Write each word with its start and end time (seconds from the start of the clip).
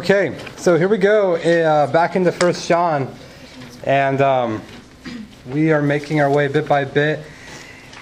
Okay, 0.00 0.34
so 0.56 0.78
here 0.78 0.88
we 0.88 0.96
go, 0.96 1.34
uh, 1.36 1.86
back 1.92 2.16
into 2.16 2.32
First 2.32 2.66
John, 2.66 3.14
and 3.84 4.22
um, 4.22 4.62
we 5.50 5.72
are 5.72 5.82
making 5.82 6.22
our 6.22 6.30
way 6.30 6.48
bit 6.48 6.66
by 6.66 6.86
bit. 6.86 7.22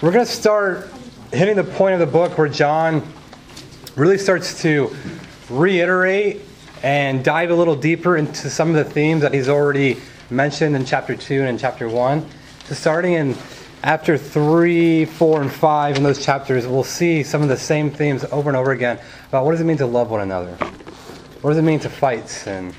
We're 0.00 0.12
going 0.12 0.24
to 0.24 0.30
start 0.30 0.92
hitting 1.32 1.56
the 1.56 1.64
point 1.64 1.95
of 1.95 1.98
the 1.98 2.06
book 2.06 2.38
where 2.38 2.48
John 2.48 3.03
really 3.96 4.16
starts 4.16 4.62
to 4.62 4.95
reiterate 5.50 6.42
and 6.84 7.24
dive 7.24 7.50
a 7.50 7.54
little 7.56 7.74
deeper 7.74 8.17
into 8.17 8.49
some 8.49 8.69
of 8.69 8.77
the 8.77 8.85
themes 8.85 9.23
that 9.23 9.35
he's 9.35 9.49
already 9.49 9.96
mentioned 10.30 10.77
in 10.77 10.85
chapter 10.85 11.17
2 11.17 11.41
and 11.41 11.49
in 11.49 11.59
chapter 11.59 11.89
1. 11.89 12.25
So, 12.67 12.77
starting 12.77 13.15
in 13.15 13.37
after 13.83 14.17
3, 14.17 15.05
4, 15.05 15.43
and 15.43 15.51
5 15.53 15.96
in 15.96 16.05
those 16.05 16.25
chapters, 16.25 16.65
we'll 16.65 16.85
see 16.85 17.25
some 17.25 17.43
of 17.43 17.49
the 17.49 17.57
same 17.57 17.91
themes 17.91 18.25
over 18.30 18.49
and 18.49 18.57
over 18.57 18.71
again 18.71 19.01
about 19.30 19.45
what 19.45 19.51
does 19.51 19.61
it 19.61 19.65
mean 19.65 19.79
to 19.79 19.87
love 19.87 20.11
one 20.11 20.21
another? 20.21 20.57
What 21.41 21.50
does 21.50 21.59
it 21.59 21.62
mean 21.62 21.79
to 21.80 21.89
fight 21.89 22.29
sin? 22.29 22.75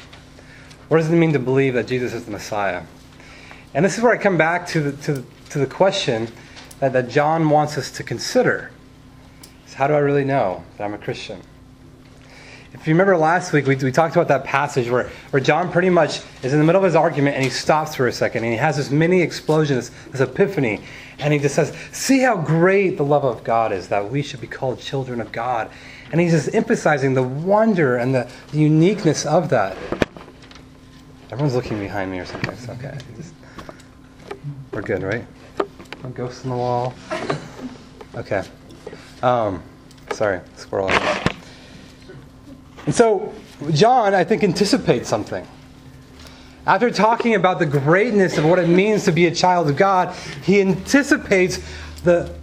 What 0.89 0.97
does 0.97 1.09
it 1.09 1.15
mean 1.15 1.31
to 1.33 1.39
believe 1.39 1.75
that 1.75 1.87
Jesus 1.87 2.13
is 2.13 2.25
the 2.25 2.31
Messiah? 2.31 2.83
And 3.73 3.85
this 3.85 3.97
is 3.97 4.03
where 4.03 4.11
I 4.11 4.17
come 4.17 4.37
back 4.37 4.67
to 4.67 4.91
the, 4.91 5.03
to, 5.03 5.25
to 5.51 5.59
the 5.59 5.67
question 5.67 6.27
that, 6.79 6.91
that 6.93 7.09
John 7.09 7.49
wants 7.49 7.77
us 7.77 7.89
to 7.91 8.03
consider. 8.03 8.71
Is 9.65 9.73
how 9.73 9.87
do 9.87 9.93
I 9.93 9.99
really 9.99 10.25
know 10.25 10.63
that 10.77 10.83
I'm 10.83 10.93
a 10.93 10.97
Christian? 10.97 11.41
If 12.73 12.87
you 12.87 12.93
remember 12.93 13.17
last 13.17 13.53
week, 13.53 13.65
we, 13.65 13.75
we 13.77 13.91
talked 13.91 14.15
about 14.15 14.27
that 14.27 14.43
passage 14.43 14.89
where, 14.89 15.09
where 15.31 15.41
John 15.41 15.71
pretty 15.71 15.89
much 15.89 16.21
is 16.43 16.53
in 16.53 16.59
the 16.59 16.65
middle 16.65 16.81
of 16.81 16.85
his 16.85 16.95
argument 16.95 17.35
and 17.35 17.43
he 17.43 17.49
stops 17.49 17.95
for 17.95 18.07
a 18.07 18.11
second 18.11 18.43
and 18.43 18.51
he 18.51 18.59
has 18.59 18.77
this 18.77 18.91
mini 18.91 19.21
explosion, 19.21 19.77
this, 19.77 19.91
this 20.11 20.21
epiphany, 20.21 20.81
and 21.17 21.33
he 21.33 21.39
just 21.39 21.55
says, 21.55 21.75
See 21.91 22.19
how 22.19 22.37
great 22.37 22.97
the 22.97 23.05
love 23.05 23.23
of 23.23 23.43
God 23.43 23.71
is, 23.71 23.87
that 23.87 24.11
we 24.11 24.21
should 24.21 24.41
be 24.41 24.47
called 24.47 24.79
children 24.79 25.21
of 25.21 25.31
God. 25.31 25.71
And 26.11 26.19
he's 26.19 26.31
just 26.31 26.55
emphasizing 26.55 27.13
the 27.13 27.23
wonder 27.23 27.97
and 27.97 28.13
the, 28.15 28.29
uniqueness 28.51 29.25
of 29.25 29.49
that. 29.49 29.77
Everyone's 31.31 31.53
looking 31.53 31.79
behind 31.79 32.09
me 32.11 32.19
or 32.19 32.25
something. 32.25 32.57
Okay. 32.77 32.97
Just, 33.15 33.33
we're 34.71 34.81
good, 34.81 35.03
right? 35.03 35.25
No 36.03 36.09
ghosts 36.09 36.43
in 36.43 36.49
the 36.49 36.55
wall. 36.55 36.95
Okay. 38.15 38.43
Um, 39.21 39.61
sorry, 40.11 40.41
squirrel. 40.55 40.89
And 42.85 42.95
so, 42.95 43.33
John, 43.71 44.15
I 44.15 44.23
think, 44.23 44.43
anticipates 44.43 45.07
something. 45.07 45.45
After 46.65 46.89
talking 46.89 47.35
about 47.35 47.59
the 47.59 47.65
greatness 47.65 48.37
of 48.37 48.45
what 48.45 48.57
it 48.59 48.67
means 48.67 49.05
to 49.05 49.11
be 49.11 49.27
a 49.27 49.35
child 49.35 49.69
of 49.69 49.77
God, 49.77 50.15
he 50.43 50.61
anticipates 50.61 51.59
the 52.03 52.33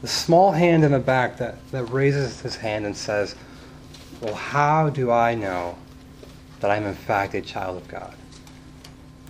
the 0.00 0.08
small 0.08 0.52
hand 0.52 0.84
in 0.84 0.92
the 0.92 0.98
back 0.98 1.38
that, 1.38 1.56
that 1.70 1.84
raises 1.84 2.40
his 2.40 2.56
hand 2.56 2.86
and 2.86 2.96
says, 2.96 3.34
Well, 4.20 4.34
how 4.34 4.90
do 4.90 5.10
I 5.10 5.34
know 5.34 5.76
that 6.60 6.70
I'm 6.70 6.84
in 6.84 6.94
fact 6.94 7.34
a 7.34 7.40
child 7.40 7.76
of 7.76 7.88
God? 7.88 8.14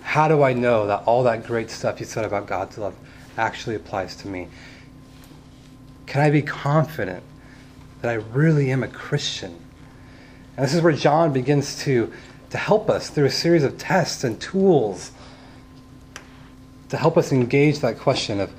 How 0.01 0.27
do 0.27 0.43
I 0.43 0.53
know 0.53 0.87
that 0.87 1.03
all 1.05 1.23
that 1.23 1.45
great 1.45 1.69
stuff 1.69 1.99
you 1.99 2.05
said 2.05 2.25
about 2.25 2.47
God's 2.47 2.77
love 2.77 2.95
actually 3.37 3.75
applies 3.75 4.15
to 4.17 4.27
me? 4.27 4.47
Can 6.05 6.21
I 6.21 6.31
be 6.31 6.41
confident 6.41 7.23
that 8.01 8.09
I 8.09 8.15
really 8.15 8.71
am 8.71 8.83
a 8.83 8.87
Christian? 8.87 9.59
And 10.57 10.65
this 10.65 10.73
is 10.73 10.81
where 10.81 10.93
John 10.93 11.31
begins 11.31 11.77
to, 11.83 12.11
to 12.49 12.57
help 12.57 12.89
us 12.89 13.09
through 13.09 13.25
a 13.25 13.31
series 13.31 13.63
of 13.63 13.77
tests 13.77 14.23
and 14.23 14.39
tools 14.41 15.11
to 16.89 16.97
help 16.97 17.17
us 17.17 17.31
engage 17.31 17.79
that 17.79 17.99
question 17.99 18.39
of 18.39 18.51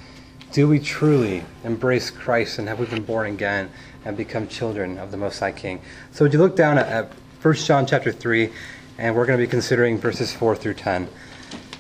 do 0.53 0.67
we 0.67 0.81
truly 0.81 1.45
embrace 1.65 2.11
Christ 2.11 2.59
and 2.59 2.69
have 2.69 2.81
we 2.81 2.87
been 2.87 3.05
born 3.05 3.29
again 3.29 3.71
and 4.05 4.17
become 4.17 4.49
children 4.49 4.99
of 4.99 5.11
the 5.11 5.17
Most 5.17 5.39
High 5.39 5.53
King? 5.53 5.81
So 6.11 6.25
would 6.25 6.33
you 6.33 6.39
look 6.39 6.57
down 6.57 6.79
at, 6.79 6.89
at 6.89 7.13
1 7.43 7.55
John 7.55 7.87
chapter 7.87 8.13
3, 8.13 8.51
and 8.99 9.15
we're 9.15 9.27
going 9.27 9.39
to 9.39 9.45
be 9.45 9.51
considering 9.51 9.99
verses 9.99 10.33
4 10.33 10.57
through 10.57 10.75
10. 10.75 11.05
It 11.05 11.11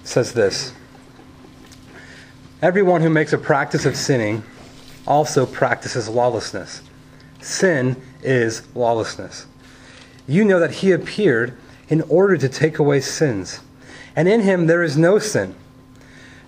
says 0.05 0.33
this 0.33 0.73
Everyone 2.63 3.03
who 3.03 3.11
makes 3.11 3.33
a 3.33 3.39
practice 3.39 3.85
of 3.87 3.97
sinning 3.97 4.43
also 5.07 5.47
practices 5.47 6.09
lawlessness. 6.09 6.83
Sin 7.41 8.01
is 8.23 8.63
lawlessness. 8.75 9.47
You 10.29 10.45
know 10.45 10.61
that 10.61 10.71
he 10.71 10.93
appeared 10.93 11.57
in 11.89 12.03
order 12.03 12.37
to 12.37 12.49
take 12.49 12.79
away 12.79 13.01
sins, 13.01 13.61
and 14.15 14.29
in 14.29 14.43
him 14.43 14.67
there 14.67 14.83
is 14.83 14.97
no 14.97 15.19
sin. 15.19 15.55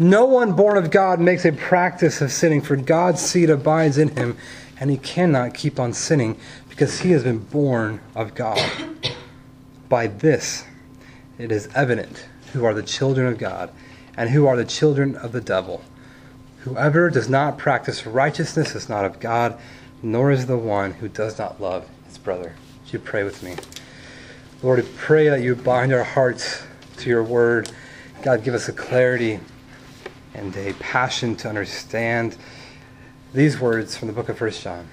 No 0.00 0.24
one 0.24 0.54
born 0.54 0.78
of 0.78 0.90
God 0.90 1.20
makes 1.20 1.44
a 1.44 1.52
practice 1.52 2.22
of 2.22 2.32
sinning, 2.32 2.62
for 2.62 2.74
God's 2.74 3.20
seed 3.20 3.50
abides 3.50 3.98
in 3.98 4.16
him, 4.16 4.38
and 4.78 4.90
he 4.90 4.96
cannot 4.96 5.52
keep 5.52 5.78
on 5.78 5.92
sinning 5.92 6.38
because 6.70 7.00
he 7.00 7.10
has 7.10 7.22
been 7.22 7.40
born 7.40 8.00
of 8.14 8.34
God. 8.34 8.58
By 9.90 10.06
this 10.06 10.64
it 11.36 11.52
is 11.52 11.68
evident 11.74 12.26
who 12.54 12.64
are 12.64 12.72
the 12.72 12.82
children 12.82 13.26
of 13.26 13.36
God 13.36 13.70
and 14.16 14.30
who 14.30 14.46
are 14.46 14.56
the 14.56 14.64
children 14.64 15.16
of 15.16 15.32
the 15.32 15.40
devil. 15.42 15.84
Whoever 16.60 17.10
does 17.10 17.28
not 17.28 17.58
practice 17.58 18.06
righteousness 18.06 18.74
is 18.74 18.88
not 18.88 19.04
of 19.04 19.20
God, 19.20 19.60
nor 20.02 20.30
is 20.30 20.46
the 20.46 20.56
one 20.56 20.92
who 20.92 21.08
does 21.08 21.38
not 21.38 21.60
love 21.60 21.86
his 22.06 22.16
brother. 22.16 22.54
Would 22.84 22.92
you 22.94 22.98
pray 23.00 23.22
with 23.22 23.42
me? 23.42 23.56
Lord, 24.62 24.80
I 24.80 24.84
pray 24.96 25.28
that 25.28 25.42
you 25.42 25.54
bind 25.54 25.92
our 25.92 26.04
hearts 26.04 26.62
to 26.96 27.10
your 27.10 27.22
word. 27.22 27.70
God, 28.22 28.44
give 28.44 28.54
us 28.54 28.66
a 28.66 28.72
clarity 28.72 29.40
and 30.34 30.56
a 30.56 30.72
passion 30.74 31.36
to 31.36 31.48
understand 31.48 32.36
these 33.32 33.60
words 33.60 33.96
from 33.96 34.08
the 34.08 34.14
book 34.14 34.28
of 34.28 34.38
First 34.38 34.62
John. 34.62 34.88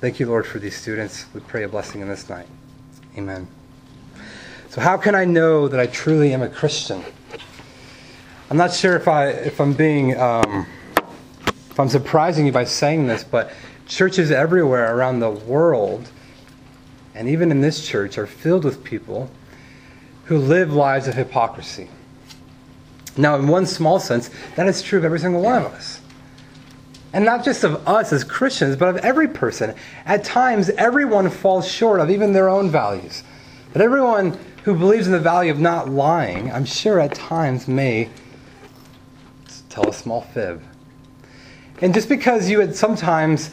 Thank 0.00 0.20
you, 0.20 0.26
Lord, 0.26 0.46
for 0.46 0.58
these 0.58 0.76
students. 0.76 1.26
We 1.34 1.40
pray 1.40 1.62
a 1.62 1.68
blessing 1.68 2.00
in 2.00 2.08
this 2.08 2.28
night. 2.28 2.46
Amen. 3.16 3.48
So, 4.68 4.80
how 4.80 4.96
can 4.96 5.14
I 5.14 5.24
know 5.24 5.68
that 5.68 5.80
I 5.80 5.86
truly 5.86 6.34
am 6.34 6.42
a 6.42 6.48
Christian? 6.48 7.02
I'm 8.50 8.56
not 8.56 8.72
sure 8.72 8.94
if 8.96 9.08
I 9.08 9.28
if 9.28 9.60
I'm 9.60 9.72
being 9.72 10.16
um, 10.18 10.66
if 11.70 11.80
I'm 11.80 11.88
surprising 11.88 12.46
you 12.46 12.52
by 12.52 12.64
saying 12.64 13.06
this, 13.06 13.24
but 13.24 13.52
churches 13.86 14.30
everywhere 14.30 14.96
around 14.96 15.20
the 15.20 15.30
world, 15.30 16.08
and 17.14 17.28
even 17.28 17.50
in 17.50 17.60
this 17.60 17.86
church, 17.86 18.18
are 18.18 18.26
filled 18.26 18.64
with 18.64 18.84
people 18.84 19.30
who 20.24 20.38
live 20.38 20.72
lives 20.72 21.08
of 21.08 21.14
hypocrisy. 21.14 21.88
Now, 23.16 23.36
in 23.36 23.48
one 23.48 23.66
small 23.66 23.98
sense, 23.98 24.30
that 24.56 24.66
is 24.66 24.82
true 24.82 24.98
of 24.98 25.04
every 25.04 25.18
single 25.18 25.42
one 25.42 25.62
of 25.62 25.72
us. 25.72 26.00
And 27.12 27.24
not 27.24 27.44
just 27.44 27.64
of 27.64 27.86
us 27.88 28.12
as 28.12 28.24
Christians, 28.24 28.76
but 28.76 28.88
of 28.88 28.96
every 28.98 29.28
person. 29.28 29.74
At 30.04 30.24
times, 30.24 30.68
everyone 30.70 31.30
falls 31.30 31.66
short 31.66 32.00
of 32.00 32.10
even 32.10 32.32
their 32.32 32.48
own 32.48 32.70
values. 32.70 33.22
But 33.72 33.80
everyone 33.80 34.38
who 34.64 34.74
believes 34.74 35.06
in 35.06 35.12
the 35.12 35.20
value 35.20 35.50
of 35.50 35.58
not 35.58 35.88
lying, 35.88 36.52
I'm 36.52 36.64
sure 36.64 37.00
at 37.00 37.14
times 37.14 37.68
may 37.68 38.10
tell 39.70 39.88
a 39.88 39.92
small 39.92 40.22
fib. 40.22 40.62
And 41.80 41.94
just 41.94 42.08
because 42.08 42.50
you 42.50 42.60
had 42.60 42.74
sometimes 42.74 43.50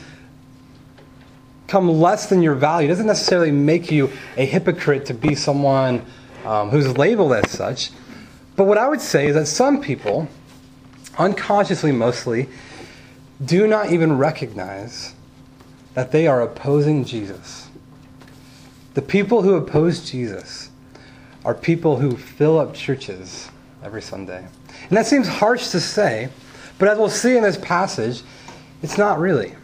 come 1.67 1.89
less 1.89 2.27
than 2.27 2.41
your 2.41 2.55
value 2.55 2.87
doesn't 2.87 3.07
necessarily 3.07 3.51
make 3.51 3.91
you 3.91 4.09
a 4.37 4.45
hypocrite 4.45 5.05
to 5.07 5.13
be 5.13 5.35
someone 5.35 6.05
um, 6.45 6.69
who's 6.69 6.97
labeled 6.97 7.33
as 7.33 7.51
such. 7.51 7.91
But 8.55 8.65
what 8.65 8.77
I 8.77 8.87
would 8.87 9.01
say 9.01 9.27
is 9.27 9.35
that 9.35 9.47
some 9.47 9.81
people, 9.81 10.27
unconsciously 11.17 11.91
mostly, 11.91 12.49
do 13.43 13.67
not 13.67 13.91
even 13.91 14.17
recognize 14.17 15.15
that 15.93 16.11
they 16.11 16.27
are 16.27 16.41
opposing 16.41 17.03
Jesus. 17.03 17.69
The 18.93 19.01
people 19.01 19.41
who 19.41 19.55
oppose 19.55 20.09
Jesus 20.09 20.69
are 21.43 21.53
people 21.53 21.97
who 21.97 22.15
fill 22.15 22.59
up 22.59 22.73
churches 22.73 23.49
every 23.83 24.01
Sunday. 24.01 24.47
And 24.87 24.97
that 24.97 25.07
seems 25.07 25.27
harsh 25.27 25.69
to 25.69 25.79
say, 25.79 26.29
but 26.77 26.87
as 26.87 26.97
we'll 26.97 27.09
see 27.09 27.35
in 27.35 27.43
this 27.43 27.57
passage, 27.57 28.21
it's 28.81 28.97
not 28.97 29.19
really. 29.19 29.55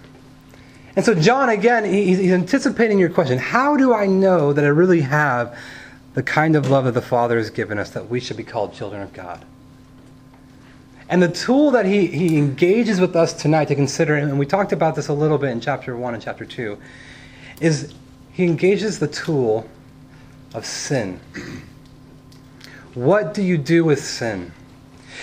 And 0.95 1.05
so, 1.05 1.13
John, 1.13 1.49
again, 1.49 1.85
he's 1.85 2.19
anticipating 2.31 2.99
your 2.99 3.09
question 3.09 3.37
How 3.37 3.77
do 3.77 3.93
I 3.93 4.05
know 4.05 4.53
that 4.53 4.65
I 4.65 4.69
really 4.69 5.01
have 5.01 5.57
the 6.19 6.23
kind 6.23 6.57
of 6.57 6.69
love 6.69 6.83
that 6.83 6.93
the 6.93 7.01
Father 7.01 7.37
has 7.37 7.49
given 7.49 7.79
us 7.79 7.91
that 7.91 8.09
we 8.09 8.19
should 8.19 8.35
be 8.35 8.43
called 8.43 8.73
children 8.73 9.01
of 9.01 9.13
God. 9.13 9.45
And 11.07 11.23
the 11.23 11.29
tool 11.29 11.71
that 11.71 11.85
he, 11.85 12.07
he 12.07 12.37
engages 12.37 12.99
with 12.99 13.15
us 13.15 13.31
tonight 13.31 13.69
to 13.69 13.75
consider, 13.75 14.15
and 14.15 14.37
we 14.37 14.45
talked 14.45 14.73
about 14.73 14.95
this 14.95 15.07
a 15.07 15.13
little 15.13 15.37
bit 15.37 15.51
in 15.51 15.61
chapter 15.61 15.95
1 15.95 16.13
and 16.13 16.21
chapter 16.21 16.43
2, 16.43 16.77
is 17.61 17.93
he 18.33 18.43
engages 18.43 18.99
the 18.99 19.07
tool 19.07 19.65
of 20.53 20.65
sin. 20.65 21.21
What 22.95 23.33
do 23.33 23.41
you 23.41 23.57
do 23.57 23.85
with 23.85 24.03
sin? 24.03 24.51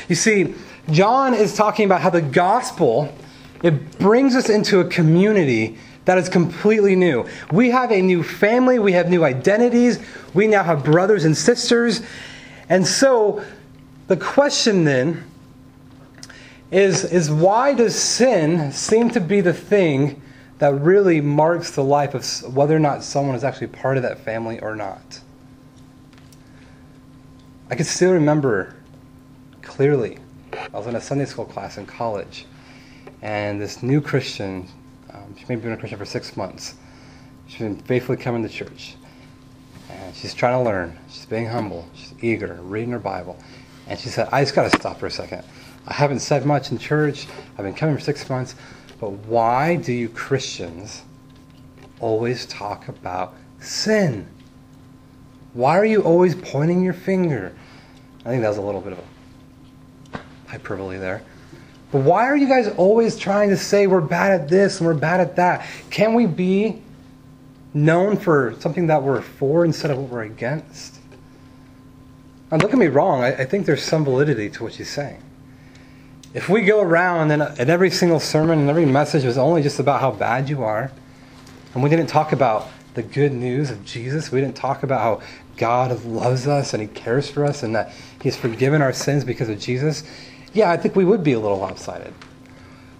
You 0.09 0.15
see, 0.15 0.55
John 0.91 1.35
is 1.35 1.55
talking 1.55 1.85
about 1.85 2.01
how 2.01 2.09
the 2.09 2.23
gospel 2.23 3.15
it 3.63 3.99
brings 3.99 4.35
us 4.35 4.49
into 4.49 4.81
a 4.81 4.85
community 4.87 5.77
that 6.07 6.19
is 6.19 6.29
completely 6.29 6.97
new. 6.97 7.27
We 7.53 7.71
have 7.71 7.93
a 7.93 8.01
new 8.01 8.23
family, 8.23 8.79
we 8.79 8.93
have 8.93 9.11
new 9.11 9.25
identities, 9.25 9.99
we 10.33 10.47
now 10.47 10.63
have 10.63 10.85
brothers 10.85 11.25
and 11.25 11.37
sisters. 11.37 12.01
And 12.69 12.87
so 12.87 13.45
the 14.07 14.17
question 14.17 14.85
then 14.85 15.25
is, 16.71 17.05
is 17.05 17.31
why 17.31 17.75
does 17.75 17.95
sin 17.95 18.73
seem 18.73 19.11
to 19.11 19.21
be 19.21 19.41
the 19.41 19.53
thing 19.53 20.23
that 20.59 20.75
really 20.75 21.21
marks 21.21 21.73
the 21.73 21.85
life 21.85 22.15
of 22.15 22.55
whether 22.55 22.75
or 22.75 22.81
not 22.81 23.03
someone 23.03 23.35
is 23.35 23.45
actually 23.45 23.67
part 23.69 23.97
of 23.97 24.05
that 24.05 24.19
family 24.21 24.61
or 24.61 24.77
not? 24.77 25.21
I 27.69 27.75
can 27.75 27.85
still 27.85 28.13
remember 28.13 28.77
clearly. 29.63 30.19
I 30.53 30.79
was 30.79 30.87
in 30.87 30.95
a 30.95 31.01
Sunday 31.01 31.25
school 31.25 31.45
class 31.45 31.79
in 31.79 31.87
college, 31.87 32.47
and 33.23 33.61
this 33.61 33.83
new 33.83 34.01
Christian, 34.01 34.69
um, 35.37 35.41
she 35.41 35.47
may 35.49 35.57
been 35.57 35.73
a 35.73 35.77
Christian 35.77 35.99
for 35.99 36.05
six 36.05 36.37
months. 36.37 36.75
She's 37.47 37.61
been 37.61 37.77
faithfully 37.77 38.19
coming 38.19 38.43
to 38.43 38.49
church, 38.49 38.97
and 39.91 40.15
she's 40.15 40.35
trying 40.35 40.59
to 40.59 40.65
learn. 40.65 40.99
She's 41.09 41.27
being 41.27 41.47
humble. 41.47 41.89
She's 41.95 42.15
eager, 42.21 42.59
reading 42.63 42.91
her 42.91 42.99
Bible. 42.99 43.39
And 43.87 43.99
she 43.99 44.09
said, 44.09 44.29
I 44.33 44.43
just 44.43 44.55
got 44.55 44.71
to 44.71 44.79
stop 44.79 44.99
for 44.99 45.07
a 45.07 45.11
second. 45.11 45.45
I 45.87 45.95
haven't 45.95 46.19
said 46.21 46.45
much 46.45 46.73
in 46.73 46.79
church. 46.79 47.27
I've 47.57 47.65
been 47.65 47.75
coming 47.75 47.95
for 47.95 48.01
six 48.01 48.29
months. 48.29 48.57
But 49.01 49.11
why 49.11 49.77
do 49.77 49.93
you 49.93 50.09
Christians 50.09 51.03
always 52.01 52.47
talk 52.47 52.89
about 52.89 53.35
sin? 53.61 54.27
Why 55.53 55.79
are 55.79 55.85
you 55.85 56.03
always 56.03 56.35
pointing 56.35 56.83
your 56.83 56.95
finger? 56.95 57.55
I 58.25 58.31
think 58.31 58.43
that 58.43 58.49
was 58.49 58.59
a 58.59 58.63
little 58.63 58.81
bit 58.81 58.95
of 58.95 58.99
a 58.99 60.19
hyperbole 60.49 60.99
there. 60.99 61.23
But 61.93 62.03
why 62.03 62.27
are 62.27 62.37
you 62.37 62.49
guys 62.49 62.69
always 62.69 63.17
trying 63.17 63.51
to 63.51 63.57
say 63.57 63.87
we're 63.87 64.01
bad 64.01 64.41
at 64.41 64.49
this 64.49 64.81
and 64.81 64.87
we're 64.87 64.95
bad 64.95 65.21
at 65.21 65.37
that? 65.37 65.67
Can 65.91 66.15
we 66.15 66.27
be 66.27 66.83
known 67.73 68.17
for 68.17 68.55
something 68.59 68.89
that 68.89 69.03
we're 69.03 69.21
for 69.21 69.65
instead 69.65 69.91
of 69.91 69.99
what 69.99 70.11
we're 70.11 70.23
against? 70.23 70.99
Now, 72.51 72.59
don't 72.59 72.71
get 72.71 72.79
me 72.79 72.87
wrong, 72.87 73.23
I, 73.23 73.43
I 73.43 73.45
think 73.45 73.67
there's 73.67 73.83
some 73.83 74.05
validity 74.05 74.49
to 74.51 74.65
what 74.65 74.75
she's 74.75 74.91
saying. 74.91 75.23
If 76.33 76.49
we 76.49 76.63
go 76.63 76.81
around 76.81 77.31
and, 77.31 77.43
and 77.43 77.71
every 77.71 77.91
single 77.91 78.21
sermon 78.21 78.61
and 78.61 78.69
every 78.69 78.85
message 78.85 79.25
was 79.25 79.39
only 79.39 79.63
just 79.63 79.81
about 79.81 80.01
how 80.01 80.11
bad 80.11 80.49
you 80.49 80.63
are, 80.63 80.93
and 81.75 81.83
we 81.83 81.91
didn't 81.91 82.09
talk 82.09 82.33
about 82.33 82.69
the 82.95 83.03
good 83.03 83.33
news 83.33 83.71
of 83.71 83.85
Jesus, 83.85 84.31
we 84.31 84.41
didn't 84.41 84.57
talk 84.57 84.83
about 84.83 85.01
how 85.01 85.27
God 85.57 86.05
loves 86.05 86.47
us 86.47 86.73
and 86.73 86.83
He 86.83 86.89
cares 86.89 87.29
for 87.29 87.45
us 87.45 87.63
and 87.63 87.75
that 87.75 87.93
He's 88.23 88.37
forgiven 88.37 88.81
our 88.81 88.93
sins 88.93 89.25
because 89.25 89.49
of 89.49 89.59
Jesus, 89.59 90.05
yeah, 90.57 90.71
I 90.71 90.77
think 90.77 90.97
we 90.97 91.05
would 91.05 91.23
be 91.23 91.33
a 91.33 91.39
little 91.39 91.59
lopsided. 91.59 92.15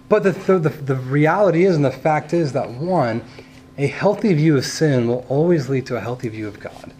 But 0.09 0.23
the, 0.23 0.31
the, 0.31 0.69
the 0.69 0.95
reality 0.95 1.65
is, 1.65 1.75
and 1.75 1.83
the 1.83 1.91
fact 1.91 2.33
is, 2.33 2.53
that 2.53 2.69
one, 2.69 3.23
a 3.77 3.87
healthy 3.87 4.33
view 4.33 4.57
of 4.57 4.65
sin 4.65 5.07
will 5.07 5.25
always 5.27 5.67
lead 5.67 5.85
to 5.87 5.97
a 5.97 5.99
healthy 5.99 6.29
view 6.29 6.47
of 6.47 6.59
God. 6.59 6.93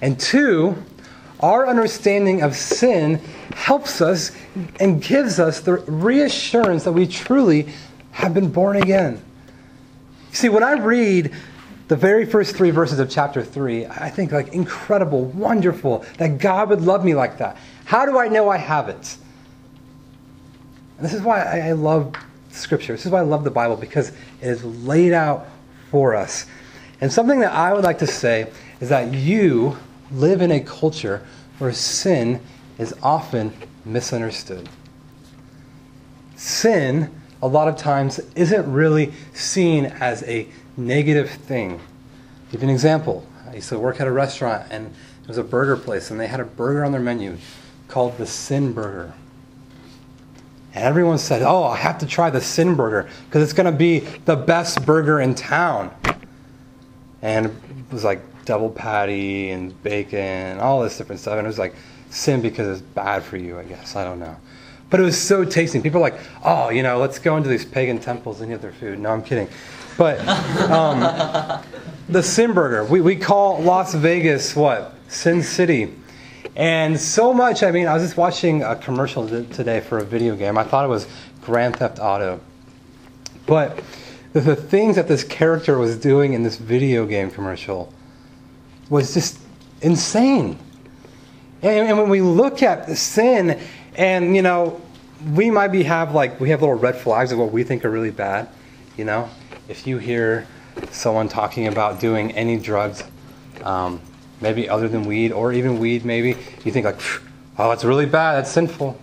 And 0.00 0.18
two, 0.18 0.76
our 1.40 1.66
understanding 1.66 2.42
of 2.42 2.54
sin 2.54 3.20
helps 3.54 4.00
us 4.00 4.30
and 4.78 5.02
gives 5.02 5.40
us 5.40 5.60
the 5.60 5.74
reassurance 5.74 6.84
that 6.84 6.92
we 6.92 7.06
truly 7.06 7.68
have 8.12 8.34
been 8.34 8.50
born 8.50 8.76
again. 8.76 9.22
See, 10.32 10.48
when 10.48 10.62
I 10.62 10.72
read 10.72 11.32
the 11.88 11.96
very 11.96 12.24
first 12.24 12.56
three 12.56 12.70
verses 12.70 12.98
of 12.98 13.10
chapter 13.10 13.42
3, 13.42 13.86
I 13.86 14.08
think 14.08 14.32
like 14.32 14.48
incredible, 14.54 15.24
wonderful, 15.26 16.04
that 16.18 16.38
God 16.38 16.70
would 16.70 16.80
love 16.80 17.04
me 17.04 17.14
like 17.14 17.38
that. 17.38 17.56
How 17.84 18.06
do 18.06 18.18
I 18.18 18.28
know 18.28 18.48
I 18.48 18.56
have 18.56 18.88
it? 18.88 19.16
This 21.02 21.14
is 21.14 21.20
why 21.20 21.40
I 21.40 21.72
love 21.72 22.14
Scripture. 22.50 22.92
This 22.92 23.04
is 23.04 23.10
why 23.10 23.18
I 23.18 23.22
love 23.22 23.42
the 23.42 23.50
Bible, 23.50 23.74
because 23.74 24.10
it 24.40 24.48
is 24.48 24.64
laid 24.64 25.12
out 25.12 25.48
for 25.90 26.14
us. 26.14 26.46
And 27.00 27.12
something 27.12 27.40
that 27.40 27.52
I 27.52 27.72
would 27.72 27.82
like 27.82 27.98
to 27.98 28.06
say 28.06 28.52
is 28.80 28.88
that 28.90 29.12
you 29.12 29.76
live 30.12 30.40
in 30.42 30.52
a 30.52 30.60
culture 30.60 31.26
where 31.58 31.72
sin 31.72 32.40
is 32.78 32.94
often 33.02 33.52
misunderstood. 33.84 34.68
Sin, 36.36 37.12
a 37.42 37.48
lot 37.48 37.66
of 37.66 37.76
times, 37.76 38.20
isn't 38.36 38.72
really 38.72 39.12
seen 39.34 39.86
as 39.86 40.22
a 40.22 40.46
negative 40.76 41.30
thing. 41.30 41.72
I'll 41.72 42.52
give 42.52 42.62
you 42.62 42.68
an 42.68 42.74
example. 42.74 43.26
I 43.50 43.56
used 43.56 43.70
to 43.70 43.78
work 43.78 44.00
at 44.00 44.06
a 44.06 44.12
restaurant 44.12 44.68
and 44.70 44.86
it 45.22 45.28
was 45.28 45.38
a 45.38 45.44
burger 45.44 45.76
place 45.76 46.12
and 46.12 46.20
they 46.20 46.28
had 46.28 46.38
a 46.38 46.44
burger 46.44 46.84
on 46.84 46.92
their 46.92 47.00
menu 47.00 47.38
called 47.88 48.18
the 48.18 48.26
Sin 48.26 48.72
Burger. 48.72 49.14
And 50.74 50.84
everyone 50.84 51.18
said, 51.18 51.42
Oh, 51.42 51.64
I 51.64 51.76
have 51.76 51.98
to 51.98 52.06
try 52.06 52.30
the 52.30 52.40
Sin 52.40 52.74
Burger 52.74 53.08
because 53.26 53.42
it's 53.42 53.52
going 53.52 53.70
to 53.70 53.76
be 53.76 54.00
the 54.24 54.36
best 54.36 54.84
burger 54.86 55.20
in 55.20 55.34
town. 55.34 55.94
And 57.20 57.46
it 57.46 57.92
was 57.92 58.04
like 58.04 58.20
double 58.44 58.70
patty 58.70 59.50
and 59.50 59.80
bacon, 59.82 60.18
and 60.18 60.60
all 60.60 60.82
this 60.82 60.96
different 60.98 61.20
stuff. 61.20 61.38
And 61.38 61.46
it 61.46 61.48
was 61.48 61.58
like 61.58 61.74
sin 62.10 62.40
because 62.40 62.66
it's 62.68 62.80
bad 62.80 63.22
for 63.22 63.36
you, 63.36 63.58
I 63.58 63.64
guess. 63.64 63.96
I 63.96 64.04
don't 64.04 64.18
know. 64.18 64.36
But 64.90 65.00
it 65.00 65.04
was 65.04 65.18
so 65.18 65.44
tasty. 65.44 65.80
People 65.80 66.00
are 66.00 66.10
like, 66.10 66.20
oh, 66.44 66.68
you 66.68 66.82
know, 66.82 66.98
let's 66.98 67.18
go 67.18 67.36
into 67.36 67.48
these 67.48 67.64
pagan 67.64 67.98
temples 67.98 68.40
and 68.40 68.52
eat 68.52 68.60
their 68.60 68.72
food. 68.72 68.98
No, 68.98 69.10
I'm 69.10 69.22
kidding. 69.22 69.48
But 69.96 70.20
um, 70.70 71.00
the 72.08 72.22
Sin 72.22 72.52
Burger, 72.52 72.84
we, 72.84 73.00
we 73.00 73.16
call 73.16 73.62
Las 73.62 73.94
Vegas 73.94 74.54
what? 74.54 74.94
Sin 75.08 75.42
City. 75.42 75.94
And 76.54 77.00
so 77.00 77.32
much, 77.32 77.62
I 77.62 77.70
mean, 77.70 77.86
I 77.86 77.94
was 77.94 78.02
just 78.02 78.16
watching 78.16 78.62
a 78.62 78.76
commercial 78.76 79.26
today 79.26 79.80
for 79.80 79.98
a 79.98 80.04
video 80.04 80.36
game. 80.36 80.58
I 80.58 80.64
thought 80.64 80.84
it 80.84 80.88
was 80.88 81.06
Grand 81.40 81.76
Theft 81.76 81.98
Auto. 81.98 82.40
But 83.46 83.82
the, 84.32 84.40
the 84.40 84.56
things 84.56 84.96
that 84.96 85.08
this 85.08 85.24
character 85.24 85.78
was 85.78 85.98
doing 85.98 86.34
in 86.34 86.42
this 86.42 86.56
video 86.56 87.06
game 87.06 87.30
commercial 87.30 87.92
was 88.90 89.14
just 89.14 89.38
insane. 89.80 90.58
And, 91.62 91.88
and 91.88 91.98
when 91.98 92.10
we 92.10 92.20
look 92.20 92.62
at 92.62 92.86
the 92.86 92.96
sin, 92.96 93.58
and 93.94 94.36
you 94.36 94.42
know, 94.42 94.80
we 95.34 95.50
might 95.50 95.68
be 95.68 95.84
have 95.84 96.14
like 96.14 96.40
we 96.40 96.50
have 96.50 96.60
little 96.60 96.74
red 96.74 96.96
flags 96.96 97.32
of 97.32 97.38
what 97.38 97.52
we 97.52 97.62
think 97.62 97.84
are 97.84 97.90
really 97.90 98.10
bad. 98.10 98.48
You 98.96 99.04
know, 99.04 99.28
if 99.68 99.86
you 99.86 99.98
hear 99.98 100.46
someone 100.90 101.28
talking 101.28 101.66
about 101.68 102.00
doing 102.00 102.32
any 102.32 102.58
drugs, 102.58 103.04
um, 103.62 104.00
maybe 104.42 104.68
other 104.68 104.88
than 104.88 105.04
weed 105.04 105.32
or 105.32 105.52
even 105.52 105.78
weed, 105.78 106.04
maybe 106.04 106.36
you 106.64 106.72
think 106.72 106.84
like, 106.84 107.00
oh, 107.58 107.70
it's 107.70 107.84
really 107.84 108.06
bad. 108.06 108.34
That's 108.34 108.50
sinful. 108.50 109.00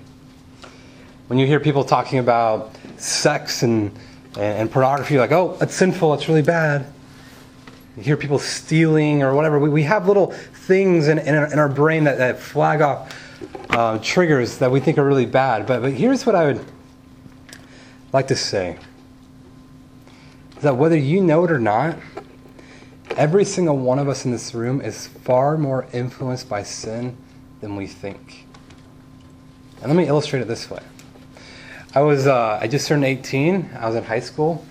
When 1.28 1.40
you 1.40 1.48
hear 1.48 1.60
people 1.60 1.84
talking 1.84 2.20
about 2.20 2.76
sex 2.98 3.64
and 3.64 3.92
and, 4.36 4.60
and 4.60 4.72
pornography, 4.72 5.18
like, 5.18 5.32
oh, 5.32 5.56
that's 5.60 5.74
sinful. 5.74 6.14
It's 6.14 6.28
really 6.28 6.42
bad. 6.42 6.86
You 7.98 8.04
hear 8.04 8.18
people 8.18 8.40
stealing 8.40 9.24
or 9.24 9.34
whatever. 9.34 9.60
We, 9.60 9.70
we 9.70 9.84
have 9.84 10.08
little 10.08 10.32
things 10.32 11.08
in, 11.08 11.20
in, 11.20 11.36
our, 11.36 11.52
in 11.52 11.60
our 11.60 11.70
brain 11.70 12.04
that, 12.06 12.18
that 12.18 12.40
flag 12.40 12.82
off 12.82 13.16
uh, 13.70 14.00
triggers 14.00 14.58
that 14.60 14.72
we 14.72 14.80
think 14.80 14.98
are 14.98 15.06
really 15.06 15.26
bad. 15.26 15.66
But, 15.66 15.82
but 15.82 15.94
here's 15.94 16.26
what 16.26 16.36
I 16.36 16.46
would 16.46 16.66
like 18.14 18.28
to 18.28 18.36
say 18.36 18.78
that 20.62 20.76
whether 20.76 20.98
you 20.98 21.22
know 21.22 21.46
it 21.46 21.52
or 21.52 21.60
not, 21.60 21.98
every 23.20 23.44
single 23.44 23.78
one 23.78 24.00
of 24.00 24.08
us 24.08 24.24
in 24.24 24.32
this 24.32 24.54
room 24.54 24.80
is 24.80 25.08
far 25.08 25.58
more 25.58 25.86
influenced 25.92 26.48
by 26.48 26.64
sin 26.64 27.18
than 27.60 27.76
we 27.76 27.86
think. 27.86 28.48
And 29.82 29.88
let 29.88 29.96
me 29.96 30.08
illustrate 30.08 30.40
it 30.40 30.48
this 30.48 30.70
way. 30.70 30.80
I 31.94 32.00
was 32.00 32.28
uh, 32.28 32.60
I 32.62 32.68
just 32.70 32.88
turned 32.88 33.04
18. 33.04 33.72
I 33.78 33.88
was 33.88 33.96
in 33.96 34.06
high 34.06 34.22
school, 34.22 34.66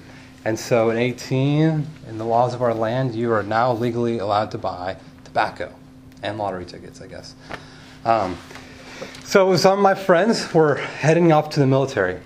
and 0.47 0.59
so, 0.59 0.91
at 0.91 0.97
18, 0.97 1.87
in 2.09 2.19
the 2.19 2.25
laws 2.25 2.55
of 2.55 2.63
our 2.63 2.73
land, 2.73 3.15
you 3.15 3.33
are 3.33 3.43
now 3.43 3.73
legally 3.73 4.19
allowed 4.19 4.51
to 4.53 4.59
buy 4.59 4.97
tobacco 5.25 5.71
and 6.23 6.39
lottery 6.39 6.65
tickets, 6.65 7.03
I 7.03 7.07
guess. 7.07 7.35
Um, 8.07 8.39
so, 9.25 9.55
some 9.57 9.75
of 9.75 9.83
my 9.83 9.95
friends 9.95 10.55
were 10.55 10.77
heading 10.77 11.33
off 11.33 11.51
to 11.51 11.61
the 11.61 11.67
military, 11.67 12.21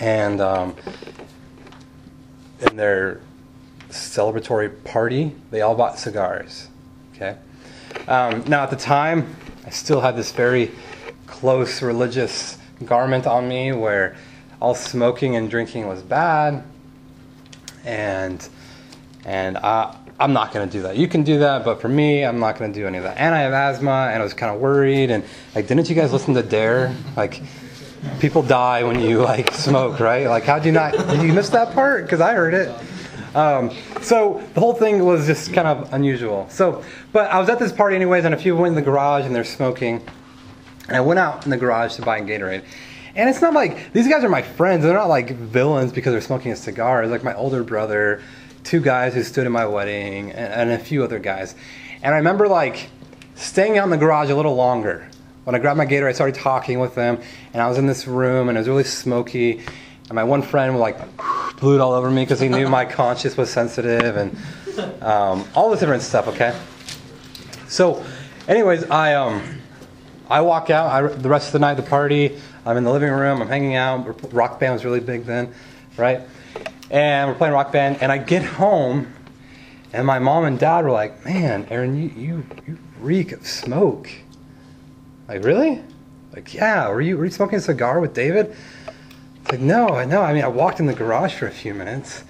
and 0.00 0.40
um, 0.40 0.74
in 2.60 2.76
their 2.76 3.20
celebratory 3.92 4.82
party, 4.84 5.34
they 5.50 5.60
all 5.60 5.74
bought 5.74 5.98
cigars. 5.98 6.68
Okay. 7.14 7.36
Um, 8.08 8.44
now, 8.46 8.62
at 8.62 8.70
the 8.70 8.76
time, 8.76 9.34
I 9.66 9.70
still 9.70 10.00
had 10.00 10.16
this 10.16 10.32
very 10.32 10.70
close 11.26 11.82
religious 11.82 12.58
garment 12.84 13.26
on 13.26 13.48
me 13.48 13.72
where 13.72 14.16
all 14.60 14.74
smoking 14.74 15.36
and 15.36 15.50
drinking 15.50 15.86
was 15.86 16.02
bad 16.02 16.64
and 17.84 18.48
and 19.24 19.56
I, 19.58 19.96
I'm 20.18 20.32
not 20.32 20.52
going 20.52 20.68
to 20.68 20.72
do 20.72 20.82
that. 20.82 20.96
You 20.96 21.08
can 21.08 21.22
do 21.22 21.38
that, 21.40 21.64
but 21.64 21.80
for 21.80 21.88
me, 21.88 22.24
I'm 22.24 22.38
not 22.38 22.58
going 22.58 22.72
to 22.72 22.78
do 22.78 22.86
any 22.86 22.98
of 22.98 23.04
that. 23.04 23.18
And 23.18 23.34
I 23.34 23.40
have 23.40 23.52
asthma, 23.52 24.10
and 24.12 24.20
I 24.20 24.22
was 24.22 24.34
kind 24.34 24.54
of 24.54 24.60
worried. 24.60 25.10
And 25.10 25.24
like, 25.54 25.68
didn't 25.68 25.88
you 25.88 25.94
guys 25.94 26.12
listen 26.12 26.34
to 26.34 26.42
Dare? 26.42 26.94
Like, 27.16 27.40
people 28.18 28.42
die 28.42 28.82
when 28.82 29.00
you 29.00 29.20
like 29.22 29.52
smoke, 29.52 30.00
right? 30.00 30.26
Like, 30.26 30.44
how'd 30.44 30.64
you 30.64 30.72
not? 30.72 30.92
Did 30.92 31.22
you 31.22 31.32
miss 31.32 31.50
that 31.50 31.72
part? 31.72 32.04
Because 32.04 32.20
I 32.20 32.34
heard 32.34 32.54
it. 32.54 32.74
Um, 33.34 33.70
so 34.00 34.42
the 34.54 34.60
whole 34.60 34.74
thing 34.74 35.04
was 35.04 35.26
just 35.26 35.52
kind 35.52 35.66
of 35.66 35.92
unusual. 35.92 36.46
So, 36.50 36.84
but 37.12 37.30
I 37.30 37.38
was 37.38 37.48
at 37.48 37.58
this 37.58 37.72
party 37.72 37.96
anyways, 37.96 38.24
and 38.24 38.34
a 38.34 38.38
few 38.38 38.56
went 38.56 38.68
in 38.68 38.74
the 38.74 38.82
garage 38.82 39.24
and 39.24 39.34
they're 39.34 39.44
smoking. 39.44 40.06
And 40.88 40.96
I 40.96 41.00
went 41.00 41.18
out 41.18 41.44
in 41.44 41.50
the 41.50 41.56
garage 41.56 41.96
to 41.96 42.02
buy 42.02 42.18
a 42.18 42.22
Gatorade. 42.22 42.64
And 43.14 43.28
it's 43.28 43.42
not 43.42 43.54
like 43.54 43.92
these 43.92 44.08
guys 44.08 44.24
are 44.24 44.28
my 44.28 44.42
friends. 44.42 44.84
They're 44.84 44.94
not 44.94 45.08
like 45.08 45.30
villains 45.30 45.92
because 45.92 46.12
they're 46.12 46.20
smoking 46.20 46.52
a 46.52 46.56
cigar. 46.56 47.02
It's 47.02 47.10
like 47.10 47.24
my 47.24 47.34
older 47.34 47.62
brother, 47.62 48.22
two 48.64 48.80
guys 48.80 49.14
who 49.14 49.22
stood 49.22 49.46
in 49.46 49.52
my 49.52 49.66
wedding, 49.66 50.30
and, 50.32 50.70
and 50.70 50.70
a 50.70 50.78
few 50.78 51.04
other 51.04 51.18
guys. 51.18 51.54
And 52.02 52.14
I 52.14 52.18
remember 52.18 52.48
like 52.48 52.90
staying 53.34 53.78
out 53.78 53.84
in 53.84 53.90
the 53.90 53.96
garage 53.96 54.30
a 54.30 54.34
little 54.34 54.54
longer. 54.54 55.08
When 55.44 55.54
I 55.54 55.58
grabbed 55.58 55.76
my 55.76 55.86
Gatorade, 55.86 56.08
I 56.08 56.12
started 56.12 56.36
talking 56.36 56.78
with 56.78 56.94
them, 56.94 57.20
and 57.52 57.60
I 57.60 57.68
was 57.68 57.76
in 57.76 57.86
this 57.86 58.06
room, 58.06 58.48
and 58.48 58.56
it 58.56 58.60
was 58.60 58.68
really 58.68 58.84
smoky. 58.84 59.60
And 60.08 60.14
my 60.14 60.24
one 60.24 60.42
friend 60.42 60.72
was 60.72 60.80
like 60.80 60.98
it 61.70 61.80
all 61.80 61.92
over 61.92 62.10
me 62.10 62.22
because 62.22 62.40
he 62.40 62.48
knew 62.48 62.68
my 62.68 62.84
conscience 62.84 63.36
was 63.36 63.50
sensitive, 63.50 64.16
and 64.16 65.02
um, 65.02 65.46
all 65.54 65.70
this 65.70 65.80
different 65.80 66.02
stuff. 66.02 66.28
Okay. 66.28 66.56
So, 67.68 68.04
anyways, 68.48 68.84
I 68.90 69.14
um, 69.14 69.60
I 70.28 70.40
walk 70.40 70.70
out. 70.70 70.86
I, 70.90 71.06
the 71.06 71.28
rest 71.28 71.46
of 71.46 71.52
the 71.52 71.58
night, 71.60 71.74
the 71.74 71.82
party. 71.82 72.38
I'm 72.66 72.76
in 72.76 72.84
the 72.84 72.92
living 72.92 73.10
room. 73.10 73.40
I'm 73.40 73.48
hanging 73.48 73.74
out. 73.74 74.32
Rock 74.32 74.60
band 74.60 74.74
was 74.74 74.84
really 74.84 75.00
big 75.00 75.24
then, 75.24 75.54
right? 75.96 76.20
And 76.90 77.30
we're 77.30 77.36
playing 77.36 77.54
rock 77.54 77.72
band. 77.72 78.02
And 78.02 78.12
I 78.12 78.18
get 78.18 78.42
home, 78.42 79.12
and 79.92 80.06
my 80.06 80.18
mom 80.18 80.44
and 80.44 80.58
dad 80.58 80.84
were 80.84 80.90
like, 80.90 81.24
"Man, 81.24 81.66
Aaron, 81.70 81.96
you 81.96 82.10
you 82.16 82.46
you 82.66 82.78
reek 83.00 83.32
of 83.32 83.46
smoke." 83.46 84.10
Like, 85.28 85.44
really? 85.44 85.82
Like, 86.32 86.52
yeah. 86.52 86.88
Were 86.88 87.00
you 87.00 87.16
were 87.16 87.24
you 87.24 87.30
smoking 87.30 87.58
a 87.58 87.62
cigar 87.62 88.00
with 88.00 88.14
David? 88.14 88.56
It's 89.42 89.52
like, 89.52 89.60
no, 89.60 89.88
I 89.88 90.04
know. 90.04 90.22
I 90.22 90.32
mean, 90.32 90.44
I 90.44 90.48
walked 90.48 90.80
in 90.80 90.86
the 90.86 90.94
garage 90.94 91.34
for 91.34 91.46
a 91.46 91.50
few 91.50 91.74
minutes, 91.74 92.24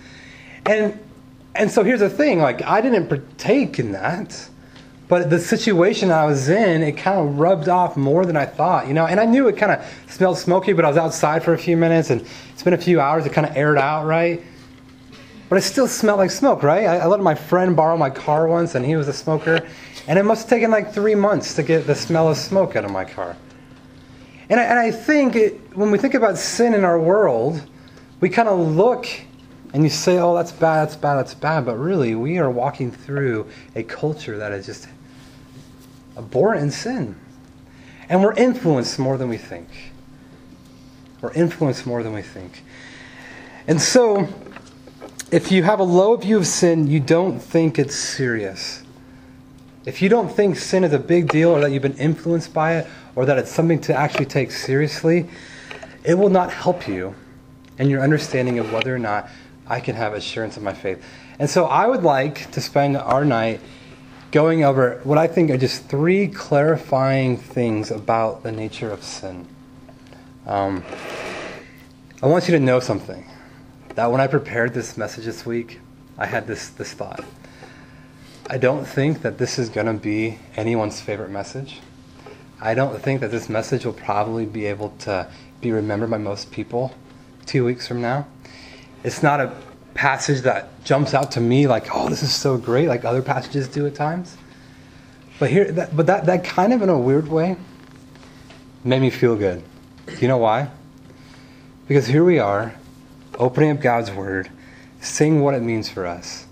and 0.66 0.98
and 1.54 1.70
so 1.70 1.84
here's 1.84 2.00
the 2.00 2.10
thing. 2.10 2.40
Like, 2.40 2.62
I 2.62 2.80
didn't 2.80 3.08
partake 3.08 3.78
in 3.78 3.92
that. 3.92 4.48
But 5.08 5.28
the 5.28 5.38
situation 5.38 6.10
I 6.10 6.24
was 6.24 6.48
in, 6.48 6.82
it 6.82 6.92
kind 6.92 7.20
of 7.20 7.38
rubbed 7.38 7.68
off 7.68 7.98
more 7.98 8.24
than 8.24 8.34
I 8.34 8.46
thought, 8.46 8.88
you 8.88 8.94
know. 8.94 9.04
And 9.06 9.20
I 9.20 9.26
knew 9.26 9.46
it 9.48 9.58
kind 9.58 9.72
of 9.72 9.84
smelled 10.08 10.38
smoky, 10.38 10.72
but 10.72 10.86
I 10.86 10.88
was 10.88 10.96
outside 10.96 11.44
for 11.44 11.52
a 11.52 11.58
few 11.58 11.76
minutes, 11.76 12.08
and 12.08 12.26
it's 12.50 12.62
been 12.62 12.72
a 12.72 12.78
few 12.78 12.98
hours. 12.98 13.26
It 13.26 13.32
kind 13.34 13.46
of 13.46 13.54
aired 13.54 13.76
out, 13.76 14.06
right? 14.06 14.40
But 15.50 15.58
it 15.58 15.62
still 15.62 15.86
smelled 15.86 16.18
like 16.18 16.30
smoke, 16.30 16.62
right? 16.62 16.86
I, 16.86 16.96
I 17.00 17.06
let 17.06 17.20
my 17.20 17.34
friend 17.34 17.76
borrow 17.76 17.98
my 17.98 18.08
car 18.08 18.46
once, 18.46 18.74
and 18.74 18.86
he 18.86 18.96
was 18.96 19.06
a 19.06 19.12
smoker, 19.12 19.60
and 20.08 20.18
it 20.18 20.22
must 20.22 20.44
have 20.44 20.50
taken 20.50 20.70
like 20.70 20.94
three 20.94 21.14
months 21.14 21.52
to 21.56 21.62
get 21.62 21.86
the 21.86 21.94
smell 21.94 22.30
of 22.30 22.38
smoke 22.38 22.74
out 22.74 22.86
of 22.86 22.90
my 22.90 23.04
car. 23.04 23.36
And 24.52 24.60
I, 24.60 24.64
and 24.64 24.78
I 24.78 24.90
think 24.90 25.34
it, 25.34 25.74
when 25.74 25.90
we 25.90 25.96
think 25.96 26.12
about 26.12 26.36
sin 26.36 26.74
in 26.74 26.84
our 26.84 27.00
world, 27.00 27.66
we 28.20 28.28
kind 28.28 28.50
of 28.50 28.58
look 28.58 29.08
and 29.72 29.82
you 29.82 29.88
say, 29.88 30.18
oh, 30.18 30.34
that's 30.34 30.52
bad, 30.52 30.82
that's 30.82 30.94
bad, 30.96 31.14
that's 31.14 31.32
bad. 31.32 31.64
But 31.64 31.76
really, 31.78 32.14
we 32.14 32.36
are 32.36 32.50
walking 32.50 32.90
through 32.90 33.46
a 33.74 33.82
culture 33.82 34.36
that 34.36 34.52
is 34.52 34.66
just 34.66 34.88
abhorrent 36.18 36.64
in 36.64 36.70
sin. 36.70 37.16
And 38.10 38.22
we're 38.22 38.34
influenced 38.34 38.98
more 38.98 39.16
than 39.16 39.30
we 39.30 39.38
think. 39.38 39.68
We're 41.22 41.32
influenced 41.32 41.86
more 41.86 42.02
than 42.02 42.12
we 42.12 42.20
think. 42.20 42.62
And 43.66 43.80
so, 43.80 44.28
if 45.30 45.50
you 45.50 45.62
have 45.62 45.80
a 45.80 45.84
low 45.84 46.14
view 46.16 46.36
of 46.36 46.46
sin, 46.46 46.88
you 46.88 47.00
don't 47.00 47.40
think 47.40 47.78
it's 47.78 47.96
serious. 47.96 48.81
If 49.84 50.00
you 50.00 50.08
don't 50.08 50.28
think 50.28 50.56
sin 50.56 50.84
is 50.84 50.92
a 50.92 50.98
big 50.98 51.28
deal 51.28 51.50
or 51.50 51.60
that 51.60 51.72
you've 51.72 51.82
been 51.82 51.96
influenced 51.98 52.54
by 52.54 52.76
it 52.76 52.86
or 53.16 53.26
that 53.26 53.36
it's 53.38 53.50
something 53.50 53.80
to 53.82 53.94
actually 53.94 54.26
take 54.26 54.52
seriously, 54.52 55.28
it 56.04 56.14
will 56.14 56.30
not 56.30 56.52
help 56.52 56.86
you 56.86 57.14
in 57.78 57.90
your 57.90 58.00
understanding 58.00 58.58
of 58.58 58.72
whether 58.72 58.94
or 58.94 58.98
not 58.98 59.28
I 59.66 59.80
can 59.80 59.96
have 59.96 60.14
assurance 60.14 60.56
of 60.56 60.62
my 60.62 60.72
faith. 60.72 61.04
And 61.38 61.50
so 61.50 61.64
I 61.64 61.86
would 61.86 62.02
like 62.02 62.50
to 62.52 62.60
spend 62.60 62.96
our 62.96 63.24
night 63.24 63.60
going 64.30 64.64
over 64.64 65.00
what 65.04 65.18
I 65.18 65.26
think 65.26 65.50
are 65.50 65.58
just 65.58 65.88
three 65.88 66.28
clarifying 66.28 67.36
things 67.36 67.90
about 67.90 68.42
the 68.42 68.52
nature 68.52 68.90
of 68.90 69.02
sin. 69.02 69.46
Um, 70.46 70.84
I 72.22 72.26
want 72.26 72.48
you 72.48 72.52
to 72.52 72.60
know 72.60 72.80
something. 72.80 73.28
That 73.94 74.10
when 74.10 74.20
I 74.20 74.26
prepared 74.26 74.72
this 74.72 74.96
message 74.96 75.24
this 75.24 75.44
week, 75.44 75.80
I 76.16 76.26
had 76.26 76.46
this, 76.46 76.68
this 76.70 76.92
thought. 76.92 77.24
I 78.48 78.58
don't 78.58 78.84
think 78.84 79.22
that 79.22 79.38
this 79.38 79.58
is 79.58 79.68
going 79.68 79.86
to 79.86 79.92
be 79.92 80.38
anyone's 80.56 81.00
favorite 81.00 81.30
message. 81.30 81.80
I 82.60 82.74
don't 82.74 83.00
think 83.00 83.20
that 83.20 83.30
this 83.30 83.48
message 83.48 83.84
will 83.84 83.92
probably 83.92 84.46
be 84.46 84.66
able 84.66 84.90
to 85.00 85.28
be 85.60 85.70
remembered 85.70 86.10
by 86.10 86.18
most 86.18 86.50
people 86.50 86.94
two 87.46 87.64
weeks 87.64 87.86
from 87.86 88.00
now. 88.00 88.26
It's 89.04 89.22
not 89.22 89.40
a 89.40 89.54
passage 89.94 90.42
that 90.42 90.84
jumps 90.84 91.14
out 91.14 91.32
to 91.32 91.40
me 91.40 91.66
like, 91.66 91.94
oh, 91.94 92.08
this 92.08 92.22
is 92.22 92.34
so 92.34 92.56
great, 92.56 92.88
like 92.88 93.04
other 93.04 93.22
passages 93.22 93.68
do 93.68 93.86
at 93.86 93.94
times. 93.94 94.36
But 95.38 95.50
here, 95.50 95.70
that, 95.72 95.96
but 95.96 96.06
that, 96.06 96.26
that 96.26 96.44
kind 96.44 96.72
of 96.72 96.82
in 96.82 96.88
a 96.88 96.98
weird 96.98 97.28
way 97.28 97.56
made 98.84 99.00
me 99.00 99.10
feel 99.10 99.36
good. 99.36 99.62
Do 100.06 100.16
you 100.16 100.28
know 100.28 100.38
why? 100.38 100.68
Because 101.86 102.06
here 102.06 102.24
we 102.24 102.38
are, 102.38 102.74
opening 103.38 103.70
up 103.70 103.80
God's 103.80 104.10
Word, 104.10 104.50
seeing 105.00 105.40
what 105.42 105.54
it 105.54 105.62
means 105.62 105.88
for 105.88 106.06
us. 106.06 106.46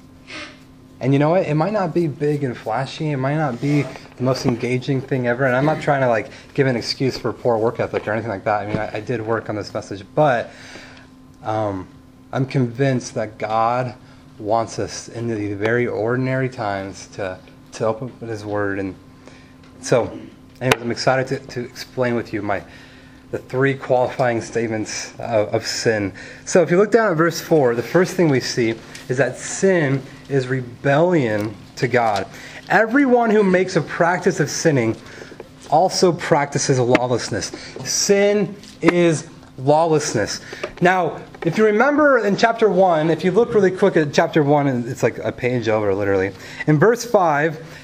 And 1.01 1.15
you 1.15 1.19
know 1.19 1.31
what? 1.31 1.47
It 1.47 1.55
might 1.55 1.73
not 1.73 1.95
be 1.95 2.07
big 2.07 2.45
and 2.45 2.57
flashy. 2.57 3.11
It 3.11 3.17
might 3.17 3.37
not 3.37 3.61
be 3.61 3.83
the 3.83 4.23
most 4.23 4.45
engaging 4.45 5.01
thing 5.01 5.27
ever. 5.27 5.47
And 5.47 5.57
I'm 5.57 5.65
not 5.65 5.81
trying 5.81 6.03
to 6.03 6.09
like 6.09 6.31
give 6.53 6.67
an 6.67 6.77
excuse 6.77 7.17
for 7.17 7.33
poor 7.33 7.57
work 7.57 7.81
ethic 7.81 8.07
or 8.07 8.13
anything 8.13 8.31
like 8.31 8.45
that. 8.45 8.63
I 8.63 8.67
mean, 8.67 8.77
I, 8.77 8.97
I 8.99 9.01
did 9.01 9.23
work 9.23 9.49
on 9.49 9.57
this 9.57 9.73
message, 9.73 10.05
but 10.15 10.51
um, 11.43 11.89
I'm 12.33 12.45
convinced 12.45 13.15
that 13.15 13.39
God 13.39 13.95
wants 14.39 14.79
us 14.79 15.09
in 15.09 15.29
the 15.29 15.55
very 15.55 15.87
ordinary 15.87 16.51
times 16.51 17.07
to, 17.09 17.39
to 17.73 17.87
open 17.87 18.13
up 18.23 18.29
His 18.29 18.45
Word. 18.45 18.79
And 18.79 18.95
so, 19.81 20.07
anyways, 20.61 20.83
I'm 20.83 20.91
excited 20.91 21.27
to, 21.29 21.47
to 21.55 21.65
explain 21.65 22.15
with 22.15 22.33
you 22.33 22.43
my 22.43 22.63
the 23.31 23.39
three 23.39 23.75
qualifying 23.75 24.41
statements 24.41 25.13
of, 25.21 25.55
of 25.55 25.67
sin. 25.67 26.13
So, 26.45 26.63
if 26.63 26.71
you 26.71 26.77
look 26.77 26.91
down 26.91 27.11
at 27.11 27.17
verse 27.17 27.41
4, 27.41 27.75
the 27.75 27.83
first 27.83 28.15
thing 28.17 28.29
we 28.29 28.41
see 28.41 28.75
is 29.09 29.17
that 29.19 29.37
sin 29.37 30.03
is 30.31 30.47
rebellion 30.49 31.55
to 31.77 31.89
God. 31.89 32.27
Everyone 32.69 33.31
who 33.31 33.43
makes 33.43 33.77
a 33.77 33.81
practice 33.81 34.41
of 34.41 34.49
sinning 34.49 34.97
also 35.71 36.13
practices 36.13 36.79
lawlessness. 36.79 37.47
Sin 37.85 38.55
is 38.81 39.29
lawlessness. 39.59 40.41
Now, 40.81 41.21
if 41.45 41.59
you 41.59 41.65
remember 41.67 42.19
in 42.19 42.37
chapter 42.37 42.69
1, 42.69 43.11
if 43.11 43.25
you 43.25 43.31
look 43.31 43.55
really 43.55 43.71
quick 43.71 43.97
at 43.97 44.13
chapter 44.13 44.43
1, 44.43 44.67
it's 44.89 45.03
like 45.03 45.19
a 45.19 45.33
page 45.33 45.69
over 45.69 45.95
literally. 45.95 46.33
In 46.67 46.79
verse 46.79 47.05
5, 47.05 47.80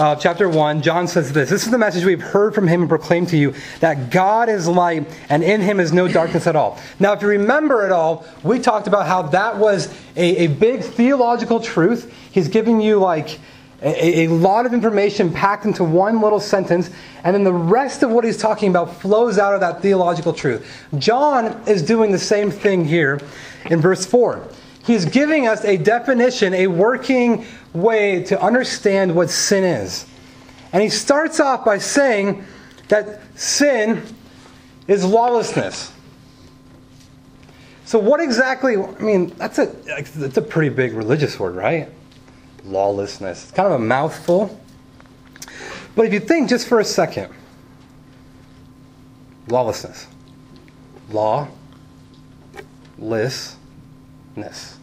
uh, 0.00 0.16
chapter 0.16 0.48
1, 0.48 0.80
John 0.80 1.06
says 1.06 1.30
this 1.30 1.50
This 1.50 1.64
is 1.64 1.70
the 1.70 1.76
message 1.76 2.04
we've 2.06 2.22
heard 2.22 2.54
from 2.54 2.66
him 2.66 2.80
and 2.80 2.88
proclaimed 2.88 3.28
to 3.28 3.36
you 3.36 3.54
that 3.80 4.10
God 4.10 4.48
is 4.48 4.66
light 4.66 5.06
and 5.28 5.44
in 5.44 5.60
him 5.60 5.78
is 5.78 5.92
no 5.92 6.08
darkness 6.08 6.46
at 6.46 6.56
all. 6.56 6.78
Now, 6.98 7.12
if 7.12 7.20
you 7.20 7.28
remember 7.28 7.84
it 7.84 7.92
all, 7.92 8.24
we 8.42 8.58
talked 8.60 8.86
about 8.86 9.06
how 9.06 9.22
that 9.22 9.58
was 9.58 9.94
a, 10.16 10.44
a 10.44 10.46
big 10.46 10.82
theological 10.82 11.60
truth. 11.60 12.12
He's 12.32 12.48
giving 12.48 12.80
you 12.80 12.98
like 12.98 13.38
a, 13.82 14.24
a, 14.24 14.28
lot 14.28 14.64
of 14.64 14.72
information 14.72 15.32
packed 15.32 15.66
into 15.66 15.84
one 15.84 16.22
little 16.22 16.40
sentence, 16.40 16.90
and 17.22 17.34
then 17.34 17.44
the 17.44 17.52
rest 17.52 18.02
of 18.02 18.10
what 18.10 18.24
he's 18.24 18.38
talking 18.38 18.70
about 18.70 18.96
flows 19.02 19.38
out 19.38 19.52
of 19.52 19.60
that 19.60 19.82
theological 19.82 20.32
truth. 20.32 20.86
John 20.96 21.46
is 21.66 21.82
doing 21.82 22.10
the 22.10 22.18
same 22.18 22.50
thing 22.50 22.86
here 22.86 23.20
in 23.66 23.82
verse 23.82 24.06
4. 24.06 24.48
He's 24.90 25.04
giving 25.04 25.46
us 25.46 25.64
a 25.64 25.76
definition, 25.76 26.52
a 26.52 26.66
working 26.66 27.46
way 27.72 28.24
to 28.24 28.42
understand 28.42 29.14
what 29.14 29.30
sin 29.30 29.62
is. 29.62 30.04
And 30.72 30.82
he 30.82 30.88
starts 30.88 31.38
off 31.38 31.64
by 31.64 31.78
saying 31.78 32.44
that 32.88 33.20
sin 33.38 34.02
is 34.88 35.04
lawlessness. 35.04 35.92
So, 37.84 38.00
what 38.00 38.18
exactly, 38.18 38.76
I 38.76 39.00
mean, 39.00 39.28
that's 39.36 39.60
a, 39.60 39.66
that's 39.66 40.36
a 40.36 40.42
pretty 40.42 40.74
big 40.74 40.94
religious 40.94 41.38
word, 41.38 41.54
right? 41.54 41.88
lawlessness. 42.64 43.44
It's 43.44 43.52
kind 43.52 43.66
of 43.66 43.80
a 43.80 43.84
mouthful. 43.84 44.60
But 45.94 46.06
if 46.06 46.12
you 46.12 46.18
think 46.18 46.48
just 46.48 46.66
for 46.66 46.80
a 46.80 46.84
second, 46.84 47.32
lawlessness, 49.46 50.08
law, 51.10 51.46
lessness, 52.98 54.79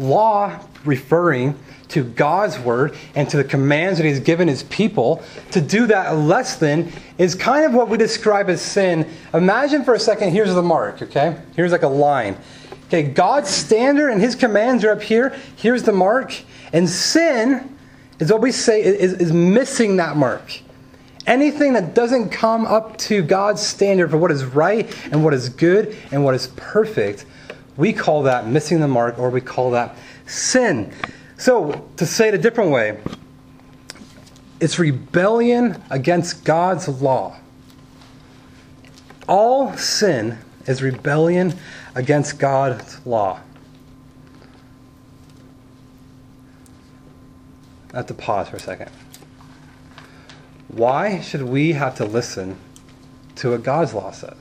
law 0.00 0.58
referring 0.84 1.58
to 1.88 2.04
God's 2.04 2.58
word 2.58 2.96
and 3.14 3.28
to 3.30 3.36
the 3.36 3.44
commands 3.44 3.98
that 3.98 4.04
He's 4.04 4.20
given 4.20 4.48
His 4.48 4.62
people, 4.64 5.22
to 5.50 5.60
do 5.60 5.86
that 5.88 6.16
less 6.16 6.56
than 6.56 6.92
is 7.18 7.34
kind 7.34 7.64
of 7.64 7.74
what 7.74 7.88
we 7.88 7.98
describe 7.98 8.48
as 8.48 8.62
sin. 8.62 9.08
Imagine 9.34 9.84
for 9.84 9.94
a 9.94 10.00
second, 10.00 10.30
here's 10.30 10.54
the 10.54 10.62
mark, 10.62 11.02
okay? 11.02 11.36
Here's 11.54 11.72
like 11.72 11.82
a 11.82 11.88
line. 11.88 12.36
Okay, 12.86 13.02
God's 13.04 13.50
standard 13.50 14.10
and 14.10 14.20
His 14.20 14.34
commands 14.34 14.84
are 14.84 14.90
up 14.90 15.02
here. 15.02 15.36
Here's 15.56 15.82
the 15.82 15.92
mark. 15.92 16.34
And 16.72 16.88
sin 16.88 17.76
is 18.18 18.32
what 18.32 18.40
we 18.40 18.52
say 18.52 18.82
is, 18.82 19.14
is 19.14 19.32
missing 19.32 19.96
that 19.96 20.16
mark. 20.16 20.60
Anything 21.26 21.74
that 21.74 21.94
doesn't 21.94 22.30
come 22.30 22.66
up 22.66 22.96
to 22.98 23.22
God's 23.22 23.60
standard 23.60 24.10
for 24.10 24.16
what 24.16 24.30
is 24.30 24.44
right 24.44 24.92
and 25.12 25.22
what 25.22 25.34
is 25.34 25.48
good 25.48 25.96
and 26.10 26.24
what 26.24 26.34
is 26.34 26.48
perfect, 26.56 27.26
we 27.76 27.92
call 27.92 28.24
that 28.24 28.46
missing 28.46 28.80
the 28.80 28.88
mark 28.88 29.18
or 29.18 29.30
we 29.30 29.40
call 29.40 29.70
that 29.72 29.96
sin. 30.26 30.92
So, 31.38 31.88
to 31.96 32.06
say 32.06 32.28
it 32.28 32.34
a 32.34 32.38
different 32.38 32.70
way, 32.70 32.98
it's 34.60 34.78
rebellion 34.78 35.82
against 35.90 36.44
God's 36.44 36.88
law. 36.88 37.36
all 39.28 39.76
sin 39.76 40.38
is 40.66 40.82
rebellion 40.82 41.54
against 41.94 42.38
God's 42.38 43.04
law. 43.06 43.40
I 47.92 47.98
have 47.98 48.06
to 48.06 48.14
pause 48.14 48.48
for 48.48 48.56
a 48.56 48.60
second. 48.60 48.90
Why 50.68 51.20
should 51.20 51.42
we 51.42 51.72
have 51.72 51.96
to 51.96 52.04
listen 52.04 52.56
to 53.36 53.50
what 53.52 53.62
God's 53.62 53.94
law 53.94 54.10
says? 54.12 54.36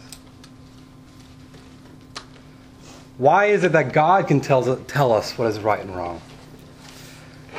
Why 3.20 3.48
is 3.48 3.66
it 3.66 3.74
that 3.74 3.92
God 3.92 4.30
can 4.30 4.40
tell, 4.40 4.78
tell 4.78 5.12
us 5.12 5.38
what 5.38 5.50
is 5.50 5.60
right 5.60 5.82
and 5.82 5.94
wrong? 5.94 6.22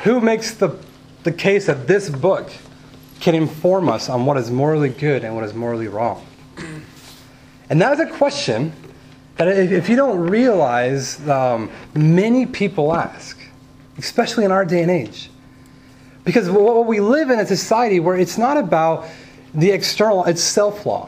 Who 0.03 0.19
makes 0.19 0.55
the, 0.55 0.75
the 1.21 1.31
case 1.31 1.67
that 1.67 1.85
this 1.85 2.09
book 2.09 2.51
can 3.19 3.35
inform 3.35 3.87
us 3.87 4.09
on 4.09 4.25
what 4.25 4.37
is 4.37 4.49
morally 4.49 4.89
good 4.89 5.23
and 5.23 5.35
what 5.35 5.43
is 5.43 5.53
morally 5.53 5.87
wrong? 5.87 6.25
And 7.69 7.79
that 7.79 7.93
is 7.93 7.99
a 7.99 8.07
question 8.07 8.73
that 9.37 9.47
if 9.47 9.87
you 9.87 9.95
don't 9.95 10.19
realize, 10.19 11.25
um, 11.29 11.69
many 11.93 12.47
people 12.47 12.95
ask, 12.95 13.39
especially 13.99 14.45
in 14.45 14.51
our 14.51 14.65
day 14.65 14.81
and 14.81 14.89
age. 14.89 15.29
Because 16.23 16.49
what 16.49 16.87
we 16.87 16.99
live 16.99 17.29
in 17.29 17.39
a 17.39 17.45
society 17.45 17.99
where 17.99 18.17
it's 18.17 18.39
not 18.39 18.57
about 18.57 19.07
the 19.53 19.69
external, 19.69 20.25
it's 20.25 20.41
self 20.41 20.87
law. 20.87 21.07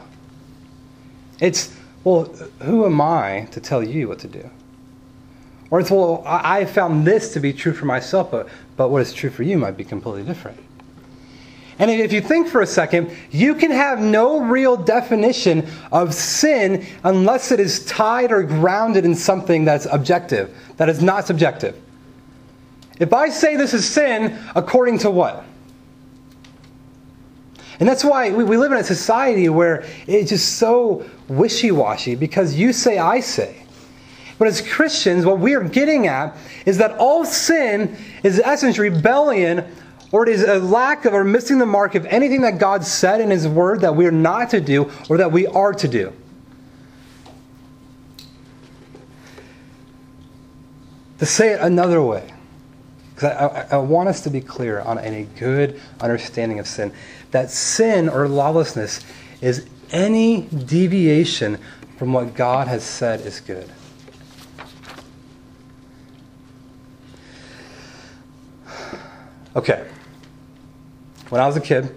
It's, 1.40 1.76
well, 2.04 2.24
who 2.60 2.84
am 2.84 3.00
I 3.00 3.48
to 3.50 3.60
tell 3.60 3.82
you 3.82 4.08
what 4.08 4.18
to 4.20 4.28
do? 4.28 4.48
Or 5.70 5.80
it's, 5.80 5.90
well, 5.90 6.22
I 6.26 6.66
found 6.66 7.06
this 7.06 7.32
to 7.32 7.40
be 7.40 7.52
true 7.52 7.72
for 7.72 7.86
myself, 7.86 8.30
but, 8.30 8.48
but 8.76 8.90
what 8.90 9.02
is 9.02 9.12
true 9.12 9.30
for 9.30 9.42
you 9.42 9.58
might 9.58 9.76
be 9.76 9.84
completely 9.84 10.22
different. 10.22 10.60
And 11.78 11.90
if 11.90 12.12
you 12.12 12.20
think 12.20 12.46
for 12.46 12.60
a 12.60 12.66
second, 12.66 13.10
you 13.32 13.54
can 13.54 13.72
have 13.72 13.98
no 13.98 14.40
real 14.40 14.76
definition 14.76 15.66
of 15.90 16.14
sin 16.14 16.86
unless 17.02 17.50
it 17.50 17.58
is 17.58 17.84
tied 17.86 18.30
or 18.30 18.44
grounded 18.44 19.04
in 19.04 19.16
something 19.16 19.64
that's 19.64 19.86
objective, 19.86 20.56
that 20.76 20.88
is 20.88 21.02
not 21.02 21.26
subjective. 21.26 21.80
If 23.00 23.12
I 23.12 23.28
say 23.28 23.56
this 23.56 23.74
is 23.74 23.88
sin, 23.88 24.38
according 24.54 24.98
to 24.98 25.10
what? 25.10 25.44
And 27.80 27.88
that's 27.88 28.04
why 28.04 28.30
we, 28.30 28.56
live 28.56 28.72
in 28.72 28.78
a 28.78 28.84
society 28.84 29.48
where 29.48 29.84
it's 30.06 30.30
just 30.30 30.58
so 30.58 31.04
wishy 31.28 31.70
washy 31.70 32.14
because 32.14 32.54
you 32.54 32.72
say, 32.72 32.98
I 32.98 33.20
say. 33.20 33.64
But 34.38 34.48
as 34.48 34.60
Christians, 34.60 35.24
what 35.24 35.38
we 35.38 35.54
are 35.54 35.64
getting 35.64 36.06
at 36.06 36.36
is 36.66 36.78
that 36.78 36.92
all 36.98 37.24
sin 37.24 37.96
is 38.22 38.38
in 38.38 38.44
essence 38.44 38.78
rebellion 38.78 39.64
or 40.12 40.28
it 40.28 40.28
is 40.28 40.42
a 40.44 40.58
lack 40.58 41.04
of 41.04 41.14
or 41.14 41.24
missing 41.24 41.58
the 41.58 41.66
mark 41.66 41.94
of 41.94 42.06
anything 42.06 42.42
that 42.42 42.58
God 42.58 42.84
said 42.84 43.20
in 43.20 43.30
His 43.30 43.48
Word 43.48 43.80
that 43.80 43.96
we 43.96 44.06
are 44.06 44.12
not 44.12 44.50
to 44.50 44.60
do 44.60 44.90
or 45.08 45.16
that 45.16 45.32
we 45.32 45.46
are 45.46 45.72
to 45.72 45.88
do. 45.88 46.12
To 51.18 51.26
say 51.26 51.52
it 51.52 51.60
another 51.60 52.02
way, 52.02 52.33
because 53.14 53.32
I, 53.32 53.46
I, 53.46 53.66
I, 53.72 53.76
want 53.78 54.08
us 54.08 54.22
to 54.22 54.30
be 54.30 54.40
clear 54.40 54.80
on 54.80 54.98
a 54.98 55.24
good 55.38 55.80
understanding 56.00 56.58
of 56.58 56.66
sin. 56.66 56.92
That 57.30 57.50
sin 57.50 58.08
or 58.08 58.26
lawlessness 58.26 59.00
is 59.40 59.66
any 59.90 60.42
deviation 60.42 61.58
from 61.96 62.12
what 62.12 62.34
God 62.34 62.66
has 62.66 62.82
said 62.82 63.20
is 63.20 63.40
good. 63.40 63.70
Okay. 69.54 69.86
When 71.28 71.40
I 71.40 71.46
was 71.46 71.56
a 71.56 71.60
kid, 71.60 71.94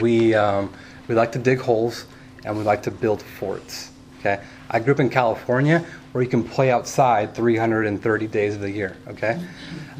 we, 0.00 0.34
um, 0.34 0.72
we 1.08 1.16
liked 1.16 1.32
to 1.32 1.38
dig 1.40 1.58
holes 1.58 2.04
and 2.44 2.56
we 2.56 2.62
like 2.62 2.84
to 2.84 2.92
build 2.92 3.22
forts. 3.22 3.90
Okay. 4.20 4.40
I 4.70 4.78
grew 4.78 4.94
up 4.94 5.00
in 5.00 5.10
California 5.10 5.84
where 6.12 6.22
you 6.22 6.30
can 6.30 6.42
play 6.42 6.70
outside 6.70 7.34
330 7.34 8.26
days 8.26 8.54
of 8.54 8.60
the 8.60 8.70
year. 8.70 8.96
Okay. 9.08 9.40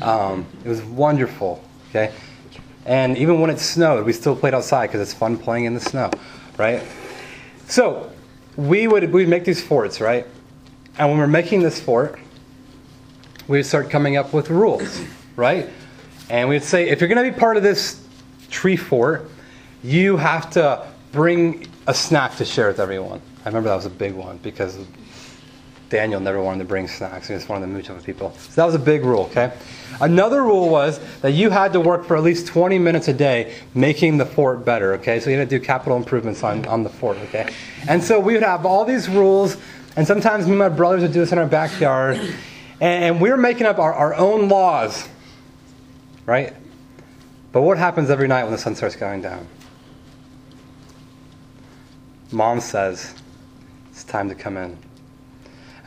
Um, 0.00 0.46
it 0.64 0.68
was 0.68 0.82
wonderful. 0.82 1.62
Okay. 1.90 2.12
And 2.86 3.18
even 3.18 3.40
when 3.40 3.50
it 3.50 3.58
snowed, 3.58 4.06
we 4.06 4.12
still 4.12 4.34
played 4.34 4.54
outside 4.54 4.86
because 4.86 5.00
it's 5.00 5.12
fun 5.12 5.36
playing 5.36 5.66
in 5.66 5.74
the 5.74 5.80
snow, 5.80 6.10
right? 6.56 6.82
So 7.66 8.10
we 8.56 8.88
would 8.88 9.12
we'd 9.12 9.28
make 9.28 9.44
these 9.44 9.62
forts, 9.62 10.00
right? 10.00 10.26
And 10.98 11.10
when 11.10 11.18
we're 11.18 11.26
making 11.26 11.62
this 11.62 11.80
fort, 11.80 12.18
we'd 13.46 13.64
start 13.64 13.90
coming 13.90 14.16
up 14.16 14.32
with 14.32 14.50
rules, 14.50 15.02
right? 15.36 15.68
And 16.30 16.48
we'd 16.48 16.62
say, 16.62 16.88
if 16.88 17.00
you're 17.00 17.08
going 17.08 17.24
to 17.24 17.32
be 17.32 17.38
part 17.38 17.56
of 17.56 17.62
this 17.62 18.04
tree 18.50 18.76
fort, 18.76 19.30
you 19.82 20.16
have 20.16 20.50
to 20.50 20.86
bring 21.12 21.66
a 21.86 21.94
snack 21.94 22.36
to 22.36 22.44
share 22.44 22.68
with 22.68 22.80
everyone. 22.80 23.20
I 23.44 23.48
remember 23.48 23.68
that 23.68 23.76
was 23.76 23.86
a 23.86 23.90
big 23.90 24.14
one 24.14 24.38
because 24.38 24.78
Daniel 25.90 26.20
never 26.20 26.42
wanted 26.42 26.60
to 26.60 26.64
bring 26.64 26.86
snacks. 26.86 27.28
He 27.28 27.34
just 27.34 27.48
wanted 27.48 27.66
to 27.66 27.72
mooch 27.72 27.88
with 27.88 28.04
people. 28.04 28.32
So 28.32 28.60
that 28.60 28.66
was 28.66 28.74
a 28.74 28.78
big 28.78 29.04
rule, 29.04 29.22
okay? 29.30 29.52
Another 30.00 30.42
rule 30.42 30.68
was 30.68 31.00
that 31.20 31.32
you 31.32 31.50
had 31.50 31.72
to 31.72 31.80
work 31.80 32.04
for 32.04 32.16
at 32.16 32.22
least 32.22 32.46
20 32.46 32.78
minutes 32.78 33.08
a 33.08 33.12
day 33.12 33.54
making 33.74 34.18
the 34.18 34.26
fort 34.26 34.64
better, 34.64 34.94
okay? 34.94 35.18
So 35.18 35.30
you 35.30 35.38
had 35.38 35.48
to 35.48 35.58
do 35.58 35.64
capital 35.64 35.96
improvements 35.96 36.42
on, 36.42 36.66
on 36.66 36.82
the 36.82 36.90
fort, 36.90 37.16
okay? 37.28 37.52
And 37.88 38.02
so 38.02 38.20
we 38.20 38.34
would 38.34 38.42
have 38.42 38.66
all 38.66 38.84
these 38.84 39.08
rules, 39.08 39.56
and 39.96 40.06
sometimes 40.06 40.44
me 40.44 40.52
and 40.52 40.58
my 40.58 40.68
brothers 40.68 41.02
would 41.02 41.12
do 41.12 41.20
this 41.20 41.32
in 41.32 41.38
our 41.38 41.46
backyard, 41.46 42.20
and 42.80 43.20
we 43.20 43.30
were 43.30 43.36
making 43.36 43.66
up 43.66 43.78
our, 43.78 43.92
our 43.92 44.14
own 44.14 44.48
laws 44.48 45.08
right? 46.28 46.52
But 47.52 47.62
what 47.62 47.78
happens 47.78 48.10
every 48.10 48.28
night 48.28 48.42
when 48.42 48.52
the 48.52 48.58
sun 48.58 48.76
starts 48.76 48.94
going 48.94 49.22
down? 49.22 49.48
Mom 52.30 52.60
says, 52.60 53.14
It's 53.90 54.04
time 54.04 54.28
to 54.28 54.34
come 54.34 54.58
in. 54.58 54.76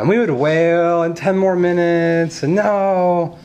And 0.01 0.09
we 0.09 0.17
would 0.17 0.31
wail 0.31 1.03
in 1.03 1.13
10 1.13 1.37
more 1.37 1.55
minutes, 1.55 2.41
and 2.41 2.55
no, 2.55 3.37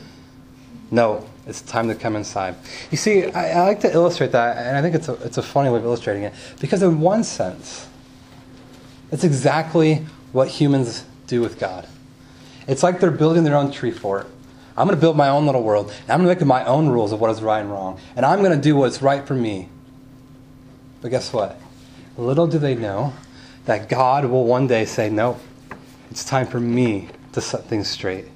no, 0.90 1.28
it's 1.46 1.60
time 1.60 1.86
to 1.88 1.94
come 1.94 2.16
inside. 2.16 2.54
You 2.90 2.96
see, 2.96 3.26
I, 3.26 3.60
I, 3.60 3.66
like 3.66 3.80
to 3.80 3.92
illustrate 3.92 4.32
that, 4.32 4.56
and 4.56 4.74
I 4.74 4.80
think 4.80 4.94
it's 4.94 5.10
a, 5.10 5.22
it's 5.22 5.36
a 5.36 5.42
funny 5.42 5.68
way 5.68 5.76
of 5.76 5.84
illustrating 5.84 6.22
it, 6.22 6.32
because 6.58 6.82
in 6.82 7.02
one 7.02 7.24
sense, 7.24 7.86
it's 9.12 9.22
exactly 9.22 10.06
what 10.32 10.48
humans 10.48 11.04
do 11.26 11.42
with 11.42 11.58
God. 11.58 11.86
It's 12.66 12.82
like 12.82 13.00
they're 13.00 13.10
building 13.10 13.44
their 13.44 13.54
own 13.54 13.70
tree 13.70 13.90
fort. 13.90 14.26
I'm 14.78 14.86
going 14.86 14.96
to 14.96 15.00
build 15.00 15.18
my 15.18 15.28
own 15.28 15.44
little 15.44 15.62
world. 15.62 15.92
And 16.04 16.10
I'm 16.10 16.24
going 16.24 16.34
to 16.34 16.40
make 16.40 16.48
my 16.48 16.64
own 16.64 16.88
rules 16.88 17.12
of 17.12 17.20
what 17.20 17.30
is 17.30 17.42
right 17.42 17.60
and 17.60 17.70
wrong. 17.70 18.00
And 18.16 18.24
I'm 18.24 18.38
going 18.38 18.56
to 18.56 18.62
do 18.62 18.76
what's 18.76 19.02
right 19.02 19.26
for 19.26 19.34
me. 19.34 19.68
But 21.02 21.10
guess 21.10 21.34
what? 21.34 21.60
Little 22.16 22.46
do 22.46 22.58
they 22.58 22.74
know 22.74 23.12
that 23.66 23.90
God 23.90 24.24
will 24.24 24.46
one 24.46 24.66
day 24.66 24.86
say, 24.86 25.10
No, 25.10 25.38
it's 26.10 26.24
time 26.24 26.46
for 26.46 26.60
me 26.60 27.08
to 27.32 27.40
set 27.40 27.64
things 27.66 27.88
straight. 27.88 28.26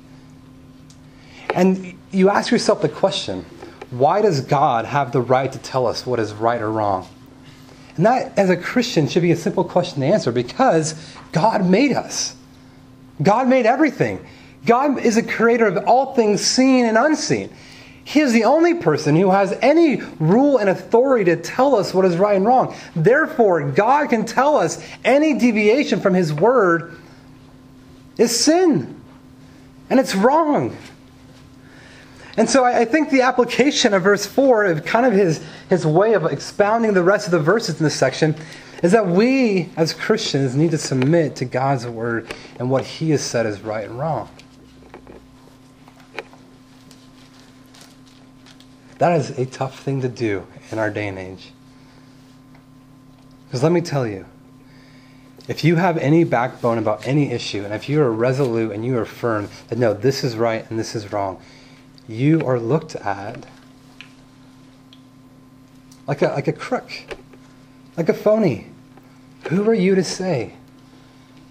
And 1.55 1.95
you 2.13 2.31
ask 2.31 2.51
yourself 2.51 2.83
the 2.83 2.89
question 2.89 3.45
why 3.91 4.23
does 4.23 4.41
God 4.41 4.85
have 4.85 5.11
the 5.11 5.21
right 5.21 5.51
to 5.51 5.59
tell 5.59 5.87
us 5.87 6.07
what 6.07 6.21
is 6.21 6.33
right 6.33 6.61
or 6.61 6.71
wrong? 6.71 7.09
And 7.97 8.07
that, 8.07 8.39
as 8.39 8.49
a 8.49 8.57
Christian, 8.57 9.09
should 9.09 9.23
be 9.23 9.33
a 9.33 9.37
simple 9.37 9.65
question 9.65 10.01
to 10.01 10.07
answer 10.07 10.31
because 10.31 10.95
God 11.33 11.67
made 11.69 11.93
us. 11.93 12.37
God 13.21 13.49
made 13.49 13.67
everything. 13.67 14.25
God 14.65 14.99
is 14.99 15.17
a 15.17 15.23
creator 15.23 15.67
of 15.67 15.85
all 15.87 16.15
things 16.15 16.41
seen 16.41 16.85
and 16.85 16.97
unseen. 16.97 17.51
He 18.05 18.21
is 18.21 18.33
the 18.33 18.45
only 18.45 18.75
person 18.75 19.17
who 19.17 19.31
has 19.31 19.57
any 19.61 19.97
rule 20.19 20.59
and 20.59 20.69
authority 20.69 21.25
to 21.27 21.37
tell 21.37 21.77
us 21.77 21.93
what 21.93 22.05
is 22.05 22.17
right 22.17 22.37
and 22.37 22.47
wrong. 22.47 22.75
Therefore, 22.97 23.71
God 23.71 24.09
can 24.09 24.25
tell 24.25 24.57
us 24.57 24.83
any 25.05 25.39
deviation 25.39 26.01
from 26.01 26.15
His 26.15 26.33
word 26.33 26.97
is 28.21 28.39
sin. 28.39 29.01
And 29.89 29.99
it's 29.99 30.15
wrong. 30.15 30.77
And 32.37 32.49
so 32.49 32.65
I, 32.65 32.85
think 32.85 33.11
the 33.11 33.23
application 33.23 33.93
of 33.93 34.03
verse 34.03 34.25
4, 34.25 34.67
of 34.67 34.85
kind 34.85 35.05
of 35.05 35.13
his, 35.13 35.45
his 35.69 35.85
way 35.85 36.13
of 36.13 36.25
expounding 36.27 36.95
the 36.95 37.03
rest 37.03 37.27
of 37.27 37.33
the 37.33 37.41
verses 37.41 37.81
in 37.81 37.85
this 37.85 37.97
section, 37.97 38.37
is 38.83 38.93
that 38.93 39.07
we 39.07 39.69
as 39.77 39.93
Christians 39.93 40.55
need 40.55 40.71
to 40.71 40.79
submit 40.79 41.37
to 41.37 41.45
God's 41.45 41.87
word 41.87 42.33
and 42.59 42.71
what 42.71 42.85
He 42.85 43.11
has 43.11 43.23
said 43.23 43.47
is 43.47 43.61
right 43.61 43.85
and 43.85 43.99
wrong. 43.99 44.29
That 48.99 49.19
is 49.19 49.31
a 49.31 49.47
tough 49.47 49.81
thing 49.81 50.03
to 50.03 50.09
do 50.09 50.47
in 50.71 50.79
our 50.79 50.91
day 50.91 51.09
and 51.09 51.19
age. 51.19 51.53
Because 53.47 53.63
let 53.63 53.73
me 53.73 53.81
tell 53.81 54.07
you, 54.07 54.25
if 55.49 55.65
you 55.65 55.77
have 55.77 55.97
any 55.99 56.25
backbone 56.25 56.79
about 56.79 57.07
any 57.07 57.31
issue, 57.31 57.65
and 57.65 57.75
if 57.75 57.89
you 57.89 58.01
are 58.03 58.13
resolute 58.13 58.73
and 58.73 58.85
you 58.85 58.97
are 58.99 59.05
firm 59.05 59.49
that 59.69 59.79
no, 59.79 59.95
this 59.95 60.23
is 60.23 60.37
right 60.37 60.69
and 60.71 60.79
this 60.79 60.95
is 60.95 61.13
wrong, 61.13 61.41
you 62.09 62.45
are 62.47 62.59
looked 62.59 62.97
at 62.97 63.47
like 66.07 66.23
a, 66.23 66.29
like 66.29 66.49
a 66.49 66.53
crook, 66.53 66.91
like 67.97 68.09
a 68.09 68.15
phony. 68.15 68.67
Who 69.49 69.69
are 69.69 69.75
you 69.75 69.95
to 69.95 70.05
say? 70.05 70.55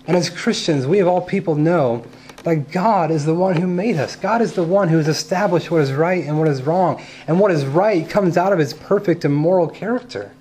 And 0.05 0.17
as 0.17 0.29
Christians, 0.29 0.87
we 0.87 0.99
of 0.99 1.07
all 1.07 1.21
people 1.21 1.55
know 1.55 2.05
that 2.43 2.71
God 2.71 3.11
is 3.11 3.25
the 3.25 3.35
one 3.35 3.57
who 3.57 3.67
made 3.67 3.97
us. 3.97 4.15
God 4.15 4.41
is 4.41 4.53
the 4.53 4.63
one 4.63 4.87
who 4.87 4.97
has 4.97 5.07
established 5.07 5.69
what 5.69 5.81
is 5.81 5.91
right 5.91 6.23
and 6.23 6.39
what 6.39 6.47
is 6.47 6.63
wrong. 6.63 7.01
And 7.27 7.39
what 7.39 7.51
is 7.51 7.65
right 7.65 8.09
comes 8.09 8.37
out 8.37 8.53
of 8.53 8.59
his 8.59 8.73
perfect 8.73 9.25
and 9.25 9.33
moral 9.33 9.67
character. 9.67 10.31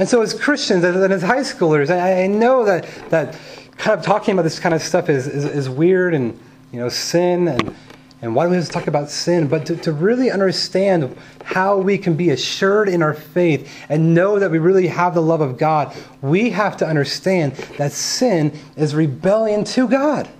And 0.00 0.08
so, 0.08 0.22
as 0.22 0.32
Christians 0.32 0.82
and 0.82 1.12
as 1.12 1.20
high 1.20 1.40
schoolers, 1.40 1.90
I, 1.90 2.26
know 2.26 2.64
that, 2.64 2.86
that 3.10 3.38
kind 3.76 3.98
of 3.98 4.02
talking 4.02 4.32
about 4.32 4.44
this 4.44 4.58
kind 4.58 4.74
of 4.74 4.80
stuff 4.80 5.10
is, 5.10 5.26
is, 5.26 5.44
is 5.44 5.68
weird 5.68 6.14
and, 6.14 6.40
you 6.72 6.80
know, 6.80 6.88
sin 6.88 7.48
and, 7.48 7.76
and 8.22 8.34
why 8.34 8.44
do 8.44 8.50
we 8.50 8.56
have 8.56 8.64
to 8.64 8.72
talk 8.72 8.86
about 8.86 9.10
sin? 9.10 9.46
But 9.46 9.66
to, 9.66 9.76
to 9.76 9.92
really 9.92 10.30
understand 10.30 11.14
how 11.44 11.76
we 11.76 11.98
can 11.98 12.14
be 12.16 12.30
assured 12.30 12.88
in 12.88 13.02
our 13.02 13.12
faith 13.12 13.70
and 13.90 14.14
know 14.14 14.38
that 14.38 14.50
we 14.50 14.58
really 14.58 14.86
have 14.86 15.12
the 15.12 15.20
love 15.20 15.42
of 15.42 15.58
God, 15.58 15.94
we 16.22 16.48
have 16.48 16.78
to 16.78 16.86
understand 16.86 17.52
that 17.76 17.92
sin 17.92 18.58
is 18.76 18.94
rebellion 18.94 19.64
to 19.64 19.86
God. 19.86 20.30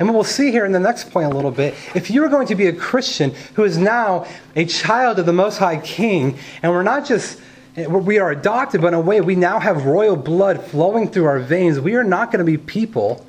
And 0.00 0.12
we'll 0.12 0.24
see 0.24 0.50
here 0.50 0.64
in 0.64 0.72
the 0.72 0.80
next 0.80 1.10
point 1.10 1.30
a 1.30 1.36
little 1.36 1.50
bit, 1.50 1.74
if 1.94 2.10
you're 2.10 2.30
going 2.30 2.46
to 2.46 2.54
be 2.54 2.66
a 2.66 2.72
Christian 2.72 3.34
who 3.54 3.64
is 3.64 3.76
now 3.76 4.26
a 4.56 4.64
child 4.64 5.18
of 5.18 5.26
the 5.26 5.32
Most 5.32 5.58
High 5.58 5.76
King, 5.76 6.38
and 6.62 6.72
we're 6.72 6.82
not 6.82 7.06
just 7.06 7.38
we 7.76 8.18
are 8.18 8.30
adopted, 8.30 8.80
but 8.80 8.88
in 8.88 8.94
a 8.94 9.00
way 9.00 9.20
we 9.20 9.36
now 9.36 9.60
have 9.60 9.84
royal 9.84 10.16
blood 10.16 10.64
flowing 10.64 11.08
through 11.08 11.26
our 11.26 11.38
veins. 11.38 11.78
We 11.78 11.94
are 11.94 12.02
not 12.02 12.32
going 12.32 12.44
to 12.44 12.50
be 12.50 12.58
people 12.58 13.24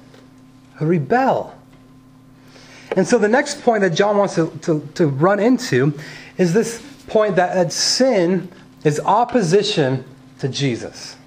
who 0.75 0.85
rebel. 0.85 1.53
And 2.95 3.07
so 3.07 3.17
the 3.17 3.27
next 3.27 3.61
point 3.61 3.81
that 3.81 3.91
John 3.91 4.17
wants 4.17 4.35
to, 4.35 4.49
to, 4.63 4.87
to 4.95 5.07
run 5.07 5.39
into 5.39 5.93
is 6.37 6.53
this 6.53 6.81
point 7.07 7.35
that, 7.35 7.53
that 7.53 7.71
sin 7.71 8.49
is 8.83 8.99
opposition 9.01 10.05
to 10.39 10.49
Jesus. 10.49 11.17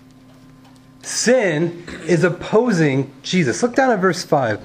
Sin 1.02 1.84
is 2.06 2.24
opposing 2.24 3.12
Jesus. 3.22 3.62
Look 3.62 3.74
down 3.74 3.90
at 3.90 4.00
verse 4.00 4.24
5. 4.24 4.60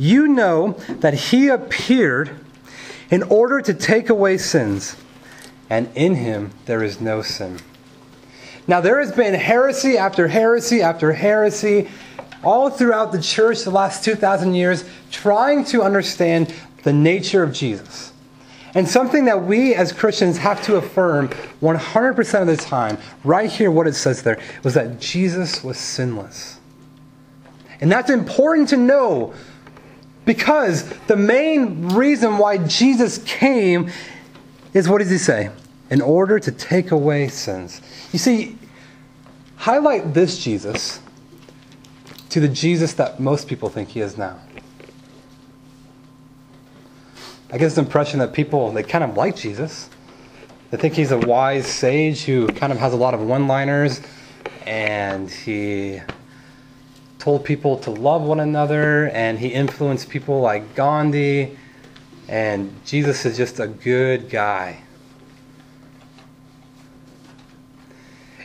You 0.00 0.28
know 0.28 0.72
that 1.00 1.12
he 1.12 1.48
appeared 1.48 2.30
in 3.10 3.22
order 3.24 3.60
to 3.60 3.74
take 3.74 4.08
away 4.08 4.38
sins, 4.38 4.96
and 5.68 5.90
in 5.94 6.14
him 6.14 6.52
there 6.64 6.82
is 6.82 7.02
no 7.02 7.20
sin. 7.20 7.58
Now, 8.66 8.80
there 8.80 8.98
has 8.98 9.12
been 9.12 9.34
heresy 9.34 9.98
after 9.98 10.28
heresy 10.28 10.80
after 10.80 11.12
heresy 11.12 11.90
all 12.42 12.70
throughout 12.70 13.12
the 13.12 13.20
church 13.20 13.62
the 13.64 13.70
last 13.70 14.02
2,000 14.02 14.54
years 14.54 14.88
trying 15.10 15.66
to 15.66 15.82
understand 15.82 16.54
the 16.82 16.94
nature 16.94 17.42
of 17.42 17.52
Jesus. 17.52 18.14
And 18.72 18.88
something 18.88 19.26
that 19.26 19.44
we 19.44 19.74
as 19.74 19.92
Christians 19.92 20.38
have 20.38 20.62
to 20.62 20.76
affirm 20.76 21.28
100% 21.60 22.40
of 22.40 22.46
the 22.46 22.56
time, 22.56 22.96
right 23.22 23.50
here, 23.50 23.70
what 23.70 23.86
it 23.86 23.94
says 23.94 24.22
there, 24.22 24.40
was 24.64 24.72
that 24.72 24.98
Jesus 24.98 25.62
was 25.62 25.76
sinless. 25.76 26.58
And 27.82 27.92
that's 27.92 28.08
important 28.08 28.70
to 28.70 28.78
know 28.78 29.34
because 30.30 30.84
the 31.08 31.16
main 31.16 31.88
reason 31.88 32.38
why 32.38 32.56
Jesus 32.56 33.18
came 33.24 33.90
is 34.72 34.88
what 34.88 34.98
does 34.98 35.10
he 35.10 35.18
say? 35.18 35.50
In 35.90 36.00
order 36.00 36.38
to 36.38 36.52
take 36.52 36.92
away 36.92 37.26
sins. 37.26 37.82
You 38.12 38.20
see, 38.20 38.56
highlight 39.56 40.14
this 40.14 40.38
Jesus 40.38 41.00
to 42.28 42.38
the 42.38 42.46
Jesus 42.46 42.92
that 42.92 43.18
most 43.18 43.48
people 43.48 43.70
think 43.70 43.88
he 43.88 43.98
is 43.98 44.16
now. 44.16 44.38
I 47.50 47.58
get 47.58 47.64
this 47.64 47.78
impression 47.78 48.20
that 48.20 48.32
people, 48.32 48.70
they 48.70 48.84
kind 48.84 49.02
of 49.02 49.16
like 49.16 49.34
Jesus. 49.34 49.90
They 50.70 50.76
think 50.76 50.94
he's 50.94 51.10
a 51.10 51.18
wise 51.18 51.66
sage 51.66 52.22
who 52.22 52.46
kind 52.46 52.72
of 52.72 52.78
has 52.78 52.92
a 52.92 52.96
lot 52.96 53.14
of 53.14 53.20
one 53.20 53.48
liners 53.48 54.00
and 54.64 55.28
he 55.28 56.00
told 57.20 57.44
people 57.44 57.76
to 57.76 57.90
love 57.90 58.22
one 58.22 58.40
another, 58.40 59.08
and 59.10 59.38
he 59.38 59.48
influenced 59.48 60.08
people 60.08 60.40
like 60.40 60.74
Gandhi. 60.74 61.56
And 62.28 62.74
Jesus 62.86 63.24
is 63.26 63.36
just 63.36 63.60
a 63.60 63.68
good 63.68 64.30
guy. 64.30 64.82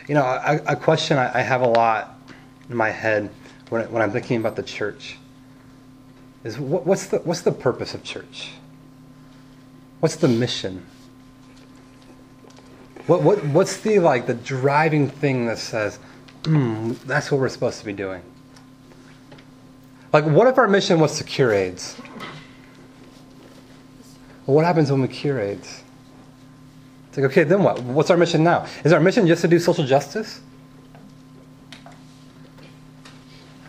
You 0.06 0.14
know, 0.14 0.24
a, 0.24 0.60
a 0.66 0.76
question 0.76 1.18
I, 1.18 1.38
I, 1.38 1.42
have 1.42 1.62
a 1.62 1.68
lot 1.68 2.20
in 2.68 2.76
my 2.76 2.90
head 2.90 3.30
when, 3.70 3.90
when 3.90 4.02
I'm 4.02 4.12
thinking 4.12 4.36
about 4.36 4.54
the 4.54 4.62
church 4.62 5.16
is 6.44 6.58
what, 6.58 6.86
what's, 6.86 7.06
the, 7.06 7.18
what's 7.18 7.40
the 7.40 7.50
purpose 7.50 7.92
of 7.94 8.04
church? 8.04 8.50
What's 9.98 10.16
the 10.16 10.28
mission? 10.28 10.86
What, 13.08 13.22
what, 13.22 13.44
what's 13.46 13.78
the 13.78 13.98
like 13.98 14.26
the 14.26 14.34
driving 14.34 15.08
thing 15.08 15.46
that 15.46 15.58
says, 15.58 15.98
mm, 16.42 16.96
that's 17.00 17.32
what 17.32 17.40
we're 17.40 17.48
supposed 17.48 17.80
to 17.80 17.84
be 17.84 17.92
doing? 17.92 18.22
Like, 20.12 20.24
what 20.24 20.46
if 20.46 20.58
our 20.58 20.68
mission 20.68 21.00
was 21.00 21.18
to 21.18 21.24
cure 21.24 21.52
AIDS? 21.52 21.96
What 24.46 24.64
happens 24.64 24.90
when 24.90 25.02
we 25.02 25.08
cure 25.08 25.40
AIDS? 25.40 25.82
It's 27.08 27.18
like, 27.18 27.26
okay, 27.26 27.44
then 27.44 27.62
what? 27.62 27.82
What's 27.82 28.10
our 28.10 28.16
mission 28.16 28.44
now? 28.44 28.66
Is 28.84 28.92
our 28.92 29.00
mission 29.00 29.26
just 29.26 29.42
to 29.42 29.48
do 29.48 29.58
social 29.58 29.84
justice? 29.84 30.40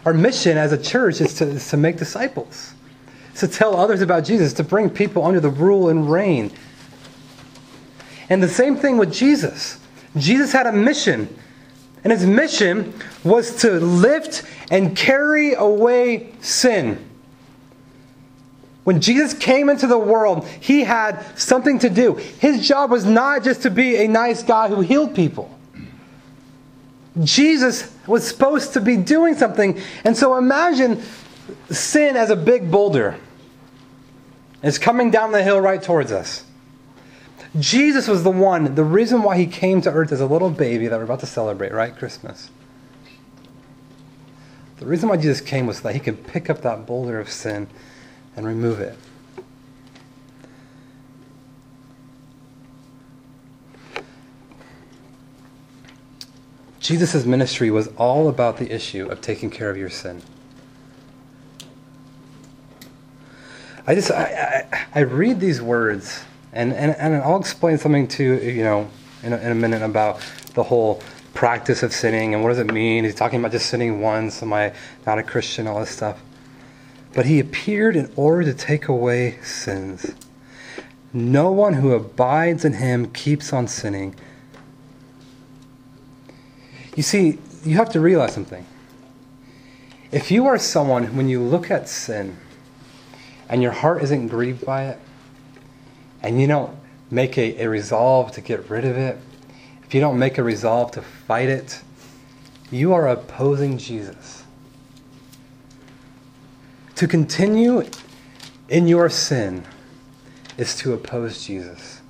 Our 0.05 0.13
mission 0.13 0.57
as 0.57 0.71
a 0.71 0.77
church 0.77 1.19
is 1.19 1.33
to, 1.35 1.47
is 1.47 1.69
to 1.69 1.77
make 1.77 1.97
disciples, 1.97 2.73
to 3.35 3.47
tell 3.47 3.75
others 3.75 4.01
about 4.01 4.23
Jesus, 4.23 4.53
to 4.53 4.63
bring 4.63 4.89
people 4.89 5.25
under 5.25 5.39
the 5.39 5.49
rule 5.49 5.89
and 5.89 6.09
reign. 6.09 6.51
And 8.29 8.41
the 8.41 8.47
same 8.47 8.75
thing 8.75 8.97
with 8.97 9.11
Jesus. 9.11 9.79
Jesus 10.15 10.51
had 10.51 10.67
a 10.67 10.71
mission 10.71 11.27
and 12.03 12.11
his 12.11 12.25
mission 12.25 12.93
was 13.23 13.61
to 13.61 13.71
lift 13.79 14.43
and 14.71 14.95
carry 14.95 15.53
away 15.53 16.33
sin. 16.41 17.03
When 18.83 19.01
Jesus 19.01 19.33
came 19.33 19.69
into 19.69 19.85
the 19.85 19.97
world, 19.97 20.47
he 20.47 20.85
had 20.85 21.21
something 21.37 21.79
to 21.79 21.89
do. 21.89 22.13
His 22.13 22.65
job 22.65 22.89
was 22.89 23.03
not 23.03 23.43
just 23.43 23.63
to 23.63 23.69
be 23.69 23.97
a 23.97 24.07
nice 24.07 24.43
guy 24.43 24.69
who 24.69 24.79
healed 24.79 25.13
people. 25.13 25.53
Jesus 27.21 27.93
was 28.05 28.25
supposed 28.25 28.73
to 28.73 28.79
be 28.79 28.95
doing 28.95 29.35
something. 29.35 29.81
And 30.05 30.15
so 30.15 30.37
imagine 30.37 31.01
sin 31.69 32.15
as 32.15 32.29
a 32.29 32.35
big 32.35 32.71
boulder. 32.71 33.17
It's 34.63 34.77
coming 34.77 35.11
down 35.11 35.31
the 35.31 35.43
hill 35.43 35.59
right 35.59 35.81
towards 35.81 36.11
us. 36.11 36.45
Jesus 37.59 38.07
was 38.07 38.23
the 38.23 38.31
one, 38.31 38.75
the 38.75 38.83
reason 38.83 39.23
why 39.23 39.37
he 39.37 39.47
came 39.47 39.81
to 39.81 39.91
earth 39.91 40.11
as 40.11 40.21
a 40.21 40.25
little 40.25 40.49
baby 40.49 40.87
that 40.87 40.97
we're 40.97 41.05
about 41.05 41.21
to 41.21 41.25
celebrate, 41.25 41.71
right? 41.71 41.95
Christmas. 41.95 42.49
The 44.77 44.85
reason 44.85 45.09
why 45.09 45.17
Jesus 45.17 45.41
came 45.41 45.65
was 45.65 45.81
that 45.81 45.93
he 45.93 45.99
could 45.99 46.27
pick 46.27 46.49
up 46.49 46.61
that 46.61 46.85
boulder 46.85 47.19
of 47.19 47.29
sin 47.29 47.67
and 48.35 48.45
remove 48.45 48.79
it. 48.79 48.97
Jesus' 56.79 57.25
ministry 57.25 57.69
was 57.71 57.87
all 57.97 58.29
about 58.29 58.57
the 58.57 58.71
issue 58.71 59.07
of 59.07 59.19
taking 59.19 59.49
care 59.49 59.69
of 59.69 59.77
your 59.77 59.89
sin. 59.89 60.21
I 63.85 63.95
just 63.95 64.11
I, 64.11 64.67
I, 64.71 64.85
I 64.95 64.99
read 65.01 65.39
these 65.39 65.61
words 65.61 66.23
and, 66.57 66.73
and, 66.73 66.95
and 66.97 67.15
I'll 67.17 67.39
explain 67.39 67.77
something 67.77 68.07
to 68.07 68.23
you 68.23 68.63
know 68.63 68.89
in 69.21 69.31
a, 69.31 69.37
in 69.37 69.51
a 69.51 69.55
minute 69.55 69.83
about 69.83 70.19
the 70.55 70.63
whole 70.63 71.03
practice 71.35 71.83
of 71.83 71.93
sinning 71.93 72.33
and 72.33 72.41
what 72.41 72.49
does 72.49 72.57
it 72.57 72.73
mean. 72.73 73.03
He's 73.03 73.13
talking 73.13 73.39
about 73.39 73.51
just 73.51 73.67
sinning 73.67 74.01
once. 74.01 74.41
Am 74.41 74.51
I 74.51 74.73
not 75.05 75.19
a 75.19 75.23
Christian? 75.23 75.67
All 75.67 75.79
this 75.79 75.91
stuff. 75.91 76.19
But 77.13 77.27
he 77.27 77.39
appeared 77.39 77.95
in 77.95 78.11
order 78.15 78.43
to 78.43 78.55
take 78.55 78.87
away 78.87 79.37
sins. 79.43 80.15
No 81.13 81.51
one 81.51 81.75
who 81.75 81.93
abides 81.93 82.65
in 82.65 82.73
him 82.73 83.11
keeps 83.11 83.53
on 83.53 83.67
sinning. 83.67 84.15
You 86.95 87.03
see, 87.03 87.37
you 87.63 87.75
have 87.75 87.89
to 87.89 87.99
realize 87.99 88.33
something. 88.33 88.65
If 90.11 90.31
you 90.31 90.47
are 90.47 90.57
someone, 90.57 91.15
when 91.15 91.29
you 91.29 91.39
look 91.39 91.69
at 91.69 91.87
sin 91.87 92.37
and 93.47 93.61
your 93.61 93.73
heart 93.73 94.01
isn't 94.01 94.29
grieved 94.29 94.65
by 94.65 94.85
it, 94.85 94.99
and 96.21 96.41
you 96.41 96.47
don't 96.47 96.75
make 97.09 97.37
a, 97.37 97.63
a 97.63 97.69
resolve 97.69 98.31
to 98.33 98.41
get 98.41 98.69
rid 98.69 98.85
of 98.85 98.97
it, 98.97 99.17
if 99.83 99.93
you 99.93 100.01
don't 100.01 100.19
make 100.19 100.37
a 100.37 100.43
resolve 100.43 100.91
to 100.91 101.01
fight 101.01 101.49
it, 101.49 101.81
you 102.71 102.93
are 102.93 103.07
opposing 103.07 103.77
Jesus. 103.77 104.43
To 106.95 107.07
continue 107.07 107.85
in 108.67 108.87
your 108.87 109.09
sin 109.09 109.63
is 110.57 110.75
to 110.77 110.93
oppose 110.93 111.45
Jesus. 111.45 112.01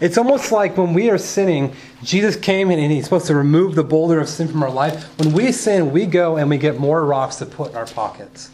It's 0.00 0.18
almost 0.18 0.52
like 0.52 0.76
when 0.76 0.94
we 0.94 1.10
are 1.10 1.18
sinning, 1.18 1.74
Jesus 2.02 2.36
came 2.36 2.70
and 2.70 2.92
he's 2.92 3.04
supposed 3.04 3.26
to 3.26 3.34
remove 3.34 3.74
the 3.74 3.84
boulder 3.84 4.20
of 4.20 4.28
sin 4.28 4.48
from 4.48 4.62
our 4.62 4.70
life. 4.70 5.04
When 5.18 5.32
we 5.32 5.52
sin, 5.52 5.92
we 5.92 6.06
go 6.06 6.36
and 6.36 6.50
we 6.50 6.58
get 6.58 6.78
more 6.78 7.04
rocks 7.04 7.36
to 7.36 7.46
put 7.46 7.70
in 7.70 7.76
our 7.76 7.86
pockets. 7.86 8.50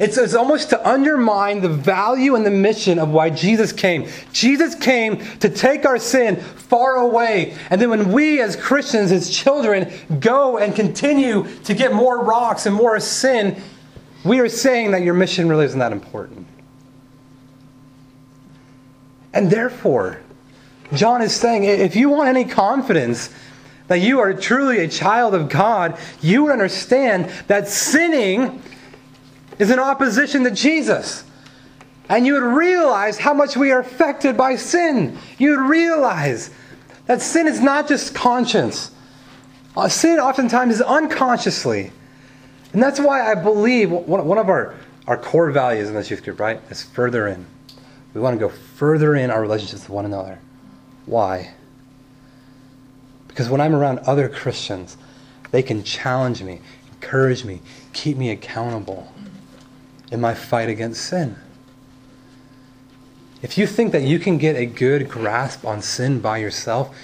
It's, 0.00 0.16
it's 0.16 0.34
almost 0.34 0.70
to 0.70 0.88
undermine 0.88 1.60
the 1.60 1.68
value 1.68 2.34
and 2.34 2.44
the 2.44 2.50
mission 2.50 2.98
of 2.98 3.10
why 3.10 3.28
Jesus 3.28 3.70
came. 3.70 4.08
Jesus 4.32 4.74
came 4.74 5.18
to 5.40 5.50
take 5.50 5.84
our 5.84 5.98
sin 5.98 6.36
far 6.36 6.96
away. 6.96 7.54
And 7.68 7.78
then 7.78 7.90
when 7.90 8.10
we, 8.10 8.40
as 8.40 8.56
Christians, 8.56 9.12
as 9.12 9.28
children, 9.28 9.92
go 10.18 10.56
and 10.56 10.74
continue 10.74 11.46
to 11.64 11.74
get 11.74 11.92
more 11.92 12.24
rocks 12.24 12.64
and 12.64 12.74
more 12.74 12.98
sin, 12.98 13.62
we 14.24 14.40
are 14.40 14.48
saying 14.48 14.92
that 14.92 15.02
your 15.02 15.12
mission 15.12 15.50
really 15.50 15.66
isn't 15.66 15.78
that 15.78 15.92
important. 15.92 16.46
And 19.34 19.50
therefore, 19.50 20.22
John 20.94 21.20
is 21.20 21.36
saying 21.36 21.64
if 21.64 21.94
you 21.94 22.08
want 22.08 22.30
any 22.30 22.46
confidence 22.46 23.34
that 23.88 23.98
you 23.98 24.18
are 24.20 24.32
truly 24.32 24.78
a 24.78 24.88
child 24.88 25.34
of 25.34 25.50
God, 25.50 25.98
you 26.22 26.44
would 26.44 26.52
understand 26.52 27.30
that 27.48 27.68
sinning 27.68 28.62
is 29.60 29.70
in 29.70 29.78
opposition 29.78 30.42
to 30.44 30.50
Jesus. 30.50 31.22
And 32.08 32.26
you 32.26 32.34
would 32.34 32.42
realize 32.42 33.18
how 33.18 33.34
much 33.34 33.56
we 33.56 33.70
are 33.70 33.80
affected 33.80 34.36
by 34.36 34.56
sin. 34.56 35.16
You 35.38 35.50
would 35.50 35.68
realize 35.68 36.50
that 37.06 37.20
sin 37.20 37.46
is 37.46 37.60
not 37.60 37.86
just 37.86 38.14
conscience, 38.14 38.90
uh, 39.76 39.88
sin 39.88 40.18
oftentimes 40.18 40.74
is 40.74 40.80
unconsciously. 40.82 41.92
And 42.72 42.82
that's 42.82 42.98
why 42.98 43.30
I 43.30 43.34
believe 43.34 43.90
one 43.90 44.38
of 44.38 44.48
our, 44.48 44.74
our 45.06 45.16
core 45.16 45.50
values 45.50 45.88
in 45.88 45.94
this 45.94 46.10
youth 46.10 46.24
group, 46.24 46.40
right, 46.40 46.60
is 46.70 46.82
further 46.82 47.28
in. 47.28 47.46
We 48.14 48.20
want 48.20 48.34
to 48.34 48.40
go 48.40 48.48
further 48.48 49.14
in 49.14 49.30
our 49.30 49.40
relationships 49.40 49.82
with 49.82 49.90
one 49.90 50.04
another. 50.04 50.40
Why? 51.06 51.52
Because 53.28 53.48
when 53.48 53.60
I'm 53.60 53.74
around 53.74 54.00
other 54.00 54.28
Christians, 54.28 54.96
they 55.50 55.62
can 55.62 55.84
challenge 55.84 56.42
me, 56.42 56.60
encourage 56.92 57.44
me, 57.44 57.60
keep 57.92 58.16
me 58.16 58.30
accountable 58.30 59.12
in 60.10 60.20
my 60.20 60.34
fight 60.34 60.68
against 60.68 61.02
sin. 61.02 61.36
If 63.42 63.56
you 63.56 63.66
think 63.66 63.92
that 63.92 64.02
you 64.02 64.18
can 64.18 64.38
get 64.38 64.56
a 64.56 64.66
good 64.66 65.08
grasp 65.08 65.64
on 65.64 65.80
sin 65.80 66.20
by 66.20 66.38
yourself, 66.38 66.94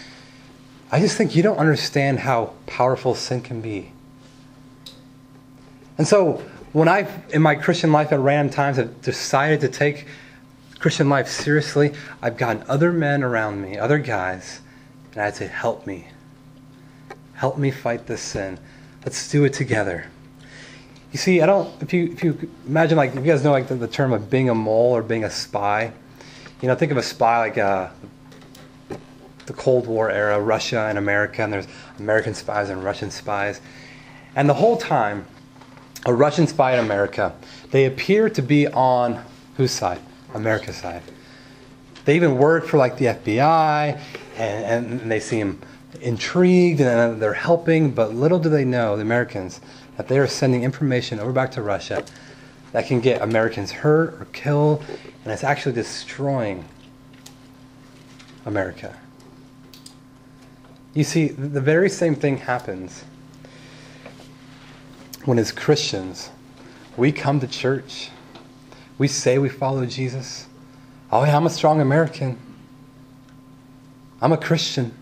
I 0.93 1.01
just 1.01 1.17
think 1.17 1.35
you 1.35 1.43
don't 1.43 1.59
understand 1.59 2.21
how 2.21 2.53
powerful 2.67 3.15
sin 3.15 3.41
can 3.41 3.61
be. 3.61 3.93
And 5.99 6.07
so, 6.07 6.43
when 6.73 6.89
I, 6.89 7.09
in 7.31 7.41
my 7.41 7.55
Christian 7.55 7.91
life 7.91 8.13
at 8.13 8.21
random 8.21 8.53
times, 8.53 8.77
have 8.77 9.01
decided 9.01 9.63
to 9.63 9.69
take 9.69 10.07
Christian 10.79 11.09
life 11.09 11.27
seriously, 11.27 11.95
I've 12.21 12.37
gotten 12.37 12.63
other 12.69 12.93
men 12.93 13.23
around 13.23 13.63
me, 13.63 13.79
other 13.79 13.99
guys, 13.99 14.61
and 15.13 15.23
I'd 15.23 15.37
say, 15.37 15.47
help 15.47 15.87
me. 15.87 16.09
Help 17.33 17.57
me 17.57 17.71
fight 17.71 18.07
this 18.07 18.21
sin. 18.21 18.59
Let's 19.05 19.31
do 19.31 19.45
it 19.45 19.55
together. 19.55 20.11
You 21.13 21.19
see, 21.19 21.41
I 21.41 21.47
don't, 21.47 21.83
if 21.83 21.93
you, 21.93 22.13
if 22.13 22.23
you 22.23 22.51
imagine, 22.67 22.97
like, 22.97 23.11
if 23.11 23.17
you 23.17 23.33
guys 23.33 23.45
know, 23.45 23.53
like, 23.53 23.69
the, 23.69 23.75
the 23.75 23.89
term 23.89 24.13
of 24.13 24.29
being 24.29 24.51
a 24.51 24.55
mole 24.55 24.93
or 24.93 25.03
being 25.03 25.25
a 25.25 25.31
spy, 25.31 25.93
you 26.61 26.69
know, 26.69 26.75
think 26.75 26.91
of 26.91 26.99
a 26.99 27.03
spy 27.03 27.39
like 27.39 27.59
uh, 27.59 27.89
the 29.47 29.53
Cold 29.53 29.87
War 29.87 30.11
era, 30.11 30.41
Russia 30.41 30.87
and 30.89 30.99
America, 30.99 31.43
and 31.43 31.53
there's 31.53 31.69
American 31.99 32.35
spies 32.35 32.71
and 32.71 32.83
Russian 32.83 33.11
spies. 33.11 33.61
And 34.35 34.49
the 34.49 34.55
whole 34.55 34.77
time, 34.77 35.27
a 36.05 36.13
Russian 36.13 36.47
spy 36.47 36.75
in 36.75 36.81
America, 36.81 37.35
they 37.71 37.87
appear 37.87 38.29
to 38.31 38.43
be 38.43 38.67
on 38.69 39.25
whose 39.57 39.73
side? 39.73 40.01
America's 40.35 40.77
side. 40.77 41.03
They 42.05 42.17
even 42.17 42.37
work 42.37 42.67
for 42.67 42.77
like 42.77 42.99
the 42.99 43.07
FBI, 43.07 44.01
and, 44.37 44.91
and 44.91 45.11
they 45.11 45.21
seem 45.21 45.61
intrigued 46.01 46.81
and 46.81 47.21
they're 47.21 47.33
helping, 47.33 47.91
but 47.91 48.15
little 48.15 48.39
do 48.39 48.49
they 48.49 48.65
know, 48.65 48.97
the 48.97 49.03
Americans, 49.03 49.61
that 49.97 50.09
they 50.09 50.19
are 50.19 50.27
sending 50.27 50.63
information 50.63 51.19
over 51.19 51.33
back 51.33 51.51
to 51.53 51.63
Russia 51.63 52.05
that 52.73 52.87
can 52.87 53.01
get 53.01 53.23
Americans 53.23 53.73
hurt 53.73 54.15
or 54.21 54.27
killed, 54.33 54.85
and 55.25 55.33
it's 55.33 55.45
actually 55.45 55.75
destroying 55.75 56.65
America. 58.45 58.97
You 60.95 61.05
see, 61.05 61.29
the 61.29 61.61
very 61.61 61.89
same 61.89 62.15
thing 62.15 62.39
happens 62.39 63.05
when, 65.25 65.39
as 65.39 65.53
Christians, 65.53 66.31
we 66.97 67.13
come 67.13 67.41
to 67.41 67.47
church. 67.47 68.11
We 68.99 69.09
say 69.09 69.39
we 69.39 69.49
follow 69.49 69.85
Jesus. 69.85 70.47
Oh, 71.13 71.25
yeah, 71.25 71.37
I'm 71.37 71.47
a 71.47 71.51
strong 71.51 71.81
American. 71.81 72.39
I'm 74.21 74.33
a 74.33 74.39
Christian. 74.39 74.95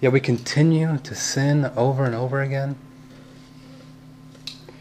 Yet 0.00 0.12
we 0.12 0.20
continue 0.20 0.98
to 0.98 1.14
sin 1.14 1.64
over 1.76 2.04
and 2.04 2.14
over 2.14 2.42
again. 2.42 2.76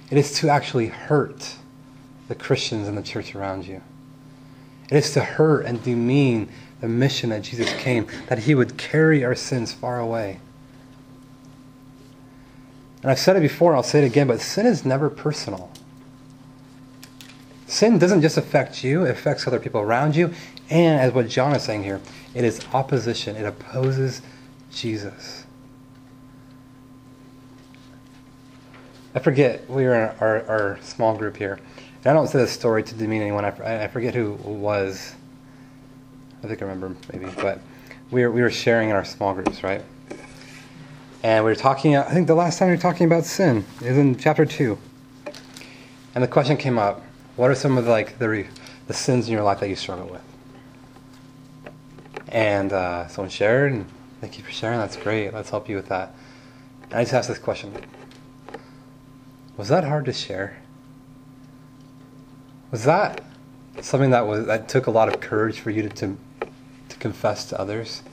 It 0.10 0.18
is 0.18 0.34
to 0.40 0.50
actually 0.50 0.88
hurt 0.88 1.56
the 2.28 2.36
Christians 2.36 2.88
in 2.88 2.96
the 2.96 3.02
church 3.02 3.36
around 3.36 3.66
you. 3.66 3.82
It 4.90 4.98
is 4.98 5.12
to 5.14 5.22
hurt 5.22 5.66
and 5.66 5.82
demean 5.84 6.50
the 6.82 6.88
mission 6.88 7.32
that 7.32 7.42
Jesus 7.42 7.72
came, 7.74 8.08
that 8.28 8.40
he 8.40 8.54
would 8.54 8.78
carry 8.78 9.24
our 9.24 9.36
sins 9.36 9.74
far 9.74 10.00
away. 10.00 10.40
And 13.02 13.12
I've 13.12 13.20
said 13.20 13.36
it 13.36 13.42
before, 13.42 13.72
and 13.72 13.78
I'll 13.78 13.84
say 13.84 14.04
it 14.04 14.06
again, 14.06 14.28
but 14.28 14.42
sin 14.42 14.66
is 14.66 14.86
never 14.86 15.10
personal. 15.10 15.72
Sin 17.68 17.98
doesn't 17.98 18.22
just 18.22 18.38
affect 18.38 18.84
you, 18.84 19.06
it 19.06 19.12
affects 19.12 19.48
other 19.48 19.60
people 19.60 19.82
around 19.82 20.16
you. 20.16 20.34
And 20.70 21.00
as 21.00 21.14
what 21.14 21.28
John 21.28 21.56
is 21.56 21.64
saying 21.64 21.84
here, 21.84 22.02
it 22.34 22.44
is 22.44 22.60
opposition, 22.74 23.36
it 23.36 23.46
opposes 23.46 24.22
Jesus. 24.72 25.45
I 29.16 29.20
forget, 29.20 29.70
we 29.70 29.86
were 29.86 29.96
in 29.96 30.18
our, 30.20 30.46
our 30.46 30.80
small 30.82 31.16
group 31.16 31.38
here. 31.38 31.58
And 32.04 32.08
I 32.08 32.14
don't 32.14 32.28
say 32.28 32.40
this 32.40 32.52
story 32.52 32.84
to 32.84 32.94
demean 32.94 33.22
anyone. 33.22 33.46
I, 33.46 33.86
I 33.86 33.88
forget 33.88 34.14
who 34.14 34.34
was. 34.34 35.16
I 36.44 36.48
think 36.48 36.62
I 36.62 36.66
remember 36.66 36.96
maybe, 37.14 37.32
but 37.38 37.62
we 38.12 38.24
were, 38.24 38.32
we 38.32 38.42
were 38.42 38.52
sharing 38.52 38.90
in 38.90 38.96
our 38.96 39.06
small 39.06 39.34
groups, 39.34 39.64
right? 39.64 39.82
And 41.24 41.46
we 41.46 41.50
were 41.50 41.56
talking, 41.56 41.96
I 41.96 42.04
think 42.04 42.28
the 42.28 42.36
last 42.36 42.60
time 42.60 42.68
we 42.68 42.76
were 42.76 42.82
talking 42.82 43.08
about 43.08 43.24
sin 43.24 43.66
is 43.82 43.98
in 43.98 44.18
chapter 44.18 44.46
2. 44.46 44.78
And 46.14 46.24
the 46.24 46.28
question 46.28 46.58
came 46.58 46.78
up 46.78 47.02
what 47.38 47.50
are 47.50 47.56
some 47.56 47.78
of 47.78 47.86
the, 47.86 47.92
like 47.92 48.20
the, 48.20 48.46
the 48.88 48.94
sins 48.94 49.28
in 49.28 49.34
your 49.34 49.44
life 49.44 49.62
that 49.62 49.70
you 49.70 49.76
struggle 49.76 50.08
with? 50.08 50.22
And 52.28 52.74
uh, 52.74 53.08
someone 53.08 53.30
shared, 53.30 53.72
and 53.72 53.88
thank 54.20 54.38
you 54.38 54.44
for 54.44 54.52
sharing. 54.52 54.78
That's 54.78 54.98
great. 54.98 55.34
Let's 55.34 55.50
help 55.50 55.70
you 55.70 55.78
with 55.78 55.88
that. 55.88 56.14
And 56.84 56.96
I 56.96 57.04
just 57.04 57.14
asked 57.14 57.30
this 57.30 57.40
question 57.40 57.74
Was 59.58 59.70
that 59.70 59.84
hard 59.84 60.06
to 60.06 60.14
share? 60.14 60.62
Was 62.72 62.84
that 62.84 63.24
something 63.82 64.10
that 64.12 64.28
was 64.28 64.46
that 64.48 64.68
took 64.68 64.88
a 64.88 64.92
lot 64.92 65.08
of 65.08 65.22
courage 65.22 65.60
for 65.60 65.70
you 65.70 65.84
to 65.84 65.90
to, 65.90 66.18
to 66.90 66.96
confess 66.98 67.46
to 67.46 67.60
others? 67.60 68.04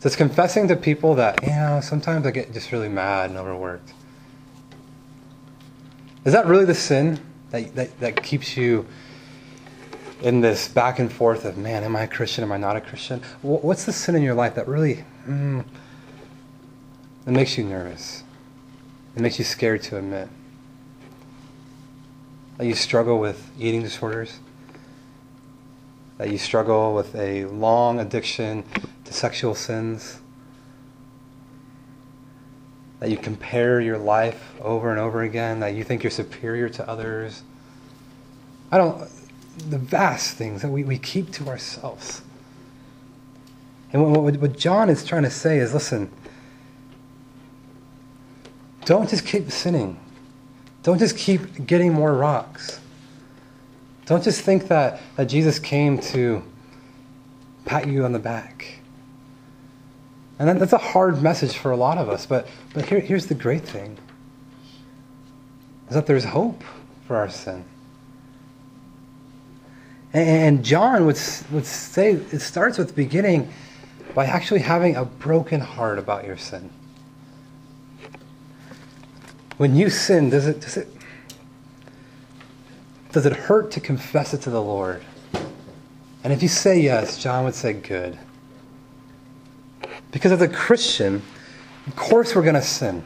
Just 0.00 0.16
confessing 0.16 0.66
to 0.68 0.76
people 0.76 1.14
that, 1.16 1.42
you 1.42 1.50
know, 1.50 1.80
sometimes 1.82 2.26
I 2.26 2.30
get 2.30 2.54
just 2.54 2.72
really 2.72 2.88
mad 2.88 3.28
and 3.30 3.38
overworked. 3.38 3.92
Is 6.24 6.32
that 6.32 6.46
really 6.46 6.64
the 6.64 6.74
sin 6.74 7.20
that, 7.50 7.74
that, 7.74 8.00
that 8.00 8.22
keeps 8.22 8.56
you 8.56 8.86
in 10.22 10.40
this 10.40 10.68
back 10.68 10.98
and 10.98 11.12
forth 11.12 11.44
of, 11.44 11.58
man, 11.58 11.84
am 11.84 11.96
I 11.96 12.02
a 12.02 12.08
Christian? 12.08 12.44
Am 12.44 12.52
I 12.52 12.56
not 12.56 12.76
a 12.76 12.80
Christian? 12.80 13.22
What's 13.42 13.84
the 13.84 13.92
sin 13.92 14.14
in 14.14 14.22
your 14.22 14.34
life 14.34 14.54
that 14.54 14.68
really 14.68 15.04
mm, 15.26 15.64
it 17.26 17.30
makes 17.30 17.58
you 17.58 17.64
nervous? 17.64 18.22
It 19.16 19.22
makes 19.22 19.38
you 19.38 19.44
scared 19.44 19.82
to 19.84 19.98
admit 19.98 20.28
that 22.58 22.66
you 22.66 22.74
struggle 22.74 23.18
with 23.18 23.50
eating 23.58 23.82
disorders, 23.82 24.38
that 26.18 26.30
you 26.30 26.38
struggle 26.38 26.94
with 26.94 27.14
a 27.14 27.46
long 27.46 27.98
addiction 27.98 28.64
to 29.04 29.12
sexual 29.12 29.54
sins, 29.54 30.20
that 33.00 33.08
you 33.08 33.16
compare 33.16 33.80
your 33.80 33.96
life 33.96 34.54
over 34.60 34.90
and 34.90 35.00
over 35.00 35.22
again, 35.22 35.60
that 35.60 35.74
you 35.74 35.82
think 35.82 36.02
you're 36.02 36.10
superior 36.10 36.68
to 36.68 36.86
others. 36.86 37.42
I 38.70 38.76
don't, 38.76 39.08
the 39.70 39.78
vast 39.78 40.36
things 40.36 40.60
that 40.62 40.68
we, 40.68 40.84
we 40.84 40.98
keep 40.98 41.32
to 41.32 41.48
ourselves. 41.48 42.20
And 43.92 44.12
what, 44.12 44.36
what 44.36 44.58
John 44.58 44.90
is 44.90 45.04
trying 45.04 45.24
to 45.24 45.30
say 45.30 45.58
is 45.58 45.72
listen, 45.72 46.10
don't 48.90 49.08
just 49.08 49.24
keep 49.24 49.48
sinning. 49.52 49.96
Don't 50.82 50.98
just 50.98 51.16
keep 51.16 51.64
getting 51.64 51.92
more 51.92 52.12
rocks. 52.12 52.80
Don't 54.06 54.24
just 54.24 54.40
think 54.40 54.66
that, 54.66 55.00
that 55.14 55.26
Jesus 55.26 55.60
came 55.60 56.00
to 56.00 56.42
pat 57.66 57.86
you 57.86 58.04
on 58.04 58.10
the 58.10 58.18
back. 58.18 58.80
And 60.40 60.60
that's 60.60 60.72
a 60.72 60.78
hard 60.78 61.22
message 61.22 61.56
for 61.56 61.70
a 61.70 61.76
lot 61.76 61.98
of 61.98 62.08
us, 62.08 62.26
but, 62.26 62.48
but 62.74 62.84
here, 62.84 62.98
here's 62.98 63.26
the 63.26 63.34
great 63.36 63.62
thing 63.62 63.96
is 65.86 65.94
that 65.94 66.06
there's 66.06 66.24
hope 66.24 66.64
for 67.06 67.14
our 67.14 67.28
sin. 67.28 67.64
And 70.12 70.64
John 70.64 71.06
would, 71.06 71.20
would 71.52 71.64
say 71.64 72.14
it 72.14 72.40
starts 72.40 72.76
with 72.76 72.96
beginning 72.96 73.52
by 74.16 74.26
actually 74.26 74.62
having 74.62 74.96
a 74.96 75.04
broken 75.04 75.60
heart 75.60 76.00
about 76.00 76.24
your 76.24 76.36
sin. 76.36 76.70
When 79.60 79.76
you 79.76 79.90
sin, 79.90 80.30
does 80.30 80.46
it, 80.46 80.62
does 80.62 80.78
it, 80.78 80.88
does 83.12 83.26
it 83.26 83.34
hurt 83.34 83.70
to 83.72 83.80
confess 83.80 84.32
it 84.32 84.40
to 84.44 84.50
the 84.50 84.62
Lord? 84.62 85.02
And 86.24 86.32
if 86.32 86.40
you 86.40 86.48
say 86.48 86.80
yes, 86.80 87.22
John 87.22 87.44
would 87.44 87.54
say 87.54 87.74
good. 87.74 88.18
Because 90.12 90.32
as 90.32 90.40
a 90.40 90.48
Christian, 90.48 91.20
of 91.86 91.94
course 91.94 92.34
we're 92.34 92.40
going 92.40 92.54
to 92.54 92.62
sin. 92.62 93.04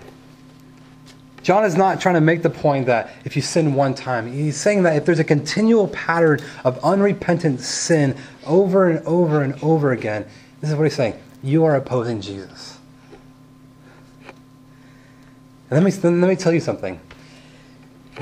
John 1.42 1.64
is 1.64 1.74
not 1.74 2.00
trying 2.00 2.14
to 2.14 2.20
make 2.20 2.44
the 2.44 2.50
point 2.50 2.86
that 2.86 3.10
if 3.24 3.34
you 3.34 3.42
sin 3.42 3.74
one 3.74 3.92
time, 3.92 4.30
he's 4.30 4.56
saying 4.56 4.84
that 4.84 4.94
if 4.94 5.04
there's 5.04 5.18
a 5.18 5.24
continual 5.24 5.88
pattern 5.88 6.38
of 6.62 6.78
unrepentant 6.84 7.62
sin 7.62 8.16
over 8.46 8.88
and 8.88 9.04
over 9.08 9.42
and 9.42 9.60
over 9.60 9.90
again, 9.90 10.24
this 10.60 10.70
is 10.70 10.76
what 10.76 10.84
he's 10.84 10.94
saying 10.94 11.20
you 11.42 11.64
are 11.64 11.74
opposing 11.74 12.20
Jesus. 12.20 12.73
And 15.74 15.84
let 15.84 16.04
me, 16.04 16.10
let 16.20 16.28
me 16.28 16.36
tell 16.36 16.52
you 16.52 16.60
something. 16.60 17.00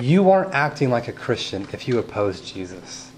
You 0.00 0.30
aren't 0.30 0.54
acting 0.54 0.88
like 0.88 1.08
a 1.08 1.12
Christian 1.12 1.68
if 1.74 1.86
you 1.86 1.98
oppose 1.98 2.40
Jesus. 2.40 3.12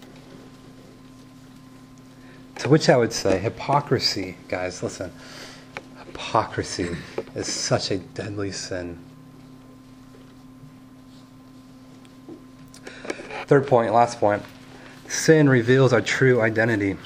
To 2.56 2.68
which 2.68 2.88
I 2.88 2.96
would 2.96 3.12
say, 3.12 3.38
hypocrisy, 3.38 4.36
guys, 4.48 4.82
listen. 4.82 5.12
Hypocrisy 6.04 6.96
is 7.36 7.46
such 7.46 7.92
a 7.92 7.98
deadly 7.98 8.50
sin. 8.50 8.98
Third 13.46 13.68
point, 13.68 13.92
last 13.92 14.18
point. 14.18 14.42
Sin 15.06 15.48
reveals 15.48 15.92
our 15.92 16.00
true 16.00 16.40
identity. 16.40 16.96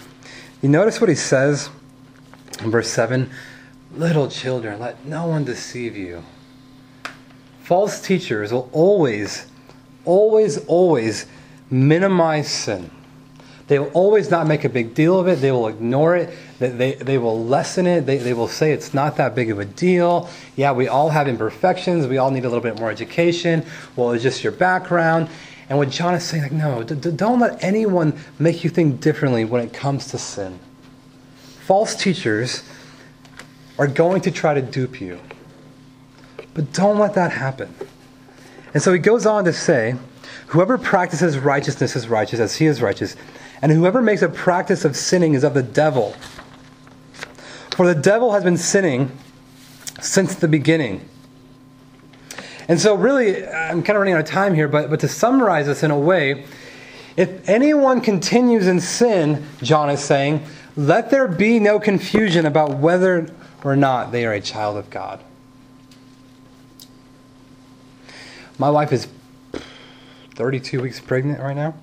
You 0.63 0.71
notice 0.71 0.99
what 0.99 1.11
he 1.11 1.15
says 1.15 1.69
in 2.61 2.71
verse 2.71 2.89
7 2.89 3.29
Little 3.95 4.29
children, 4.29 4.81
let 4.81 5.05
no 5.05 5.27
one 5.27 5.45
deceive 5.45 5.95
you. 5.95 6.25
False 7.69 8.01
teachers 8.01 8.51
will 8.51 8.71
always, 8.73 9.47
always, 10.07 10.57
always 10.65 11.27
minimize 11.69 12.51
sin. 12.51 12.91
They 13.67 13.79
will 13.79 13.91
always 13.91 14.31
not 14.31 14.47
make 14.47 14.65
a 14.65 14.71
big 14.71 14.95
deal 14.95 15.21
of 15.21 15.29
it. 15.29 15.43
They 15.43 15.53
will 15.53 15.69
ignore 15.69 16.17
it. 16.17 16.35
They, 16.59 16.71
they, 16.71 16.95
they 16.95 17.19
will 17.19 17.45
lessen 17.45 17.87
it. 17.87 18.07
They, 18.07 18.17
they 18.17 18.33
will 18.33 18.49
say 18.49 18.73
it's 18.73 18.95
not 18.95 19.19
that 19.19 19.35
big 19.35 19.51
of 19.51 19.59
a 19.59 19.67
deal. 19.67 20.31
Yeah, 20.57 20.73
we 20.73 20.89
all 20.89 21.11
have 21.11 21.29
imperfections. 21.29 22.07
We 22.07 22.17
all 22.17 22.31
need 22.31 22.47
a 22.47 22.49
little 22.49 22.63
bit 22.63 22.81
more 22.81 22.91
education. 22.91 23.67
Well, 23.97 24.13
it's 24.13 24.23
just 24.23 24.43
your 24.43 24.55
background. 24.55 25.29
And 25.69 25.77
what 25.77 25.91
John 25.91 26.15
is 26.15 26.25
saying, 26.25 26.45
like, 26.45 26.53
no, 26.53 26.83
d- 26.83 27.11
don't 27.11 27.39
let 27.39 27.63
anyone 27.63 28.19
make 28.39 28.65
you 28.65 28.71
think 28.71 29.03
differently 29.03 29.45
when 29.45 29.63
it 29.63 29.75
comes 29.75 30.07
to 30.13 30.17
sin. 30.17 30.59
False 31.67 31.95
teachers 31.95 32.63
are 33.79 33.87
going 33.87 34.23
to 34.23 34.31
try 34.31 34.55
to 34.55 34.63
dupe 34.63 35.03
you. 35.03 35.21
But 36.59 36.73
don't 36.73 36.99
let 36.99 37.15
that 37.15 37.31
happen. 37.31 37.73
And 38.75 38.83
so 38.83 38.93
he 38.93 38.99
goes 38.99 39.27
on 39.27 39.45
to 39.45 39.53
say, 39.53 39.95
Whoever 40.49 40.77
practices 40.77 41.39
righteousness 41.39 41.95
is 41.95 42.09
righteous 42.09 42.41
as 42.41 42.57
he 42.57 42.67
is 42.67 42.83
righteous, 42.83 43.15
and 43.63 43.71
whoever 43.71 44.03
makes 44.03 44.23
a 44.23 44.29
practice 44.29 44.85
of 44.85 44.97
sinning 44.97 45.35
is 45.35 45.45
of 45.45 45.55
the 45.55 45.63
devil. 45.63 46.17
For 47.77 47.87
the 47.87 47.95
devil 47.95 48.33
has 48.33 48.43
been 48.43 48.57
sinning 48.57 49.17
since 50.01 50.35
the 50.35 50.49
beginning. 50.49 51.09
And 52.67 52.81
so, 52.81 52.97
really, 52.97 53.47
I'm 53.47 53.85
kind 53.85 53.91
of 53.91 54.01
running 54.01 54.15
out 54.15 54.21
of 54.21 54.27
time 54.27 54.53
here, 54.53 54.67
but, 54.67 54.91
but 54.91 54.99
to 54.99 55.07
summarize 55.07 55.67
this 55.67 55.85
in 55.85 55.93
a 55.93 55.99
way, 55.99 56.45
if 57.17 57.49
anyone 57.49 58.01
continues 58.01 58.67
in 58.67 58.81
sin, 58.81 59.47
John 59.63 59.91
is 59.91 60.01
saying, 60.01 60.45
let 60.77 61.11
there 61.11 61.29
be 61.29 61.61
no 61.61 61.79
confusion 61.79 62.47
about 62.47 62.79
whether 62.79 63.33
or 63.63 63.77
not 63.77 64.11
they 64.11 64.27
are 64.27 64.33
a 64.33 64.41
child 64.41 64.77
of 64.77 64.91
God. 64.91 65.23
My 68.59 68.71
wife 68.71 68.93
is 68.93 69.07
32 70.35 70.83
weeks 70.83 70.99
pregnant 70.99 71.41
right 71.41 71.55
now. 71.55 71.75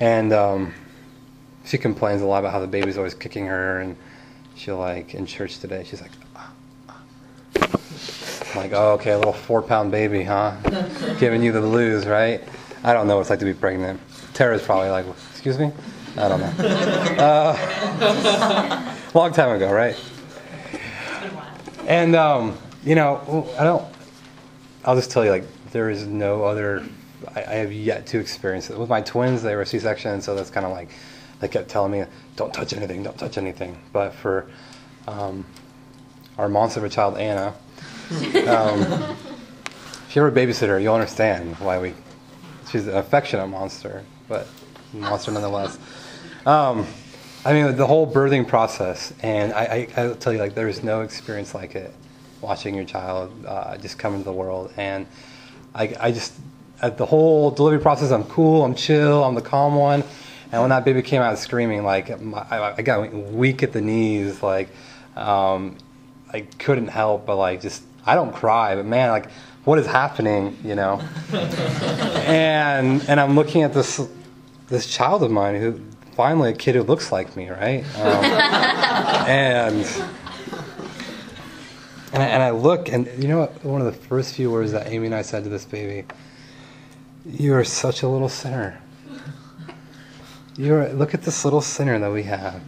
And 0.00 0.34
um, 0.34 0.74
she 1.64 1.78
complains 1.78 2.20
a 2.20 2.26
lot 2.26 2.40
about 2.40 2.52
how 2.52 2.60
the 2.60 2.66
baby's 2.66 2.98
always 2.98 3.14
kicking 3.14 3.46
her. 3.46 3.80
And 3.80 3.96
she'll, 4.54 4.76
like, 4.76 5.14
in 5.14 5.24
church 5.24 5.60
today, 5.60 5.82
she's 5.84 6.02
like, 6.02 6.10
like, 8.54 8.72
oh, 8.72 8.92
okay, 8.92 9.12
a 9.12 9.16
little 9.16 9.32
four 9.32 9.62
pound 9.62 9.90
baby, 9.90 10.22
huh? 10.22 10.56
Giving 11.18 11.42
you 11.42 11.52
the 11.52 11.60
blues, 11.60 12.06
right? 12.06 12.42
I 12.84 12.92
don't 12.92 13.06
know 13.06 13.16
what 13.16 13.22
it's 13.22 13.30
like 13.30 13.38
to 13.38 13.44
be 13.46 13.54
pregnant. 13.54 14.00
Tara's 14.34 14.62
probably 14.62 14.90
like, 14.90 15.06
excuse 15.30 15.58
me? 15.58 15.72
I 16.16 16.28
don't 16.28 16.40
know. 16.40 16.52
Uh, 17.16 18.96
long 19.14 19.32
time 19.32 19.56
ago, 19.56 19.72
right? 19.72 19.98
And, 21.86 22.14
um, 22.14 22.58
you 22.84 22.94
know, 22.94 23.48
I 23.58 23.64
don't, 23.64 23.95
I'll 24.86 24.94
just 24.94 25.10
tell 25.10 25.24
you, 25.24 25.30
like, 25.30 25.44
there 25.72 25.90
is 25.90 26.06
no 26.06 26.44
other, 26.44 26.84
I, 27.34 27.40
I 27.40 27.54
have 27.54 27.72
yet 27.72 28.06
to 28.08 28.20
experience 28.20 28.70
it. 28.70 28.78
With 28.78 28.88
my 28.88 29.00
twins, 29.00 29.42
they 29.42 29.56
were 29.56 29.64
C 29.64 29.80
section, 29.80 30.20
so 30.20 30.36
that's 30.36 30.48
kind 30.48 30.64
of 30.64 30.70
like, 30.70 30.90
they 31.40 31.48
kept 31.48 31.68
telling 31.68 31.90
me, 31.90 32.04
don't 32.36 32.54
touch 32.54 32.72
anything, 32.72 33.02
don't 33.02 33.18
touch 33.18 33.36
anything. 33.36 33.76
But 33.92 34.14
for 34.14 34.46
um, 35.08 35.44
our 36.38 36.48
monster 36.48 36.80
of 36.80 36.84
a 36.84 36.88
child, 36.88 37.18
Anna, 37.18 37.52
um, 38.46 38.80
if 40.08 40.12
you're 40.14 40.28
a 40.28 40.32
babysitter, 40.32 40.80
you'll 40.80 40.94
understand 40.94 41.56
why 41.56 41.78
we. 41.78 41.92
She's 42.70 42.86
an 42.86 42.96
affectionate 42.96 43.46
monster, 43.46 44.04
but 44.28 44.48
monster 44.92 45.30
nonetheless. 45.30 45.78
Um, 46.44 46.86
I 47.44 47.52
mean, 47.52 47.76
the 47.76 47.86
whole 47.86 48.12
birthing 48.12 48.46
process, 48.46 49.12
and 49.22 49.52
I, 49.52 49.88
I, 49.96 50.04
I 50.04 50.12
tell 50.14 50.32
you, 50.32 50.38
like, 50.38 50.54
there 50.54 50.68
is 50.68 50.82
no 50.82 51.02
experience 51.02 51.54
like 51.54 51.74
it. 51.74 51.92
Watching 52.46 52.76
your 52.76 52.84
child 52.84 53.44
uh, 53.44 53.76
just 53.76 53.98
come 53.98 54.12
into 54.14 54.24
the 54.24 54.32
world, 54.32 54.72
and 54.76 55.04
I, 55.74 55.96
I 55.98 56.12
just 56.12 56.32
at 56.80 56.96
the 56.96 57.06
whole 57.06 57.50
delivery 57.50 57.80
process, 57.80 58.12
I'm 58.12 58.22
cool, 58.22 58.64
I'm 58.64 58.76
chill, 58.76 59.24
I'm 59.24 59.34
the 59.34 59.42
calm 59.42 59.74
one. 59.74 60.04
And 60.52 60.60
when 60.60 60.70
that 60.70 60.84
baby 60.84 61.02
came 61.02 61.22
out 61.22 61.36
screaming, 61.40 61.82
like 61.82 62.20
my, 62.20 62.46
I, 62.48 62.76
I 62.78 62.82
got 62.82 63.12
weak 63.12 63.64
at 63.64 63.72
the 63.72 63.80
knees, 63.80 64.44
like 64.44 64.68
um, 65.16 65.76
I 66.32 66.42
couldn't 66.60 66.86
help 66.86 67.26
but 67.26 67.34
like 67.34 67.60
just 67.62 67.82
I 68.06 68.14
don't 68.14 68.32
cry, 68.32 68.76
but 68.76 68.86
man, 68.86 69.10
like, 69.10 69.28
what 69.64 69.80
is 69.80 69.86
happening, 69.86 70.56
you 70.62 70.76
know? 70.76 71.00
and 71.32 73.02
and 73.08 73.18
I'm 73.18 73.34
looking 73.34 73.64
at 73.64 73.74
this 73.74 74.00
this 74.68 74.86
child 74.86 75.24
of 75.24 75.32
mine 75.32 75.60
who 75.60 75.80
finally 76.14 76.50
a 76.50 76.54
kid 76.54 76.76
who 76.76 76.84
looks 76.84 77.10
like 77.10 77.36
me, 77.36 77.50
right? 77.50 77.84
Um, 77.96 78.24
and 79.28 80.04
and 82.12 82.22
I, 82.22 82.26
and 82.26 82.42
I 82.42 82.50
look, 82.50 82.88
and 82.88 83.06
you 83.20 83.28
know 83.28 83.40
what? 83.40 83.64
One 83.64 83.80
of 83.80 83.86
the 83.86 84.06
first 84.08 84.34
few 84.34 84.50
words 84.50 84.72
that 84.72 84.86
Amy 84.86 85.06
and 85.06 85.14
I 85.14 85.22
said 85.22 85.44
to 85.44 85.50
this 85.50 85.64
baby, 85.64 86.06
"You 87.24 87.54
are 87.54 87.64
such 87.64 88.02
a 88.02 88.08
little 88.08 88.28
sinner. 88.28 88.80
You're 90.56 90.88
look 90.90 91.14
at 91.14 91.22
this 91.22 91.44
little 91.44 91.60
sinner 91.60 91.98
that 91.98 92.10
we 92.10 92.22
have." 92.24 92.62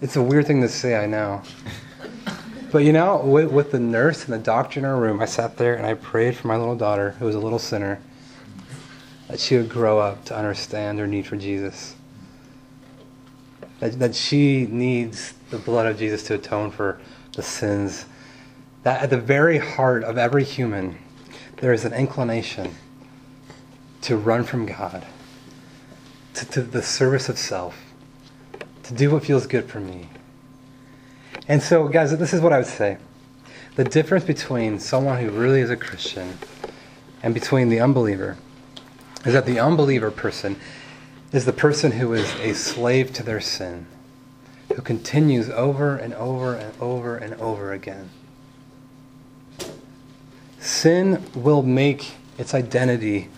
It's 0.00 0.14
a 0.14 0.22
weird 0.22 0.46
thing 0.46 0.62
to 0.62 0.68
say, 0.68 0.94
I 0.94 1.06
know. 1.06 1.42
But 2.70 2.84
you 2.84 2.92
know, 2.92 3.16
with, 3.16 3.50
with 3.50 3.72
the 3.72 3.80
nurse 3.80 4.24
and 4.24 4.32
the 4.32 4.38
doctor 4.38 4.78
in 4.78 4.86
our 4.86 4.96
room, 4.96 5.20
I 5.20 5.24
sat 5.24 5.56
there 5.56 5.74
and 5.74 5.84
I 5.84 5.94
prayed 5.94 6.36
for 6.36 6.46
my 6.46 6.56
little 6.56 6.76
daughter, 6.76 7.12
who 7.18 7.24
was 7.24 7.34
a 7.34 7.40
little 7.40 7.58
sinner, 7.58 7.98
that 9.26 9.40
she 9.40 9.56
would 9.56 9.68
grow 9.68 9.98
up 9.98 10.24
to 10.26 10.36
understand 10.36 11.00
her 11.00 11.06
need 11.08 11.26
for 11.26 11.36
Jesus. 11.36 11.96
That, 13.80 13.98
that 13.98 14.14
she 14.14 14.66
needs 14.66 15.34
the 15.50 15.58
blood 15.58 15.86
of 15.86 15.98
Jesus 15.98 16.22
to 16.24 16.34
atone 16.34 16.70
for 16.70 17.00
the 17.34 17.42
sins. 17.42 18.06
That 18.82 19.02
at 19.02 19.10
the 19.10 19.18
very 19.18 19.58
heart 19.58 20.04
of 20.04 20.18
every 20.18 20.44
human, 20.44 20.98
there 21.56 21.72
is 21.72 21.84
an 21.84 21.92
inclination 21.92 22.74
to 24.02 24.16
run 24.16 24.44
from 24.44 24.66
God, 24.66 25.06
to, 26.34 26.44
to 26.46 26.62
the 26.62 26.82
service 26.82 27.28
of 27.28 27.38
self, 27.38 27.76
to 28.84 28.94
do 28.94 29.10
what 29.10 29.24
feels 29.24 29.46
good 29.46 29.68
for 29.68 29.80
me. 29.80 30.08
And 31.48 31.62
so, 31.62 31.88
guys, 31.88 32.16
this 32.16 32.32
is 32.32 32.40
what 32.40 32.52
I 32.52 32.58
would 32.58 32.66
say. 32.66 32.98
The 33.76 33.84
difference 33.84 34.24
between 34.24 34.78
someone 34.78 35.20
who 35.20 35.30
really 35.30 35.60
is 35.60 35.70
a 35.70 35.76
Christian 35.76 36.38
and 37.22 37.34
between 37.34 37.68
the 37.68 37.80
unbeliever 37.80 38.36
is 39.24 39.32
that 39.32 39.46
the 39.46 39.58
unbeliever 39.58 40.10
person 40.10 40.56
is 41.32 41.44
the 41.44 41.52
person 41.52 41.92
who 41.92 42.12
is 42.12 42.32
a 42.40 42.54
slave 42.54 43.12
to 43.14 43.22
their 43.22 43.40
sin, 43.40 43.86
who 44.78 44.82
continues 44.82 45.50
over 45.50 45.96
and 45.96 46.14
over 46.14 46.54
and 46.54 46.72
over 46.80 47.16
and 47.16 47.34
over 47.40 47.72
again. 47.72 48.08
Sin 50.60 51.24
will 51.34 51.64
make 51.64 52.12
its 52.38 52.54
identity 52.54 53.28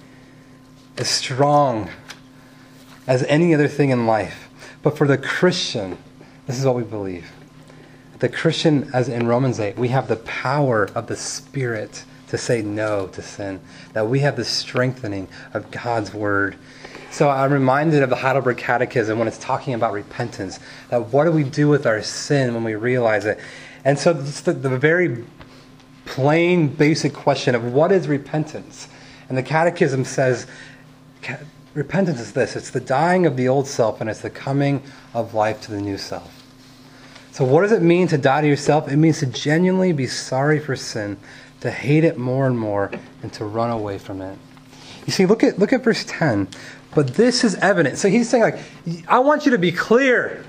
as 0.98 1.08
strong 1.08 1.88
as 3.06 3.22
any 3.22 3.54
other 3.54 3.68
thing 3.68 3.88
in 3.88 4.06
life. 4.06 4.50
But 4.82 4.98
for 4.98 5.06
the 5.06 5.16
Christian, 5.16 5.96
this 6.46 6.58
is 6.58 6.66
what 6.66 6.74
we 6.74 6.82
believe 6.82 7.32
the 8.18 8.28
Christian, 8.28 8.90
as 8.92 9.08
in 9.08 9.26
Romans 9.26 9.58
8, 9.58 9.78
we 9.78 9.88
have 9.88 10.08
the 10.08 10.16
power 10.16 10.90
of 10.94 11.06
the 11.06 11.16
Spirit 11.16 12.04
to 12.28 12.36
say 12.36 12.60
no 12.60 13.06
to 13.06 13.22
sin, 13.22 13.60
that 13.94 14.08
we 14.08 14.18
have 14.18 14.36
the 14.36 14.44
strengthening 14.44 15.26
of 15.54 15.70
God's 15.70 16.12
Word. 16.12 16.56
So 17.10 17.28
I'm 17.28 17.52
reminded 17.52 18.02
of 18.02 18.10
the 18.10 18.16
Heidelberg 18.16 18.56
Catechism 18.56 19.18
when 19.18 19.26
it's 19.26 19.38
talking 19.38 19.74
about 19.74 19.92
repentance, 19.92 20.60
that 20.90 21.08
what 21.12 21.24
do 21.24 21.32
we 21.32 21.42
do 21.42 21.68
with 21.68 21.84
our 21.86 22.02
sin 22.02 22.54
when 22.54 22.62
we 22.62 22.76
realize 22.76 23.24
it? 23.24 23.40
And 23.84 23.98
so 23.98 24.12
it's 24.12 24.42
the, 24.42 24.52
the 24.52 24.78
very 24.78 25.24
plain, 26.04 26.68
basic 26.68 27.12
question 27.12 27.54
of 27.54 27.72
what 27.72 27.90
is 27.90 28.06
repentance? 28.06 28.88
And 29.28 29.36
the 29.36 29.42
Catechism 29.42 30.04
says, 30.04 30.46
repentance 31.74 32.20
is 32.20 32.32
this 32.32 32.56
it's 32.56 32.70
the 32.70 32.80
dying 32.80 33.26
of 33.26 33.36
the 33.36 33.48
old 33.48 33.66
self 33.66 34.00
and 34.00 34.08
it's 34.08 34.20
the 34.20 34.30
coming 34.30 34.82
of 35.14 35.34
life 35.34 35.60
to 35.62 35.70
the 35.70 35.80
new 35.80 35.98
self. 35.98 36.36
So, 37.32 37.44
what 37.44 37.62
does 37.62 37.72
it 37.72 37.82
mean 37.82 38.08
to 38.08 38.18
die 38.18 38.40
to 38.40 38.46
yourself? 38.46 38.90
It 38.90 38.96
means 38.96 39.20
to 39.20 39.26
genuinely 39.26 39.92
be 39.92 40.06
sorry 40.06 40.58
for 40.58 40.74
sin, 40.74 41.16
to 41.60 41.70
hate 41.70 42.04
it 42.04 42.18
more 42.18 42.46
and 42.46 42.58
more, 42.58 42.90
and 43.22 43.32
to 43.34 43.44
run 43.44 43.70
away 43.70 43.98
from 43.98 44.20
it. 44.20 44.36
You 45.06 45.12
see, 45.12 45.26
look 45.26 45.44
at, 45.44 45.58
look 45.58 45.72
at 45.72 45.82
verse 45.82 46.04
10. 46.06 46.48
But 46.94 47.14
this 47.14 47.44
is 47.44 47.54
evident. 47.56 47.98
So 47.98 48.08
he's 48.08 48.28
saying, 48.28 48.42
like, 48.42 48.58
I 49.06 49.20
want 49.20 49.44
you 49.44 49.52
to 49.52 49.58
be 49.58 49.72
clear. 49.72 50.44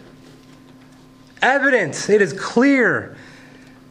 Evidence. 1.42 2.10
It 2.10 2.22
is 2.22 2.34
clear. 2.34 3.16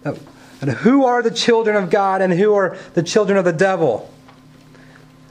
And 0.04 0.70
who 0.70 1.04
are 1.04 1.22
the 1.22 1.30
children 1.30 1.76
of 1.76 1.90
God 1.90 2.22
and 2.22 2.32
who 2.32 2.54
are 2.54 2.76
the 2.94 3.02
children 3.02 3.38
of 3.38 3.44
the 3.44 3.52
devil? 3.52 4.12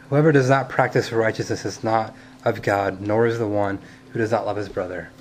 Whoever 0.09 0.31
does 0.31 0.49
not 0.49 0.69
practice 0.69 1.11
righteousness 1.11 1.65
is 1.65 1.83
not 1.83 2.15
of 2.43 2.61
God, 2.61 3.01
nor 3.01 3.27
is 3.27 3.37
the 3.37 3.47
one 3.47 3.79
who 4.11 4.19
does 4.19 4.31
not 4.31 4.45
love 4.45 4.57
his 4.57 4.69
brother. 4.69 5.11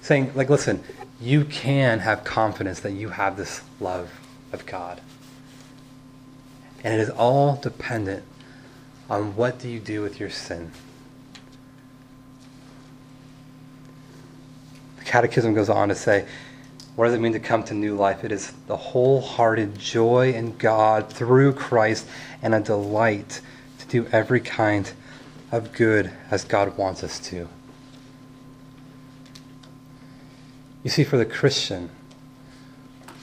Saying, 0.00 0.32
like, 0.34 0.48
listen, 0.48 0.82
you 1.20 1.44
can 1.44 1.98
have 1.98 2.24
confidence 2.24 2.80
that 2.80 2.92
you 2.92 3.10
have 3.10 3.36
this 3.36 3.60
love 3.78 4.10
of 4.52 4.64
God. 4.64 5.02
And 6.82 6.94
it 6.94 7.00
is 7.00 7.10
all 7.10 7.56
dependent 7.56 8.24
on 9.10 9.36
what 9.36 9.58
do 9.58 9.68
you 9.68 9.80
do 9.80 10.00
with 10.00 10.18
your 10.18 10.30
sin. 10.30 10.72
Catechism 15.10 15.54
goes 15.54 15.68
on 15.68 15.88
to 15.88 15.94
say, 15.96 16.24
what 16.94 17.06
does 17.06 17.14
it 17.14 17.20
mean 17.20 17.32
to 17.32 17.40
come 17.40 17.64
to 17.64 17.74
new 17.74 17.96
life? 17.96 18.22
It 18.22 18.30
is 18.30 18.52
the 18.68 18.76
wholehearted 18.76 19.76
joy 19.76 20.32
in 20.32 20.56
God 20.56 21.12
through 21.12 21.54
Christ 21.54 22.06
and 22.42 22.54
a 22.54 22.60
delight 22.60 23.40
to 23.80 23.86
do 23.88 24.06
every 24.12 24.38
kind 24.38 24.92
of 25.50 25.72
good 25.72 26.12
as 26.30 26.44
God 26.44 26.78
wants 26.78 27.02
us 27.02 27.18
to. 27.30 27.48
You 30.84 30.90
see, 30.90 31.02
for 31.02 31.16
the 31.16 31.26
Christian, 31.26 31.90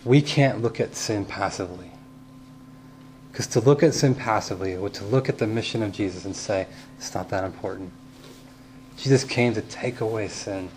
we 0.04 0.22
can't 0.22 0.62
look 0.62 0.82
at 0.82 0.94
sin 0.94 1.24
passively. 1.24 1.92
Because 3.32 3.48
to 3.48 3.62
look 3.62 3.82
at 3.82 3.94
sin 3.94 4.14
passively 4.14 4.76
would 4.76 4.94
to 4.96 5.06
look 5.06 5.30
at 5.30 5.38
the 5.38 5.48
mission 5.48 5.82
of 5.82 5.94
Jesus 5.94 6.26
and 6.26 6.36
say, 6.36 6.68
it's 6.98 7.16
not 7.16 7.30
that 7.30 7.46
important. 7.46 7.94
Jesus 8.98 9.24
came 9.24 9.54
to 9.54 9.62
take 9.62 10.02
away 10.02 10.28
sin. 10.28 10.70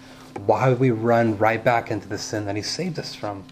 Why 0.46 0.68
would 0.68 0.80
we 0.80 0.90
run 0.90 1.38
right 1.38 1.62
back 1.62 1.90
into 1.90 2.08
the 2.08 2.18
sin 2.18 2.46
that 2.46 2.56
he 2.56 2.62
saved 2.62 2.98
us 2.98 3.14
from? 3.14 3.44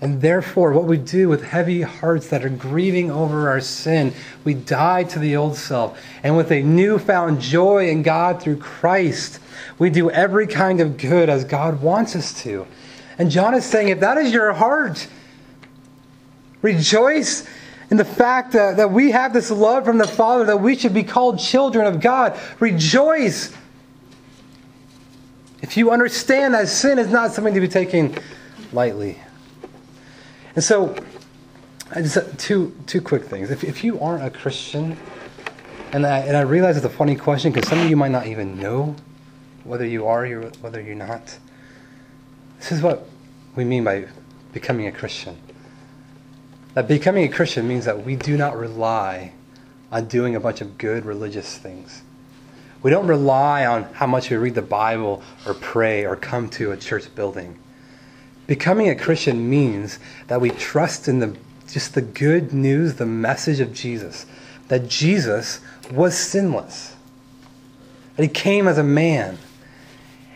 And 0.00 0.20
therefore, 0.20 0.72
what 0.72 0.84
we 0.84 0.98
do 0.98 1.28
with 1.28 1.44
heavy 1.44 1.82
hearts 1.82 2.28
that 2.28 2.44
are 2.44 2.50
grieving 2.50 3.10
over 3.10 3.48
our 3.48 3.60
sin, 3.60 4.12
we 4.44 4.52
die 4.52 5.04
to 5.04 5.18
the 5.18 5.36
old 5.36 5.56
self. 5.56 5.98
And 6.22 6.36
with 6.36 6.50
a 6.50 6.62
newfound 6.62 7.40
joy 7.40 7.88
in 7.88 8.02
God 8.02 8.42
through 8.42 8.58
Christ, 8.58 9.40
we 9.78 9.90
do 9.90 10.10
every 10.10 10.46
kind 10.46 10.80
of 10.80 10.98
good 10.98 11.30
as 11.30 11.44
God 11.44 11.80
wants 11.80 12.14
us 12.16 12.42
to. 12.42 12.66
And 13.18 13.30
John 13.30 13.54
is 13.54 13.64
saying, 13.64 13.88
if 13.88 14.00
that 14.00 14.18
is 14.18 14.32
your 14.32 14.52
heart, 14.52 15.06
rejoice 16.60 17.46
in 17.90 17.96
the 17.96 18.04
fact 18.04 18.52
that, 18.52 18.76
that 18.76 18.90
we 18.90 19.12
have 19.12 19.32
this 19.32 19.50
love 19.50 19.84
from 19.84 19.98
the 19.98 20.06
Father, 20.06 20.44
that 20.46 20.60
we 20.60 20.76
should 20.76 20.94
be 20.94 21.04
called 21.04 21.38
children 21.38 21.86
of 21.86 22.00
God. 22.00 22.38
Rejoice. 22.58 23.54
If 25.64 25.78
you 25.78 25.92
understand 25.92 26.52
that 26.52 26.68
sin 26.68 26.98
is 26.98 27.08
not 27.08 27.32
something 27.32 27.54
to 27.54 27.60
be 27.60 27.68
taken 27.68 28.14
lightly. 28.70 29.18
And 30.54 30.62
so, 30.62 30.94
just 31.94 32.38
two, 32.38 32.76
two 32.86 33.00
quick 33.00 33.24
things. 33.24 33.50
If, 33.50 33.64
if 33.64 33.82
you 33.82 33.98
aren't 33.98 34.24
a 34.24 34.28
Christian, 34.28 34.94
and 35.90 36.04
I, 36.04 36.18
and 36.18 36.36
I 36.36 36.42
realize 36.42 36.76
it's 36.76 36.84
a 36.84 36.90
funny 36.90 37.16
question 37.16 37.50
because 37.50 37.66
some 37.66 37.80
of 37.80 37.88
you 37.88 37.96
might 37.96 38.10
not 38.10 38.26
even 38.26 38.58
know 38.60 38.94
whether 39.64 39.86
you 39.86 40.06
are 40.06 40.26
or 40.26 40.50
whether 40.60 40.82
you're 40.82 40.94
not. 40.94 41.38
This 42.58 42.70
is 42.70 42.82
what 42.82 43.08
we 43.56 43.64
mean 43.64 43.84
by 43.84 44.08
becoming 44.52 44.86
a 44.86 44.92
Christian. 44.92 45.34
That 46.74 46.88
becoming 46.88 47.24
a 47.24 47.34
Christian 47.34 47.66
means 47.66 47.86
that 47.86 48.04
we 48.04 48.16
do 48.16 48.36
not 48.36 48.54
rely 48.54 49.32
on 49.90 50.08
doing 50.08 50.36
a 50.36 50.40
bunch 50.40 50.60
of 50.60 50.76
good 50.76 51.06
religious 51.06 51.56
things. 51.56 52.02
We 52.84 52.90
don't 52.90 53.06
rely 53.06 53.64
on 53.64 53.84
how 53.94 54.06
much 54.06 54.28
we 54.28 54.36
read 54.36 54.54
the 54.54 54.60
Bible 54.60 55.22
or 55.46 55.54
pray 55.54 56.04
or 56.04 56.16
come 56.16 56.50
to 56.50 56.70
a 56.72 56.76
church 56.76 57.12
building. 57.14 57.58
Becoming 58.46 58.90
a 58.90 58.94
Christian 58.94 59.48
means 59.48 59.98
that 60.26 60.42
we 60.42 60.50
trust 60.50 61.08
in 61.08 61.18
the 61.18 61.34
just 61.66 61.94
the 61.94 62.02
good 62.02 62.52
news, 62.52 62.96
the 62.96 63.06
message 63.06 63.58
of 63.58 63.72
Jesus, 63.72 64.26
that 64.68 64.86
Jesus 64.86 65.60
was 65.90 66.14
sinless. 66.14 66.94
That 68.16 68.24
he 68.24 68.28
came 68.28 68.68
as 68.68 68.76
a 68.76 68.84
man. 68.84 69.38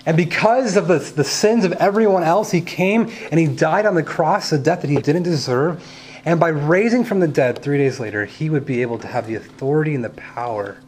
And 0.06 0.16
because 0.16 0.78
of 0.78 0.88
the, 0.88 1.00
the 1.00 1.24
sins 1.24 1.66
of 1.66 1.72
everyone 1.72 2.22
else, 2.22 2.50
he 2.50 2.62
came 2.62 3.12
and 3.30 3.38
he 3.38 3.46
died 3.46 3.84
on 3.84 3.94
the 3.94 4.02
cross, 4.02 4.52
a 4.52 4.58
death 4.58 4.80
that 4.80 4.90
he 4.90 4.96
didn't 4.96 5.24
deserve. 5.24 5.84
And 6.24 6.40
by 6.40 6.48
raising 6.48 7.04
from 7.04 7.20
the 7.20 7.28
dead 7.28 7.58
three 7.58 7.76
days 7.76 8.00
later, 8.00 8.24
he 8.24 8.48
would 8.48 8.64
be 8.64 8.80
able 8.80 8.98
to 9.00 9.06
have 9.06 9.26
the 9.26 9.34
authority 9.34 9.94
and 9.94 10.02
the 10.02 10.08
power 10.08 10.78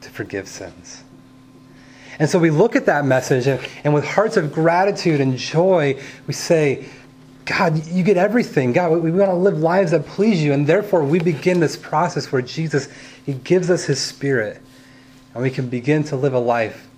to 0.00 0.10
forgive 0.10 0.48
sins. 0.48 1.02
And 2.18 2.28
so 2.28 2.38
we 2.38 2.50
look 2.50 2.76
at 2.76 2.86
that 2.86 3.06
message, 3.06 3.46
and, 3.46 3.60
and 3.82 3.94
with 3.94 4.04
hearts 4.04 4.36
of 4.36 4.52
gratitude 4.52 5.20
and 5.20 5.38
joy, 5.38 5.98
we 6.26 6.34
say, 6.34 6.86
God, 7.46 7.86
you 7.86 8.04
get 8.04 8.18
everything. 8.18 8.72
God, 8.72 8.92
we, 8.92 9.10
we 9.10 9.10
want 9.10 9.30
to 9.30 9.34
live 9.34 9.58
lives 9.58 9.90
that 9.92 10.06
please 10.06 10.42
you. 10.42 10.52
And 10.52 10.66
therefore, 10.66 11.02
we 11.02 11.18
begin 11.18 11.60
this 11.60 11.76
process 11.76 12.30
where 12.30 12.42
Jesus, 12.42 12.88
He 13.24 13.32
gives 13.32 13.70
us 13.70 13.84
His 13.84 14.00
Spirit, 14.00 14.60
and 15.34 15.42
we 15.42 15.50
can 15.50 15.68
begin 15.68 16.04
to 16.04 16.16
live 16.16 16.34
a 16.34 16.38
life 16.38 16.88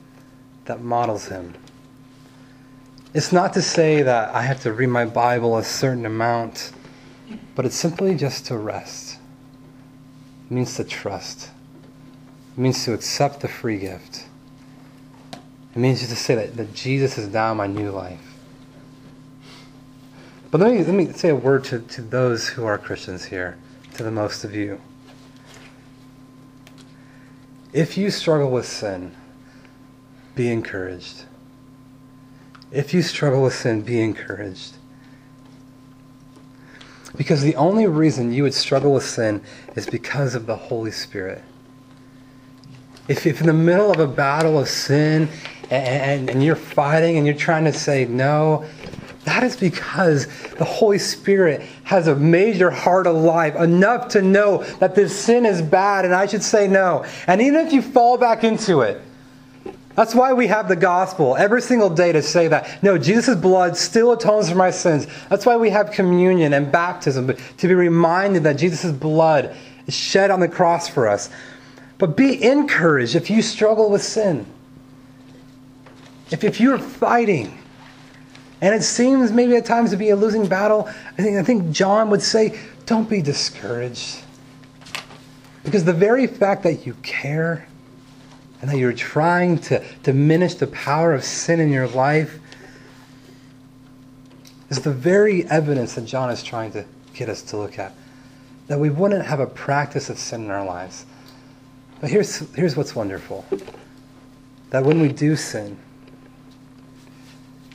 that 0.64 0.82
models 0.82 1.26
Him. 1.26 1.54
It's 3.14 3.30
not 3.30 3.52
to 3.54 3.62
say 3.62 4.02
that 4.02 4.34
I 4.34 4.42
have 4.42 4.60
to 4.62 4.72
read 4.72 4.88
my 4.88 5.04
Bible 5.04 5.56
a 5.56 5.64
certain 5.64 6.04
amount, 6.04 6.72
but 7.54 7.64
it's 7.64 7.76
simply 7.76 8.14
just 8.16 8.46
to 8.46 8.56
rest. 8.56 9.18
It 10.50 10.54
means 10.54 10.76
to 10.76 10.84
trust. 10.84 11.50
It 12.52 12.58
means 12.58 12.84
to 12.84 12.92
accept 12.92 13.40
the 13.40 13.48
free 13.48 13.78
gift. 13.78 14.26
It 15.74 15.78
means 15.78 16.06
to 16.06 16.16
say 16.16 16.34
that, 16.34 16.56
that 16.56 16.74
Jesus 16.74 17.16
is 17.16 17.28
now 17.28 17.54
my 17.54 17.66
new 17.66 17.90
life. 17.90 18.20
But 20.50 20.60
let 20.60 20.72
me, 20.72 20.84
let 20.84 20.94
me 20.94 21.10
say 21.12 21.30
a 21.30 21.34
word 21.34 21.64
to, 21.64 21.80
to 21.80 22.02
those 22.02 22.46
who 22.46 22.66
are 22.66 22.76
Christians 22.76 23.24
here, 23.24 23.56
to 23.94 24.02
the 24.02 24.10
most 24.10 24.44
of 24.44 24.54
you. 24.54 24.80
If 27.72 27.96
you 27.96 28.10
struggle 28.10 28.50
with 28.50 28.66
sin, 28.66 29.14
be 30.34 30.52
encouraged. 30.52 31.24
If 32.70 32.92
you 32.92 33.00
struggle 33.00 33.42
with 33.42 33.54
sin, 33.54 33.80
be 33.80 34.02
encouraged. 34.02 34.76
Because 37.16 37.40
the 37.40 37.56
only 37.56 37.86
reason 37.86 38.32
you 38.32 38.42
would 38.42 38.54
struggle 38.54 38.92
with 38.92 39.04
sin 39.04 39.42
is 39.74 39.86
because 39.86 40.34
of 40.34 40.44
the 40.44 40.56
Holy 40.56 40.90
Spirit. 40.90 41.42
If, 43.08 43.26
if 43.26 43.40
in 43.40 43.46
the 43.46 43.52
middle 43.52 43.90
of 43.90 43.98
a 43.98 44.06
battle 44.06 44.58
of 44.58 44.68
sin 44.68 45.28
and, 45.70 46.30
and 46.30 46.42
you're 46.42 46.56
fighting 46.56 47.16
and 47.16 47.26
you're 47.26 47.36
trying 47.36 47.64
to 47.64 47.72
say 47.72 48.04
no, 48.04 48.64
that 49.24 49.44
is 49.44 49.56
because 49.56 50.26
the 50.54 50.64
Holy 50.64 50.98
Spirit 50.98 51.62
has 51.84 52.08
a 52.08 52.16
major 52.16 52.70
heart 52.70 53.06
alive 53.06 53.54
enough 53.56 54.08
to 54.08 54.22
know 54.22 54.64
that 54.80 54.94
this 54.94 55.16
sin 55.18 55.46
is 55.46 55.62
bad 55.62 56.04
and 56.04 56.14
I 56.14 56.26
should 56.26 56.42
say 56.42 56.66
no. 56.66 57.04
And 57.26 57.40
even 57.40 57.66
if 57.66 57.72
you 57.72 57.82
fall 57.82 58.18
back 58.18 58.42
into 58.42 58.80
it, 58.80 59.00
that's 59.94 60.14
why 60.14 60.32
we 60.32 60.46
have 60.46 60.68
the 60.68 60.76
gospel 60.76 61.36
every 61.36 61.60
single 61.60 61.90
day 61.90 62.12
to 62.12 62.22
say 62.22 62.48
that, 62.48 62.82
no, 62.82 62.96
Jesus' 62.96 63.36
blood 63.36 63.76
still 63.76 64.12
atones 64.12 64.48
for 64.50 64.56
my 64.56 64.70
sins. 64.70 65.06
That's 65.28 65.44
why 65.44 65.56
we 65.56 65.70
have 65.70 65.90
communion 65.90 66.54
and 66.54 66.72
baptism, 66.72 67.26
to 67.58 67.68
be 67.68 67.74
reminded 67.74 68.42
that 68.44 68.54
Jesus' 68.54 68.90
blood 68.90 69.54
is 69.86 69.94
shed 69.94 70.30
on 70.30 70.40
the 70.40 70.48
cross 70.48 70.88
for 70.88 71.08
us. 71.08 71.28
But 72.02 72.16
be 72.16 72.42
encouraged 72.42 73.14
if 73.14 73.30
you 73.30 73.42
struggle 73.42 73.88
with 73.88 74.02
sin. 74.02 74.44
If, 76.32 76.42
if 76.42 76.58
you're 76.60 76.76
fighting, 76.76 77.56
and 78.60 78.74
it 78.74 78.82
seems 78.82 79.30
maybe 79.30 79.54
at 79.54 79.64
times 79.64 79.90
to 79.90 79.96
be 79.96 80.10
a 80.10 80.16
losing 80.16 80.48
battle, 80.48 80.88
I 81.16 81.22
think, 81.22 81.36
I 81.36 81.44
think 81.44 81.70
John 81.70 82.10
would 82.10 82.20
say, 82.20 82.58
don't 82.86 83.08
be 83.08 83.22
discouraged. 83.22 84.18
Because 85.62 85.84
the 85.84 85.92
very 85.92 86.26
fact 86.26 86.64
that 86.64 86.84
you 86.84 86.94
care 87.04 87.68
and 88.60 88.68
that 88.68 88.78
you're 88.78 88.92
trying 88.92 89.58
to 89.58 89.80
diminish 90.02 90.54
the 90.56 90.66
power 90.66 91.14
of 91.14 91.22
sin 91.22 91.60
in 91.60 91.70
your 91.70 91.86
life 91.86 92.40
is 94.70 94.80
the 94.80 94.92
very 94.92 95.44
evidence 95.44 95.94
that 95.94 96.06
John 96.06 96.30
is 96.30 96.42
trying 96.42 96.72
to 96.72 96.84
get 97.14 97.28
us 97.28 97.42
to 97.42 97.56
look 97.56 97.78
at. 97.78 97.94
That 98.66 98.80
we 98.80 98.90
wouldn't 98.90 99.24
have 99.24 99.38
a 99.38 99.46
practice 99.46 100.10
of 100.10 100.18
sin 100.18 100.46
in 100.46 100.50
our 100.50 100.64
lives. 100.64 101.06
But 102.02 102.10
here's, 102.10 102.40
here's 102.56 102.76
what's 102.76 102.96
wonderful 102.96 103.44
that 104.70 104.84
when 104.84 105.00
we 105.00 105.06
do 105.08 105.36
sin, 105.36 105.78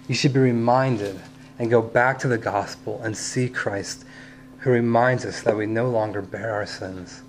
you 0.09 0.15
should 0.15 0.33
be 0.33 0.41
reminded 0.41 1.17
and 1.57 1.69
go 1.69 1.81
back 1.81 2.19
to 2.19 2.27
the 2.27 2.37
gospel 2.37 3.01
and 3.01 3.15
see 3.15 3.47
Christ 3.47 4.03
who 4.59 4.71
reminds 4.71 5.23
us 5.23 5.43
that 5.43 5.55
we 5.55 5.65
no 5.65 5.89
longer 5.89 6.21
bear 6.21 6.51
our 6.51 6.65
sins. 6.65 7.21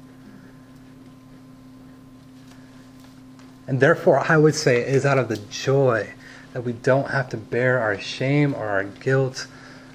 And 3.68 3.78
therefore, 3.78 4.18
I 4.28 4.36
would 4.36 4.56
say 4.56 4.80
it 4.80 4.88
is 4.88 5.06
out 5.06 5.18
of 5.18 5.28
the 5.28 5.36
joy 5.36 6.14
that 6.52 6.62
we 6.62 6.72
don't 6.72 7.10
have 7.10 7.28
to 7.28 7.36
bear 7.36 7.78
our 7.78 7.96
shame 7.96 8.54
or 8.54 8.66
our 8.66 8.82
guilt 8.82 9.46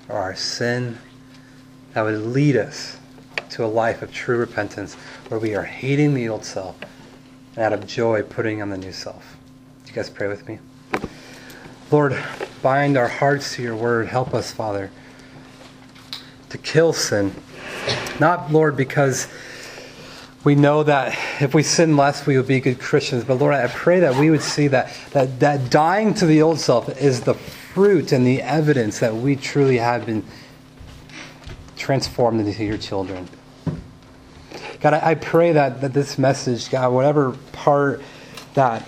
or 0.07 0.19
our 0.19 0.35
sin 0.35 0.97
that 1.95 2.03
would 2.03 2.21
lead 2.21 2.55
us 2.55 2.97
to 3.49 3.65
a 3.65 3.67
life 3.67 4.01
of 4.01 4.13
true 4.13 4.37
repentance 4.37 4.93
where 5.27 5.39
we 5.39 5.53
are 5.53 5.63
hating 5.63 6.13
the 6.13 6.29
old 6.29 6.45
self 6.45 6.77
and 7.55 7.63
out 7.63 7.73
of 7.73 7.85
joy 7.87 8.23
putting 8.23 8.61
on 8.61 8.69
the 8.69 8.77
new 8.77 8.91
self. 8.91 9.37
Do 9.85 9.89
you 9.89 9.95
guys 9.95 10.09
pray 10.09 10.27
with 10.27 10.47
me? 10.47 10.59
Lord, 11.91 12.17
bind 12.61 12.97
our 12.97 13.07
hearts 13.07 13.55
to 13.55 13.61
your 13.61 13.75
word. 13.75 14.07
Help 14.07 14.33
us, 14.33 14.51
Father, 14.51 14.89
to 16.49 16.57
kill 16.57 16.93
sin. 16.93 17.33
Not, 18.19 18.51
Lord, 18.51 18.75
because 18.75 19.27
we 20.43 20.55
know 20.55 20.83
that 20.83 21.17
if 21.41 21.53
we 21.53 21.63
sin 21.63 21.95
less, 21.95 22.25
we 22.25 22.35
will 22.35 22.43
be 22.43 22.59
good 22.59 22.79
Christians. 22.79 23.23
But 23.23 23.35
Lord, 23.35 23.53
I 23.53 23.67
pray 23.67 23.99
that 24.01 24.15
we 24.15 24.29
would 24.29 24.41
see 24.41 24.67
that, 24.69 24.93
that, 25.11 25.39
that 25.39 25.69
dying 25.69 26.13
to 26.15 26.25
the 26.25 26.41
old 26.41 26.59
self 26.59 26.89
is 27.01 27.21
the 27.21 27.33
fruit 27.33 28.11
and 28.11 28.25
the 28.25 28.41
evidence 28.41 28.99
that 28.99 29.15
we 29.15 29.35
truly 29.35 29.77
have 29.77 30.05
been 30.05 30.23
transformed 31.77 32.45
into 32.45 32.63
your 32.63 32.77
children. 32.77 33.27
God, 34.83 34.95
I, 34.95 35.11
I 35.11 35.15
pray 35.15 35.53
that, 35.53 35.79
that 35.79 35.93
this 35.93 36.17
message, 36.17 36.69
God, 36.69 36.91
whatever 36.91 37.31
part 37.53 38.03
that 38.53 38.85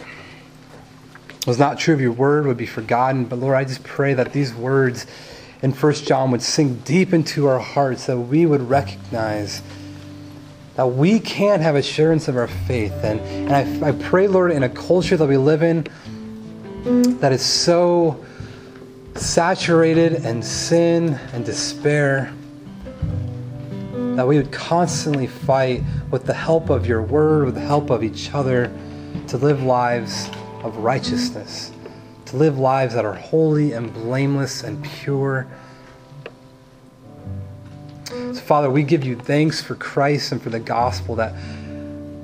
was 1.47 1.57
not 1.57 1.79
true 1.79 1.93
of 1.93 2.01
your 2.01 2.11
word 2.11 2.45
would 2.45 2.57
be 2.57 2.65
forgotten. 2.65 3.23
But 3.23 3.39
Lord, 3.39 3.55
I 3.55 3.63
just 3.63 3.81
pray 3.83 4.13
that 4.13 4.33
these 4.33 4.53
words 4.53 5.07
in 5.61 5.71
First 5.71 6.05
John 6.05 6.31
would 6.31 6.41
sink 6.41 6.83
deep 6.83 7.13
into 7.13 7.47
our 7.47 7.59
hearts, 7.59 8.07
that 8.07 8.19
we 8.19 8.45
would 8.45 8.69
recognize 8.69 9.61
that 10.75 10.87
we 10.87 11.21
can 11.21 11.61
have 11.61 11.77
assurance 11.77 12.27
of 12.27 12.35
our 12.35 12.49
faith. 12.49 12.91
And, 13.01 13.21
and 13.21 13.85
I, 13.85 13.89
I 13.89 13.91
pray, 13.93 14.27
Lord, 14.27 14.51
in 14.51 14.63
a 14.63 14.69
culture 14.69 15.15
that 15.15 15.25
we 15.25 15.37
live 15.37 15.63
in 15.63 15.87
that 17.19 17.31
is 17.31 17.41
so 17.41 18.25
saturated 19.15 20.25
in 20.25 20.43
sin 20.43 21.17
and 21.31 21.45
despair, 21.45 22.33
that 24.15 24.27
we 24.27 24.37
would 24.37 24.51
constantly 24.51 25.27
fight 25.27 25.83
with 26.11 26.25
the 26.25 26.33
help 26.33 26.69
of 26.69 26.85
your 26.85 27.01
word, 27.01 27.45
with 27.45 27.55
the 27.55 27.61
help 27.61 27.89
of 27.89 28.03
each 28.03 28.33
other, 28.33 28.71
to 29.27 29.37
live 29.37 29.63
lives 29.63 30.29
of 30.63 30.77
righteousness, 30.77 31.71
to 32.25 32.37
live 32.37 32.57
lives 32.57 32.93
that 32.93 33.05
are 33.05 33.13
holy 33.13 33.73
and 33.73 33.93
blameless 33.93 34.63
and 34.63 34.83
pure 34.83 35.47
so, 38.35 38.41
Father, 38.41 38.69
we 38.69 38.83
give 38.83 39.03
you 39.03 39.15
thanks 39.15 39.61
for 39.61 39.75
Christ 39.75 40.31
and 40.31 40.41
for 40.41 40.49
the 40.49 40.59
gospel 40.59 41.15
that 41.15 41.33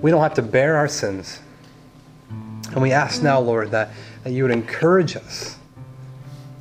we 0.02 0.12
don't 0.12 0.22
have 0.22 0.34
to 0.36 0.42
bear 0.42 0.76
our 0.76 0.88
sins. 0.88 1.40
And 2.30 2.82
we 2.82 2.92
ask 2.92 3.22
now, 3.24 3.40
Lord, 3.40 3.72
that, 3.72 3.90
that 4.24 4.32
you 4.32 4.44
would 4.44 4.52
encourage 4.52 5.16
us 5.16 5.58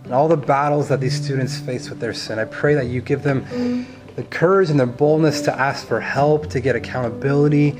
in 0.04 0.12
all 0.12 0.28
the 0.28 0.36
battles 0.36 0.88
that 0.88 1.00
these 1.00 1.20
students 1.20 1.58
face 1.58 1.90
with 1.90 2.00
their 2.00 2.14
sin. 2.14 2.38
I 2.38 2.44
pray 2.44 2.74
that 2.74 2.86
you 2.86 3.00
give 3.00 3.22
them 3.22 3.86
the 4.20 4.26
courage 4.26 4.68
and 4.68 4.78
the 4.78 4.86
boldness 4.86 5.40
to 5.40 5.58
ask 5.58 5.86
for 5.86 5.98
help, 5.98 6.50
to 6.50 6.60
get 6.60 6.76
accountability, 6.76 7.74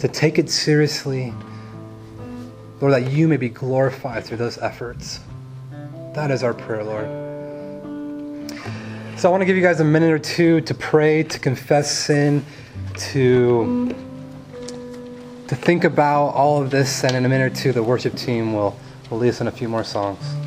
to 0.00 0.08
take 0.08 0.40
it 0.40 0.50
seriously. 0.50 1.32
Lord, 2.80 2.94
that 2.94 3.12
you 3.12 3.28
may 3.28 3.36
be 3.36 3.48
glorified 3.48 4.24
through 4.24 4.38
those 4.38 4.58
efforts. 4.58 5.20
That 6.14 6.32
is 6.32 6.42
our 6.42 6.52
prayer, 6.52 6.82
Lord. 6.82 7.06
So 9.16 9.28
I 9.28 9.30
want 9.30 9.42
to 9.42 9.44
give 9.44 9.54
you 9.54 9.62
guys 9.62 9.78
a 9.78 9.84
minute 9.84 10.10
or 10.10 10.18
two 10.18 10.62
to 10.62 10.74
pray, 10.74 11.22
to 11.22 11.38
confess 11.38 11.96
sin, 11.96 12.44
to 13.12 13.94
to 15.46 15.54
think 15.54 15.84
about 15.84 16.28
all 16.30 16.60
of 16.60 16.70
this, 16.70 17.04
and 17.04 17.14
in 17.14 17.24
a 17.24 17.28
minute 17.28 17.52
or 17.52 17.54
two, 17.54 17.70
the 17.70 17.82
worship 17.82 18.16
team 18.16 18.52
will, 18.54 18.76
will 19.10 19.18
lead 19.18 19.28
us 19.28 19.40
in 19.40 19.46
a 19.46 19.52
few 19.52 19.68
more 19.68 19.84
songs. 19.84 20.43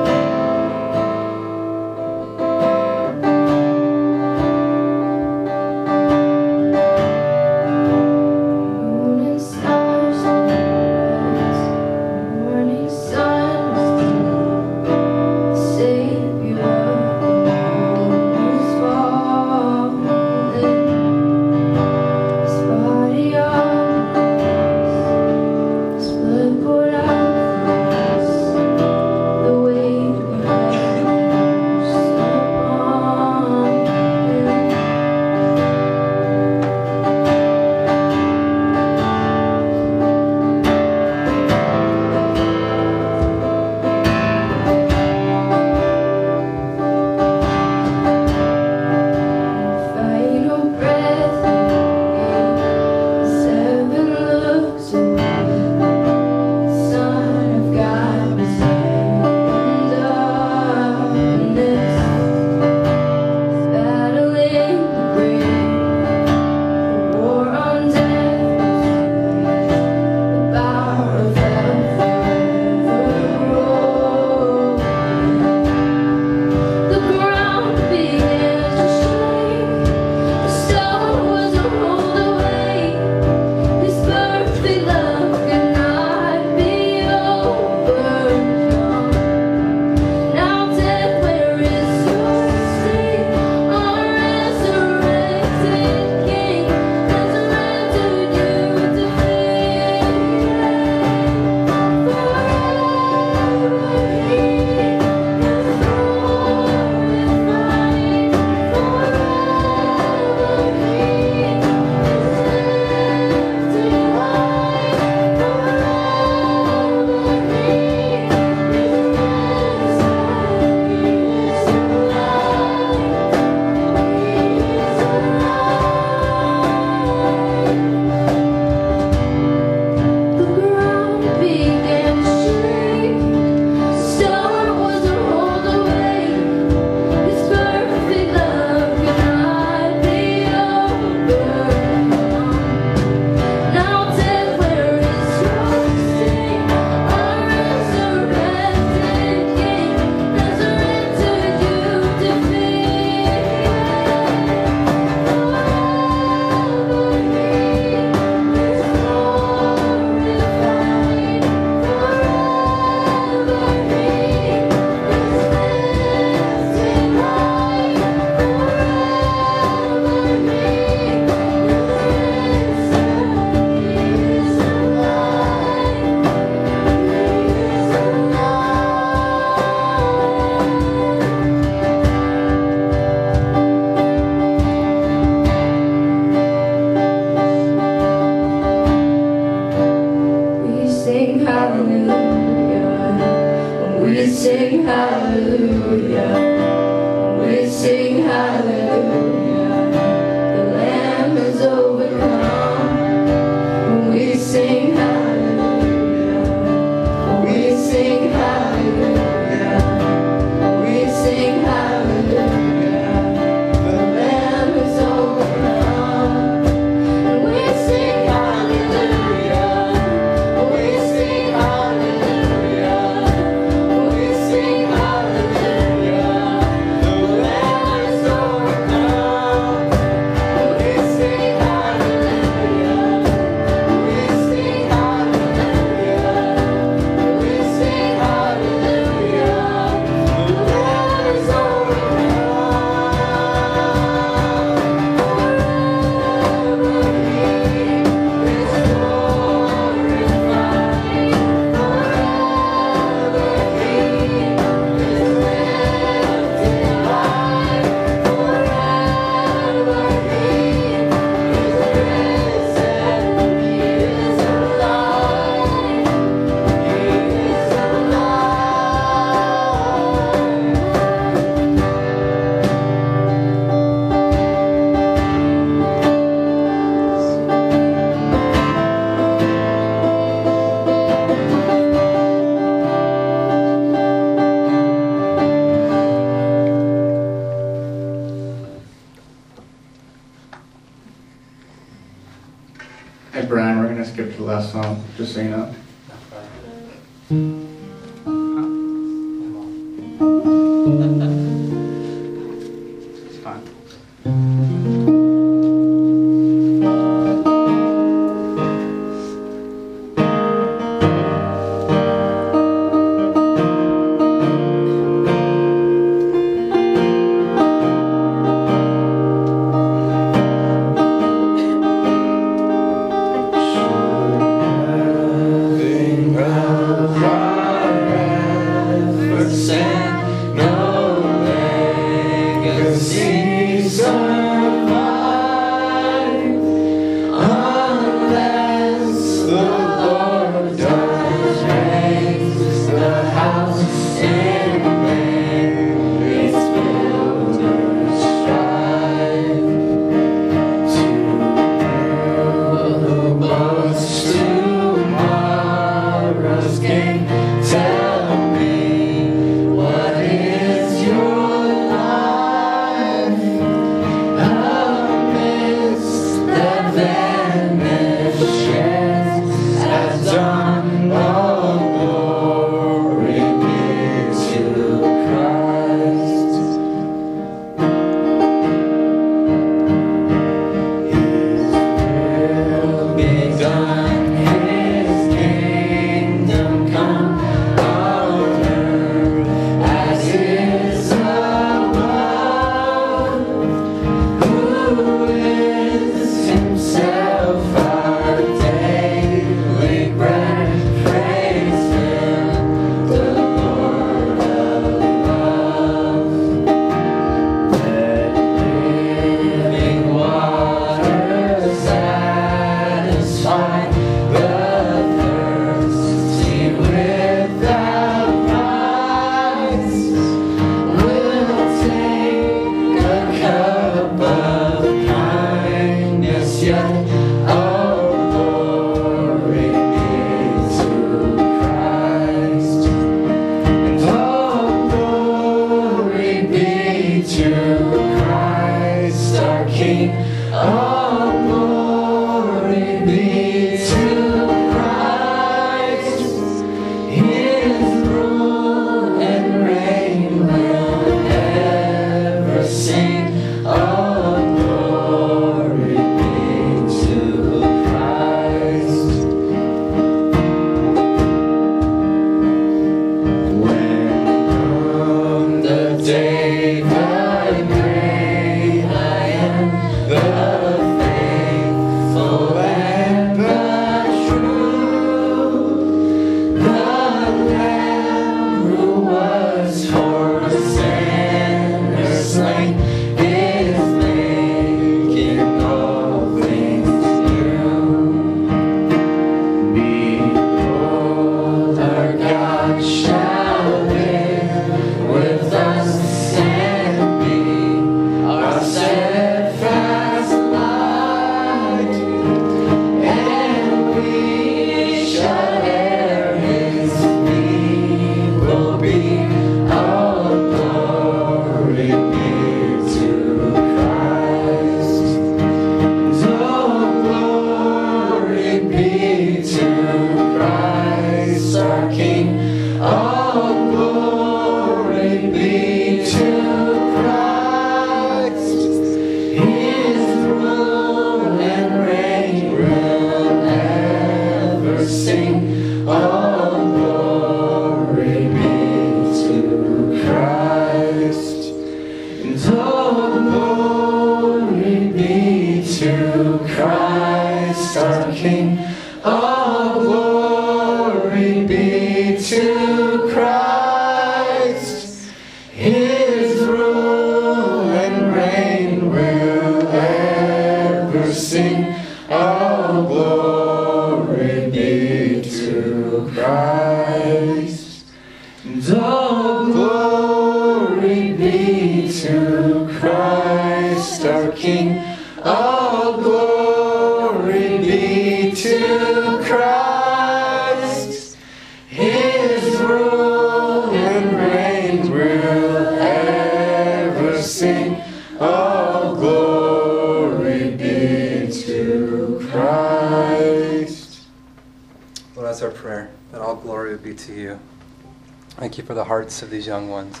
Of 599.20 599.28
these 599.28 599.46
young 599.46 599.68
ones. 599.68 600.00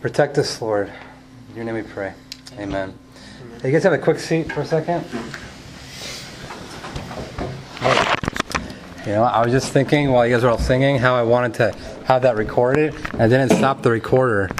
Protect 0.00 0.38
us, 0.38 0.62
Lord. 0.62 0.90
In 1.50 1.56
your 1.56 1.64
name 1.64 1.74
we 1.74 1.82
pray. 1.82 2.14
Amen. 2.58 2.96
Hey, 3.60 3.68
you 3.68 3.72
guys 3.72 3.82
have 3.82 3.92
a 3.92 3.98
quick 3.98 4.18
seat 4.18 4.50
for 4.50 4.60
a 4.62 4.64
second? 4.64 5.04
You 9.04 9.12
know, 9.12 9.22
I 9.22 9.44
was 9.44 9.52
just 9.52 9.72
thinking 9.72 10.10
while 10.10 10.26
you 10.26 10.34
guys 10.34 10.42
were 10.42 10.50
all 10.50 10.58
singing 10.58 10.98
how 10.98 11.14
I 11.14 11.22
wanted 11.22 11.54
to 11.54 11.72
have 12.06 12.22
that 12.22 12.36
recorded, 12.36 12.94
and 13.12 13.22
I 13.22 13.28
didn't 13.28 13.50
stop 13.50 13.82
the 13.82 13.90
recorder. 13.90 14.50